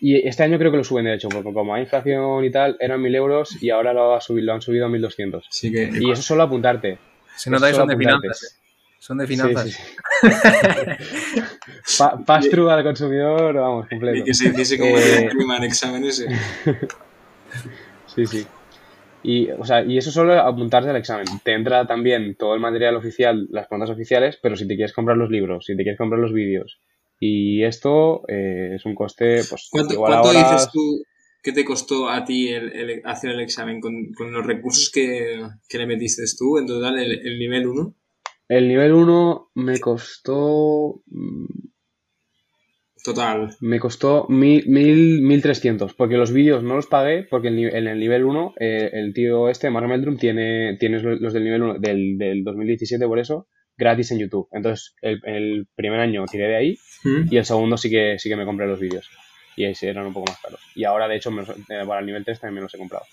y 0.00 0.26
este 0.28 0.42
año 0.42 0.58
creo 0.58 0.70
que 0.70 0.76
lo 0.76 0.84
suben 0.84 1.04
de 1.06 1.14
hecho, 1.14 1.28
porque 1.28 1.52
como 1.52 1.74
hay 1.74 1.82
inflación 1.82 2.44
y 2.44 2.50
tal, 2.50 2.76
eran 2.80 3.00
1000 3.00 3.14
euros 3.14 3.62
y 3.62 3.70
ahora 3.70 3.92
lo, 3.92 4.14
ha 4.14 4.20
subido, 4.20 4.46
lo 4.46 4.52
han 4.54 4.62
subido 4.62 4.86
a 4.86 4.88
1200. 4.88 5.46
Así 5.48 5.72
que, 5.72 5.90
Y 6.00 6.10
eso 6.10 6.22
solo 6.22 6.42
apuntarte. 6.42 6.98
Se 7.36 7.50
nota 7.50 7.66
que 7.66 7.70
Eso 7.70 7.80
son 7.80 7.88
de 7.88 7.94
apuntarte. 7.94 8.20
finanzas. 8.28 8.42
eh. 8.42 8.62
Son 8.98 9.18
de 9.18 9.26
Sí, 9.26 9.34
finanzas. 9.34 9.64
sí, 9.64 9.70
sí. 9.72 9.82
Pa- 11.98 12.18
al 12.74 12.82
consumidor, 12.84 13.54
vamos, 13.54 13.86
y 13.86 13.90
completo. 13.90 14.24
que 14.24 14.34
se 14.34 14.48
hiciese 14.48 14.78
como 14.78 14.96
Eh, 14.98 15.24
el 15.24 15.28
clima 15.30 15.56
en 15.58 15.64
exámenes. 15.64 16.20
eh. 16.20 16.26
Sí, 18.06 18.26
sí. 18.26 18.46
Y, 19.22 19.50
o 19.50 19.64
sea, 19.64 19.82
y 19.82 19.98
eso 19.98 20.10
solo 20.10 20.38
apuntarse 20.40 20.88
al 20.88 20.96
examen. 20.96 21.26
Te 21.44 21.52
entra 21.52 21.86
también 21.86 22.34
todo 22.36 22.54
el 22.54 22.60
material 22.60 22.96
oficial, 22.96 23.46
las 23.50 23.66
preguntas 23.66 23.90
oficiales, 23.94 24.38
pero 24.40 24.56
si 24.56 24.66
te 24.66 24.74
quieres 24.76 24.92
comprar 24.94 25.16
los 25.18 25.30
libros, 25.30 25.66
si 25.66 25.76
te 25.76 25.82
quieres 25.82 25.98
comprar 25.98 26.20
los 26.20 26.32
vídeos. 26.32 26.78
Y 27.18 27.62
esto 27.64 28.22
eh, 28.28 28.74
es 28.74 28.84
un 28.84 28.94
coste, 28.94 29.42
pues, 29.48 29.68
¿Cuánto, 29.70 29.94
igual 29.94 30.12
cuánto 30.12 30.28
ahora... 30.28 30.52
dices 30.52 30.70
tú 30.72 31.02
que 31.42 31.52
te 31.52 31.64
costó 31.64 32.08
a 32.08 32.24
ti 32.24 32.48
el, 32.48 32.72
el 32.72 33.02
hacer 33.04 33.30
el 33.30 33.40
examen 33.40 33.80
con, 33.80 34.12
con 34.16 34.32
los 34.32 34.44
recursos 34.44 34.90
que, 34.92 35.40
que 35.68 35.78
le 35.78 35.86
metiste 35.86 36.22
tú 36.36 36.58
en 36.58 36.66
total 36.66 36.98
el, 36.98 37.12
el 37.26 37.38
nivel 37.38 37.68
1? 37.68 37.94
El 38.48 38.68
nivel 38.68 38.92
1 38.92 39.50
me 39.54 39.78
costó... 39.80 41.02
mm, 41.06 41.66
Total. 43.04 43.50
Me 43.60 43.78
costó 43.78 44.26
mil, 44.28 44.64
mil, 44.66 45.22
1300, 45.22 45.94
porque 45.94 46.16
los 46.16 46.32
vídeos 46.32 46.64
no 46.64 46.74
los 46.74 46.88
pagué, 46.88 47.22
porque 47.22 47.48
en 47.48 47.86
el 47.86 48.00
nivel 48.00 48.24
1, 48.24 48.54
eh, 48.58 48.90
el 48.94 49.14
tío 49.14 49.48
este, 49.48 49.70
Mark 49.70 49.86
Meldrum, 49.86 50.16
tiene, 50.16 50.76
tiene 50.80 51.00
los 51.00 51.32
del 51.32 51.44
nivel 51.44 51.62
1 51.62 51.78
del, 51.78 52.18
del 52.18 52.42
2017, 52.42 53.06
por 53.06 53.20
eso, 53.20 53.46
gratis 53.76 54.10
en 54.12 54.18
YouTube. 54.18 54.48
Entonces, 54.52 54.94
el, 55.02 55.20
el 55.24 55.66
primer 55.74 56.00
año 56.00 56.24
tiré 56.26 56.48
de 56.48 56.56
ahí 56.56 56.78
¿Mm? 57.04 57.28
y 57.30 57.36
el 57.36 57.44
segundo 57.44 57.76
sí 57.76 57.90
que, 57.90 58.18
sí 58.18 58.28
que 58.28 58.36
me 58.36 58.44
compré 58.44 58.66
los 58.66 58.80
vídeos. 58.80 59.08
Y 59.56 59.64
ahí 59.64 59.74
sí 59.74 59.86
eran 59.86 60.06
un 60.06 60.12
poco 60.12 60.30
más 60.30 60.40
caros. 60.40 60.60
Y 60.74 60.84
ahora, 60.84 61.08
de 61.08 61.16
hecho, 61.16 61.30
me 61.30 61.42
los- 61.42 61.50
eh, 61.50 61.84
para 61.86 62.00
el 62.00 62.06
nivel 62.06 62.24
3 62.24 62.40
también 62.40 62.56
me 62.56 62.60
los 62.62 62.74
he 62.74 62.78
comprado. 62.78 63.04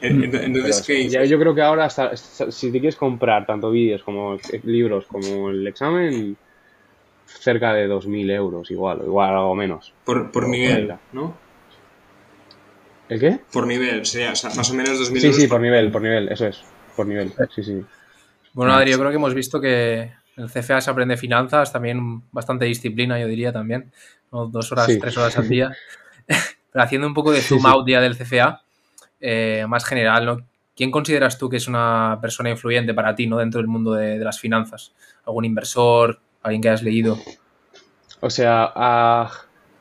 En- 0.00 0.30
Pero 0.30 0.44
Entonces, 0.44 0.78
es- 0.80 0.86
¿qué 0.86 1.08
ya 1.08 1.24
yo 1.24 1.38
creo 1.38 1.54
que 1.54 1.62
ahora, 1.62 1.84
hasta, 1.86 2.16
si 2.16 2.66
te 2.72 2.78
quieres 2.80 2.96
comprar 2.96 3.46
tanto 3.46 3.70
vídeos 3.70 4.02
como 4.02 4.34
eh, 4.34 4.60
libros 4.64 5.06
como 5.06 5.50
el 5.50 5.66
examen, 5.66 6.36
cerca 7.26 7.72
de 7.72 7.86
2.000 7.86 8.30
euros, 8.30 8.70
igual, 8.70 9.00
o 9.00 9.04
igual 9.04 9.30
algo 9.30 9.54
menos. 9.54 9.92
Por, 10.04 10.30
por 10.30 10.48
nivel. 10.48 10.94
¿no? 11.12 11.36
¿El 13.08 13.20
qué? 13.20 13.38
Por 13.52 13.66
nivel, 13.66 14.04
sería 14.06 14.32
o 14.32 14.36
sea, 14.36 14.50
más 14.54 14.70
o 14.70 14.74
menos 14.74 14.98
2.000 14.98 15.20
Sí, 15.20 15.26
euros 15.28 15.40
sí, 15.42 15.48
por 15.48 15.60
nivel, 15.60 15.90
por 15.92 16.02
nivel, 16.02 16.28
eso 16.30 16.46
es. 16.46 16.62
Por 16.96 17.06
nivel, 17.06 17.32
sí, 17.54 17.62
sí. 17.62 17.80
Bueno, 18.54 18.72
Adri, 18.72 18.92
yo 18.92 18.98
creo 18.98 19.10
que 19.10 19.16
hemos 19.16 19.34
visto 19.34 19.60
que 19.60 20.12
el 20.36 20.48
CFA 20.48 20.80
se 20.80 20.90
aprende 20.90 21.16
finanzas, 21.16 21.72
también 21.72 22.22
bastante 22.32 22.64
disciplina, 22.64 23.18
yo 23.18 23.26
diría 23.26 23.52
también. 23.52 23.92
¿no? 24.32 24.46
Dos 24.46 24.72
horas, 24.72 24.86
Sí. 24.86 24.98
tres 24.98 25.16
horas 25.18 25.36
al 25.38 25.48
día. 25.48 25.72
Pero 26.72 26.82
haciendo 26.82 27.06
un 27.06 27.14
poco 27.14 27.30
de 27.32 27.40
zoom 27.40 27.60
sí. 27.60 27.66
out 27.68 27.88
ya 27.88 28.00
del 28.00 28.16
CFA, 28.16 28.62
eh, 29.20 29.64
más 29.68 29.84
general, 29.84 30.24
¿no? 30.26 30.38
¿Quién 30.76 30.90
consideras 30.90 31.38
tú 31.38 31.48
que 31.48 31.58
es 31.58 31.68
una 31.68 32.18
persona 32.20 32.50
influyente 32.50 32.94
para 32.94 33.14
ti, 33.14 33.26
¿no? 33.28 33.36
Dentro 33.38 33.60
del 33.60 33.68
mundo 33.68 33.92
de, 33.94 34.18
de 34.18 34.24
las 34.24 34.40
finanzas. 34.40 34.92
¿Algún 35.24 35.44
inversor? 35.44 36.18
¿Alguien 36.42 36.62
que 36.62 36.68
hayas 36.68 36.82
leído? 36.82 37.16
O 38.20 38.28
sea, 38.30 38.72
a- 38.74 39.30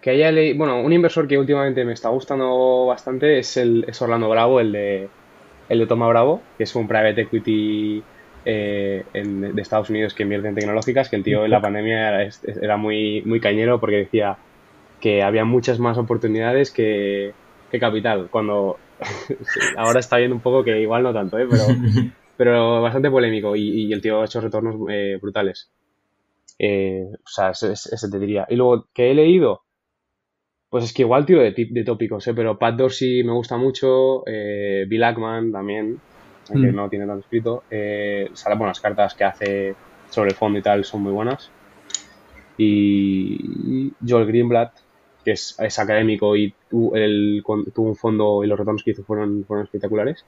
que 0.02 0.12
haya 0.12 0.32
leído. 0.32 0.58
Bueno, 0.58 0.82
un 0.82 0.94
inversor 0.94 1.28
que 1.28 1.38
últimamente 1.40 1.84
me 1.84 1.94
está 1.94 2.10
gustando 2.10 2.86
bastante 2.86 3.40
es, 3.40 3.58
el, 3.58 3.86
es 3.88 4.00
Orlando 4.04 4.30
Bravo, 4.30 4.60
el 4.60 4.72
de, 4.72 5.10
el 5.70 5.80
de 5.80 5.88
Toma 5.88 6.08
Bravo, 6.10 6.42
que 6.58 6.66
es 6.66 6.76
un 6.76 6.88
private 6.88 7.22
equity 7.22 8.04
eh, 8.46 9.04
en- 9.14 9.56
de 9.56 9.62
Estados 9.62 9.90
Unidos 9.90 10.14
que 10.14 10.24
invierte 10.24 10.48
en 10.48 10.56
tecnológicas. 10.56 11.10
Que 11.10 11.16
el 11.18 11.24
tío 11.24 11.46
en 11.46 11.52
la 11.52 11.62
pandemia 11.62 12.10
era, 12.22 12.30
era 12.62 12.78
muy, 12.78 13.22
muy 13.26 13.40
cañero 13.40 13.80
porque 13.80 13.98
decía 13.98 14.38
que 15.02 15.22
había 15.24 15.46
muchas 15.46 15.80
más 15.80 15.98
oportunidades 15.98 16.72
que, 16.72 17.34
que 17.72 17.80
capital. 17.80 18.30
Cuando 18.32 18.78
ahora 19.78 20.00
está 20.00 20.18
viendo 20.18 20.36
un 20.36 20.42
poco 20.42 20.64
que 20.64 20.80
igual 20.82 21.04
no 21.04 21.14
tanto, 21.14 21.38
¿eh? 21.38 21.46
pero, 21.50 21.64
pero 22.38 22.82
bastante 22.82 23.10
polémico 23.12 23.56
y, 23.56 23.88
y 23.88 23.94
el 23.94 24.02
tío 24.02 24.22
ha 24.22 24.26
hecho 24.26 24.42
retornos 24.42 24.76
eh, 24.90 25.18
brutales. 25.22 25.72
Eh, 26.60 27.04
o 27.14 27.28
sea, 27.28 27.50
ese, 27.52 28.10
te 28.10 28.20
diría. 28.20 28.46
Y 28.50 28.56
luego, 28.56 28.88
¿qué 28.94 29.12
he 29.12 29.14
leído? 29.14 29.62
Pues 30.70 30.86
es 30.86 30.94
que 30.94 31.02
igual 31.04 31.26
tiro 31.26 31.42
de, 31.42 31.52
de 31.52 31.84
tópicos. 31.84 32.28
Pero 32.36 32.58
Pat 32.58 32.76
Dorsey 32.76 33.24
me 33.24 33.34
gusta 33.34 33.58
mucho, 33.58 34.24
Bill 34.26 35.04
Ackman 35.04 35.52
también, 35.52 35.98
aunque 36.50 36.72
Mm. 36.72 36.76
no 36.76 36.90
tiene 36.90 37.06
tanto 37.06 37.22
escrito. 37.22 37.64
Eh, 37.70 38.30
sale, 38.34 38.56
bueno, 38.56 38.70
las 38.70 38.80
cartas 38.82 39.16
que 39.16 39.24
hace 39.24 39.76
sobre 40.10 40.32
el 40.32 40.36
fondo 40.36 40.60
y 40.60 40.62
tal 40.62 40.84
son 40.84 41.02
muy 41.04 41.12
buenas. 41.12 41.50
Y 42.58 43.92
Joel 44.08 44.28
Greenblatt, 44.28 44.72
que 45.24 45.32
es, 45.32 45.56
es 45.60 45.80
académico 45.80 46.36
y 46.36 46.54
tu- 46.70 46.96
el, 46.96 47.42
tuvo 47.74 47.88
un 47.90 47.96
fondo 47.96 48.44
y 48.44 48.48
los 48.48 48.58
retornos 48.60 48.84
que 48.84 48.92
hizo 48.92 49.04
fueron, 49.04 49.44
fueron 49.46 49.66
espectaculares. 49.66 50.24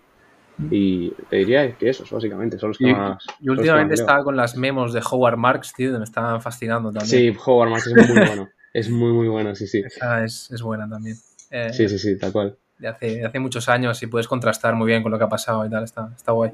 Y 0.71 1.11
te 1.29 1.35
diría 1.37 1.75
que 1.77 1.89
esos, 1.89 2.09
básicamente, 2.09 2.57
son 2.57 2.69
los 2.69 2.77
que 2.77 2.85
Y, 2.87 2.93
más. 2.93 3.23
y 3.41 3.49
últimamente 3.49 3.93
estaba 3.95 4.23
con 4.23 4.37
las 4.37 4.55
memos 4.55 4.93
de 4.93 5.01
Howard 5.11 5.37
Marks, 5.37 5.73
tío, 5.73 5.97
me 5.97 6.05
estaban 6.05 6.41
fascinando 6.41 6.91
también. 6.91 7.33
Sí, 7.33 7.39
Howard 7.45 7.69
Marks 7.69 7.87
es 7.87 7.93
muy 8.09 8.25
bueno. 8.25 8.49
Es 8.73 8.89
muy, 8.89 9.11
muy 9.13 9.27
bueno, 9.27 9.53
sí, 9.55 9.67
sí. 9.67 9.81
Esa 9.85 10.23
es, 10.23 10.49
es 10.51 10.61
buena 10.61 10.89
también. 10.89 11.15
Eh, 11.51 11.71
Sí, 11.73 11.87
sí, 11.87 11.99
sí, 11.99 12.17
tal 12.17 12.31
cual. 12.31 12.57
De, 12.77 12.87
hace, 12.89 13.05
de 13.17 13.25
hace 13.25 13.39
muchos 13.39 13.69
años 13.69 14.01
y 14.03 14.07
puedes 14.07 14.27
contrastar 14.27 14.75
muy 14.75 14.87
bien 14.87 15.01
con 15.01 15.11
lo 15.11 15.17
que 15.17 15.23
ha 15.23 15.29
pasado 15.29 15.65
y 15.65 15.69
tal, 15.69 15.83
está, 15.83 16.09
está 16.15 16.31
guay. 16.33 16.51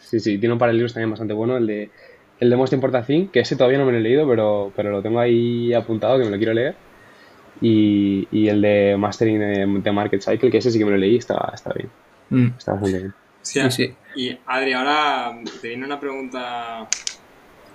Sí, 0.00 0.20
sí, 0.20 0.38
tiene 0.38 0.52
un 0.52 0.58
par 0.58 0.68
de 0.68 0.74
libros 0.74 0.92
también 0.92 1.10
bastante 1.10 1.32
bueno, 1.32 1.56
el 1.56 1.66
de 1.66 1.90
el 2.38 2.50
de 2.50 2.56
Most 2.56 2.72
Important 2.72 3.06
Thing, 3.06 3.28
que 3.28 3.40
ese 3.40 3.54
todavía 3.54 3.78
no 3.78 3.86
me 3.86 3.92
lo 3.92 3.98
he 3.98 4.00
leído, 4.00 4.26
pero, 4.28 4.72
pero 4.74 4.90
lo 4.90 5.00
tengo 5.00 5.20
ahí 5.20 5.72
apuntado, 5.72 6.18
que 6.18 6.24
me 6.24 6.30
lo 6.32 6.36
quiero 6.38 6.52
leer. 6.52 6.74
Y, 7.60 8.26
y 8.32 8.48
el 8.48 8.60
de 8.60 8.96
Mastering 8.98 9.38
de, 9.38 9.80
de 9.80 9.92
Market 9.92 10.20
Cycle, 10.20 10.50
que 10.50 10.58
ese 10.58 10.72
sí 10.72 10.78
que 10.78 10.84
me 10.84 10.90
lo 10.90 10.96
leí, 10.96 11.16
está, 11.16 11.52
está 11.54 11.72
bien, 11.72 11.88
Mm, 12.30 12.56
está 12.58 12.72
bastante 12.72 12.98
bien. 12.98 13.14
Sí, 13.42 13.60
Sí, 13.60 13.70
sí. 13.70 13.94
Y 14.16 14.38
Adri, 14.46 14.72
ahora 14.72 15.38
te 15.60 15.68
viene 15.68 15.86
una 15.86 16.00
pregunta 16.00 16.88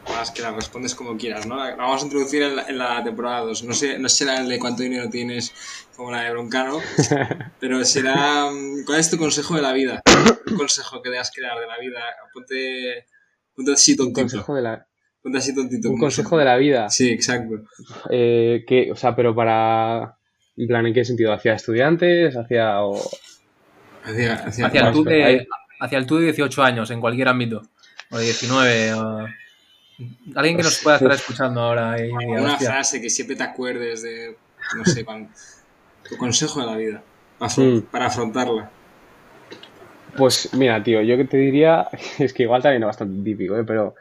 más 0.10 0.32
que 0.32 0.42
la 0.42 0.52
respondes 0.52 0.96
como 0.96 1.18
quieras, 1.18 1.46
¿no? 1.46 1.56
La 1.58 1.76
vamos 1.76 2.02
a 2.02 2.06
introducir 2.06 2.42
en 2.44 2.56
la, 2.56 2.64
en 2.68 2.78
la 2.78 3.04
temporada 3.04 3.42
2. 3.42 3.64
No, 3.64 3.74
sé, 3.74 4.00
no 4.00 4.10
será 4.10 4.40
el 4.40 4.48
de 4.50 4.60
cuánto 4.60 4.84
dinero 4.84 5.10
tienes 5.10 5.54
como 5.96 6.12
la 6.12 6.24
de 6.24 6.32
Broncano, 6.32 6.80
pero 7.60 7.84
será 7.86 8.50
¿cuál 8.86 9.00
es 9.00 9.10
tu 9.10 9.18
consejo 9.18 9.56
de 9.56 9.62
la 9.62 9.74
vida? 9.74 10.02
Un 10.50 10.56
consejo 10.58 11.02
que 11.02 11.10
debas 11.10 11.32
crear 11.34 11.60
de 11.60 11.68
la 11.68 11.78
vida. 11.80 12.00
Ponte, 12.34 13.06
ponte 13.56 13.74
así 13.74 13.92
Un 13.94 13.98
tontito. 13.98 14.22
consejo 14.22 14.56
de 14.56 14.62
la, 14.62 14.88
Ponte 15.22 15.38
así 15.40 15.54
tontito. 15.56 15.90
un 15.90 16.00
consejo 16.00 16.38
de 16.38 16.46
la 16.46 16.58
vida. 16.58 16.90
Sí, 16.90 17.10
exacto. 17.10 17.56
Eh, 18.10 18.64
que, 18.68 18.92
o 18.92 18.96
sea, 18.96 19.16
pero 19.16 19.36
para... 19.36 20.18
En 20.56 20.68
plan, 20.68 20.86
¿en 20.88 20.94
qué 20.94 21.06
sentido? 21.06 21.34
¿Hacia 21.34 21.54
estudiantes? 21.54 22.36
¿Hacia...? 22.36 22.82
o- 22.84 23.10
Hacia, 24.04 24.34
hacia- 24.36 24.66
Hacia 24.68 24.88
el, 24.88 24.94
tú 24.94 25.04
de, 25.04 25.48
hacia 25.82 25.98
el 25.98 26.06
tú 26.06 26.16
de 26.18 26.26
18 26.26 26.64
años, 26.64 26.90
en 26.92 27.02
cualquier 27.02 27.28
ámbito. 27.28 27.62
O 28.10 28.18
de 28.18 28.24
19. 28.24 28.94
o- 28.94 29.26
Alguien 30.36 30.58
que 30.58 30.64
nos 30.64 30.80
pueda 30.84 30.98
estar 30.98 31.12
escuchando 31.12 31.62
ahora 31.62 32.00
y 32.06 32.12
una 32.12 32.54
"Hostia, 32.54 32.70
frase 32.72 33.02
que 33.02 33.10
siempre 33.10 33.36
te 33.36 33.44
acuerdes 33.44 34.04
de, 34.04 34.38
no 34.76 34.86
sé, 34.86 35.04
cuando, 35.04 35.30
tu 36.08 36.18
consejo 36.18 36.60
de 36.62 36.66
la 36.68 36.78
vida 36.78 37.04
para, 37.40 37.52
afron- 37.52 37.80
Mm. 37.80 37.82
para 37.88 38.06
afrontarla. 38.06 38.72
Pues 40.16 40.54
mira, 40.54 40.82
tío, 40.84 41.02
yo 41.02 41.18
que 41.18 41.26
te 41.26 41.38
diría, 41.38 41.88
es 42.20 42.34
que 42.34 42.44
igual 42.44 42.62
también 42.62 42.84
es 42.84 42.88
bastante 42.88 43.24
típico, 43.24 43.58
¿eh? 43.58 43.64
pero 43.66 43.96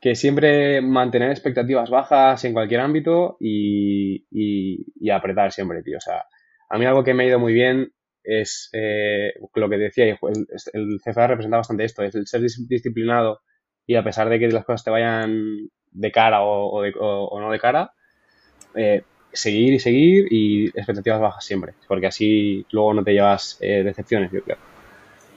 que 0.00 0.14
siempre 0.14 0.80
mantener 0.80 1.30
expectativas 1.30 1.90
bajas 1.90 2.44
en 2.44 2.52
cualquier 2.52 2.80
ámbito 2.80 3.36
y, 3.40 4.24
y- 4.30 4.86
y 5.00 5.10
apretar 5.10 5.50
siempre, 5.52 5.82
tío. 5.82 5.98
O 5.98 6.00
sea, 6.00 6.24
a 6.70 6.78
mí 6.78 6.84
algo 6.86 7.02
que 7.02 7.14
me 7.14 7.24
ha 7.24 7.26
ido 7.26 7.38
muy 7.38 7.52
bien 7.52 7.92
es 8.22 8.68
eh, 8.72 9.32
lo 9.54 9.68
que 9.68 9.76
decía, 9.78 10.04
el, 10.04 10.18
el 10.72 11.00
CFA 11.02 11.26
representa 11.28 11.56
bastante 11.56 11.84
esto, 11.84 12.02
es 12.02 12.14
el 12.14 12.26
ser 12.26 12.42
dis- 12.42 12.66
disciplinado 12.68 13.40
y 13.88 13.96
a 13.96 14.04
pesar 14.04 14.28
de 14.28 14.38
que 14.38 14.46
las 14.48 14.64
cosas 14.64 14.84
te 14.84 14.90
vayan 14.90 15.68
de 15.90 16.12
cara 16.12 16.42
o, 16.42 16.70
o 16.72 16.82
de- 16.82 16.94
o- 16.96 17.24
o 17.24 17.40
no 17.40 17.50
de 17.50 17.58
cara, 17.58 17.92
eh, 18.76 19.02
seguir 19.32 19.72
y 19.74 19.80
seguir 19.80 20.26
y 20.30 20.66
expectativas 20.68 21.20
bajas 21.20 21.44
siempre, 21.44 21.74
porque 21.88 22.06
así 22.06 22.64
luego 22.70 22.94
no 22.94 23.02
te 23.02 23.12
llevas 23.14 23.56
eh, 23.60 23.82
decepciones, 23.82 24.30
yo 24.30 24.42
creo. 24.44 24.58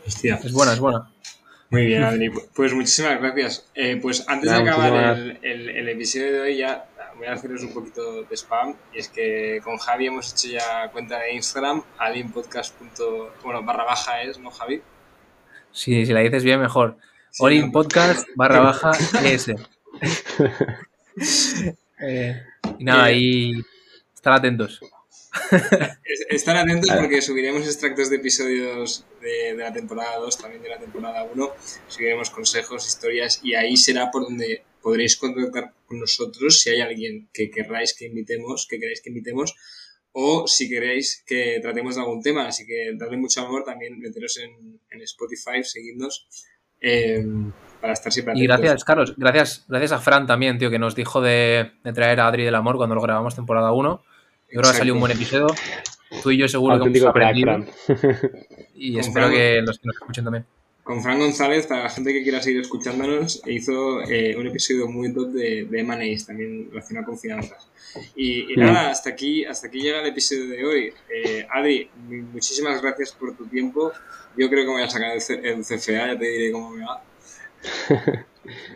Hostia. 0.06 0.36
es 0.43 0.52
buena, 0.54 0.74
es 0.74 0.80
buena. 0.80 1.10
Muy 1.70 1.86
bien, 1.86 2.04
Adri. 2.04 2.30
Pues 2.54 2.74
muchísimas 2.74 3.22
gracias. 3.22 3.70
Eh, 3.74 3.97
pues 4.02 4.26
antes 4.28 4.52
Nada, 4.52 4.62
de 4.64 4.70
acabar 4.70 5.18
el, 5.18 5.39
el- 5.41 5.70
el 5.70 5.89
episodio 5.89 6.34
de 6.34 6.39
hoy 6.41 6.58
ya 6.58 6.86
voy 7.16 7.28
a 7.28 7.34
haceros 7.34 7.64
un 7.64 7.74
poquito 7.74 8.24
de 8.24 8.36
spam 8.36 8.76
y 8.93 8.97
es 8.99 9.08
que 9.08 9.62
con 9.64 9.78
Javi 9.78 10.08
hemos 10.08 10.34
hecho 10.34 10.54
ya 10.54 10.89
cuenta 10.91 11.20
de 11.20 11.34
Instagram, 11.34 11.82
alinpodcast. 11.97 12.76
Bueno, 13.43 13.64
barra 13.64 13.86
baja 13.86 14.22
es, 14.22 14.38
¿no, 14.38 14.52
Javi? 14.52 14.82
Si, 15.72 16.06
si 16.06 16.12
la 16.12 16.20
dices 16.20 16.43
bien, 16.43 16.60
mejor. 16.60 16.97
Sí, 17.32 17.43
All 17.43 17.53
in 17.53 17.65
no. 17.67 17.71
podcast 17.71 18.27
barra 18.36 18.59
baja 18.59 18.91
ES. 19.23 19.47
Eh, 22.03 22.41
y 22.79 22.84
nada, 22.84 23.09
Eh. 23.09 23.13
ahí 23.13 23.51
estar 24.13 24.34
atentos. 24.34 24.79
Es- 25.51 26.25
Estar 26.29 26.57
atentos 26.57 26.89
porque 26.97 27.21
subiremos 27.21 27.63
extractos 27.65 28.09
de 28.09 28.15
episodios 28.17 29.05
de, 29.21 29.55
de 29.55 29.63
la 29.63 29.71
temporada 29.71 30.17
2, 30.17 30.38
también 30.38 30.63
de 30.63 30.69
la 30.69 30.79
temporada 30.79 31.23
1. 31.23 31.49
Subiremos 31.88 32.29
consejos, 32.32 32.88
historias 32.88 33.39
y 33.43 33.53
ahí 33.53 33.77
será 33.77 34.09
por 34.11 34.23
donde 34.23 34.63
podréis 34.82 35.15
contactar 35.15 35.73
con 35.86 35.99
nosotros 35.99 36.59
si 36.59 36.71
hay 36.71 36.82
alguien 36.82 37.29
que 37.34 37.51
querráis 37.51 37.93
que 37.93 38.05
invitemos, 38.07 38.65
que 38.67 38.79
queráis 38.79 39.01
que 39.01 39.09
invitemos 39.09 39.55
o 40.11 40.47
si 40.47 40.67
queréis 40.69 41.23
que 41.25 41.59
tratemos 41.61 41.95
de 41.95 42.01
algún 42.01 42.21
tema. 42.23 42.47
Así 42.47 42.65
que 42.65 42.91
dadle 42.95 43.17
mucho 43.17 43.41
amor, 43.41 43.63
también 43.63 43.99
meteros 43.99 44.38
en, 44.39 44.79
en 44.89 45.01
Spotify, 45.01 45.63
seguidnos 45.63 46.27
eh, 46.82 47.25
para 47.79 47.93
estar 47.93 48.11
siempre 48.11 48.34
Y 48.36 48.45
atentos. 48.45 48.59
gracias, 48.61 48.84
Carlos, 48.84 49.13
gracias, 49.17 49.65
gracias 49.67 49.91
a 49.91 49.99
Fran 49.99 50.27
también, 50.27 50.57
tío, 50.57 50.69
que 50.69 50.79
nos 50.79 50.95
dijo 50.95 51.21
de, 51.21 51.71
de 51.84 51.93
traer 51.93 52.19
a 52.19 52.27
Adri 52.27 52.43
del 52.43 52.55
Amor 52.55 52.77
cuando 52.77 52.95
lo 52.95 53.01
grabamos 53.01 53.36
temporada 53.36 53.71
1. 53.71 53.89
Yo 54.53 54.59
creo 54.59 54.61
que 54.63 54.69
ha 54.69 54.73
salido 54.73 54.95
un 54.95 54.99
buen 55.01 55.11
episodio. 55.13 55.47
Tú 56.21 56.32
y 56.32 56.38
yo 56.38 56.47
seguro 56.47 56.77
que 56.79 56.89
hemos 56.89 57.03
aprendido. 57.05 57.47
Fran. 57.53 57.67
Y 58.75 58.91
Con 58.93 58.99
espero 59.01 59.27
Fran. 59.27 59.38
que 59.38 59.61
los 59.61 59.79
que 59.79 59.88
nos 59.88 59.95
escuchen 59.95 60.23
también. 60.25 60.45
Con 60.84 61.01
Fran 61.01 61.19
González, 61.19 61.67
para 61.67 61.84
la 61.84 61.89
gente 61.89 62.11
que 62.11 62.23
quiera 62.23 62.41
seguir 62.41 62.61
escuchándonos, 62.61 63.41
hizo 63.45 64.01
eh, 64.09 64.36
un 64.36 64.47
episodio 64.47 64.88
muy 64.88 65.13
top 65.13 65.29
de, 65.29 65.65
de 65.69 65.79
M&A's, 65.79 66.25
también 66.25 66.67
relacionado 66.71 67.05
con 67.05 67.17
finanzas. 67.19 67.69
Y, 68.15 68.51
y 68.51 68.57
Mm. 68.57 68.59
nada, 68.61 68.89
hasta 68.89 69.11
aquí, 69.11 69.45
hasta 69.45 69.67
aquí 69.67 69.79
llega 69.79 70.01
el 70.01 70.07
episodio 70.07 70.47
de 70.47 70.65
hoy. 70.65 70.93
Eh, 71.13 71.47
Adri, 71.53 71.89
mu- 72.07 72.23
muchísimas 72.34 72.82
gracias 72.82 73.11
por 73.13 73.36
tu 73.38 73.45
tiempo. 73.45 73.91
Yo 74.38 74.49
creo 74.49 74.61
que 74.63 74.67
me 74.67 74.73
voy 74.73 74.84
a 74.84 74.89
sacar 74.89 75.11
el, 75.11 75.21
C- 75.21 75.41
el 75.43 75.61
CFA, 75.61 76.13
ya 76.13 76.17
te 76.19 76.25
diré 76.25 76.51
cómo 76.51 76.69
me 76.71 76.86
va. 76.86 77.01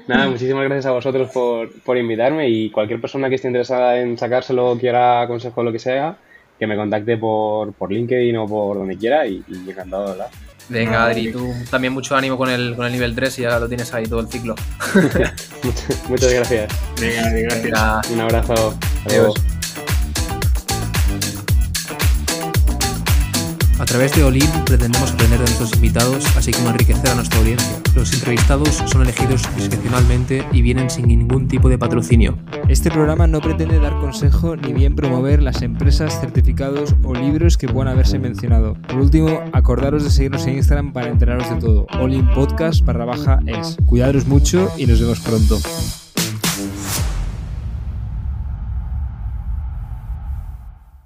Nada, 0.08 0.28
muchísimas 0.30 0.64
gracias 0.66 0.86
a 0.86 0.92
vosotros 0.92 1.32
por, 1.34 1.72
por 1.82 1.98
invitarme 1.98 2.48
y 2.50 2.70
cualquier 2.70 3.02
persona 3.02 3.30
que 3.30 3.36
esté 3.36 3.48
interesada 3.48 4.00
en 4.00 4.18
sacárselo, 4.18 4.78
quiera 4.80 5.26
consejo 5.28 5.62
o 5.62 5.64
lo 5.64 5.72
que 5.72 5.80
sea, 5.80 6.18
que 6.60 6.68
me 6.68 6.76
contacte 6.76 7.18
por, 7.18 7.74
por 7.74 7.92
LinkedIn 7.92 8.38
o 8.38 8.46
por 8.48 8.78
donde 8.78 8.98
quiera 8.98 9.26
y, 9.26 9.44
y 9.48 9.70
encantado, 9.72 10.08
¿verdad? 10.10 10.28
Venga, 10.70 11.06
Adri, 11.06 11.32
tú 11.32 11.52
también 11.70 11.94
mucho 11.94 12.16
ánimo 12.16 12.38
con 12.38 12.50
el, 12.50 12.76
con 12.76 12.86
el 12.86 12.92
nivel 12.92 13.14
3 13.16 13.40
y 13.40 13.42
ya 13.44 13.60
lo 13.60 13.68
tienes 13.68 13.94
ahí 13.94 14.06
todo 14.06 14.20
el 14.20 14.28
ciclo. 14.28 14.56
Muchas- 15.64 16.10
Muchas 16.10 16.34
gracias. 16.34 16.74
Venga, 17.00 17.30
gracias. 17.32 17.64
Venga, 17.64 18.02
Un 18.14 18.20
abrazo. 18.22 18.78
Adiós. 19.06 19.34
A 23.78 23.84
través 23.84 24.16
de 24.16 24.24
Olin 24.24 24.50
pretendemos 24.66 25.12
aprender 25.12 25.38
de 25.38 25.46
nuestros 25.46 25.76
invitados, 25.76 26.26
así 26.38 26.52
como 26.52 26.70
enriquecer 26.70 27.10
a 27.10 27.16
nuestra 27.16 27.40
audiencia. 27.40 27.82
Los 27.94 28.14
entrevistados 28.14 28.70
son 28.86 29.02
elegidos 29.02 29.42
discrecionalmente 29.58 30.48
y 30.54 30.62
vienen 30.62 30.90
sin 30.90 31.10
ningún 31.10 31.50
tipo 31.50 31.68
de 31.68 31.78
patrocinio. 31.78 32.38
Este 32.70 32.90
programa 32.90 33.28
no 33.28 33.42
pretende 33.42 33.80
dar 33.80 34.00
consejo 34.00 34.56
ni 34.56 34.72
bien 34.72 34.96
promover 34.96 35.44
las 35.44 35.62
empresas, 35.62 36.20
certificados 36.22 36.96
o 37.04 37.14
libros 37.14 37.58
que 37.58 37.68
puedan 37.68 37.92
haberse 37.92 38.18
mencionado. 38.18 38.76
Por 38.88 39.00
último, 39.00 39.42
acordaros 39.52 40.06
de 40.06 40.10
seguirnos 40.10 40.48
en 40.48 40.56
Instagram 40.56 40.94
para 40.94 41.10
enteraros 41.10 41.50
de 41.50 41.58
todo. 41.58 41.86
All 42.00 42.14
in 42.14 42.30
podcast 42.30 42.86
barra 42.86 43.04
baja 43.04 43.40
es. 43.46 43.78
Cuidaros 43.86 44.26
mucho 44.26 44.72
y 44.78 44.86
nos 44.86 45.02
vemos 45.02 45.20
pronto. 45.20 45.60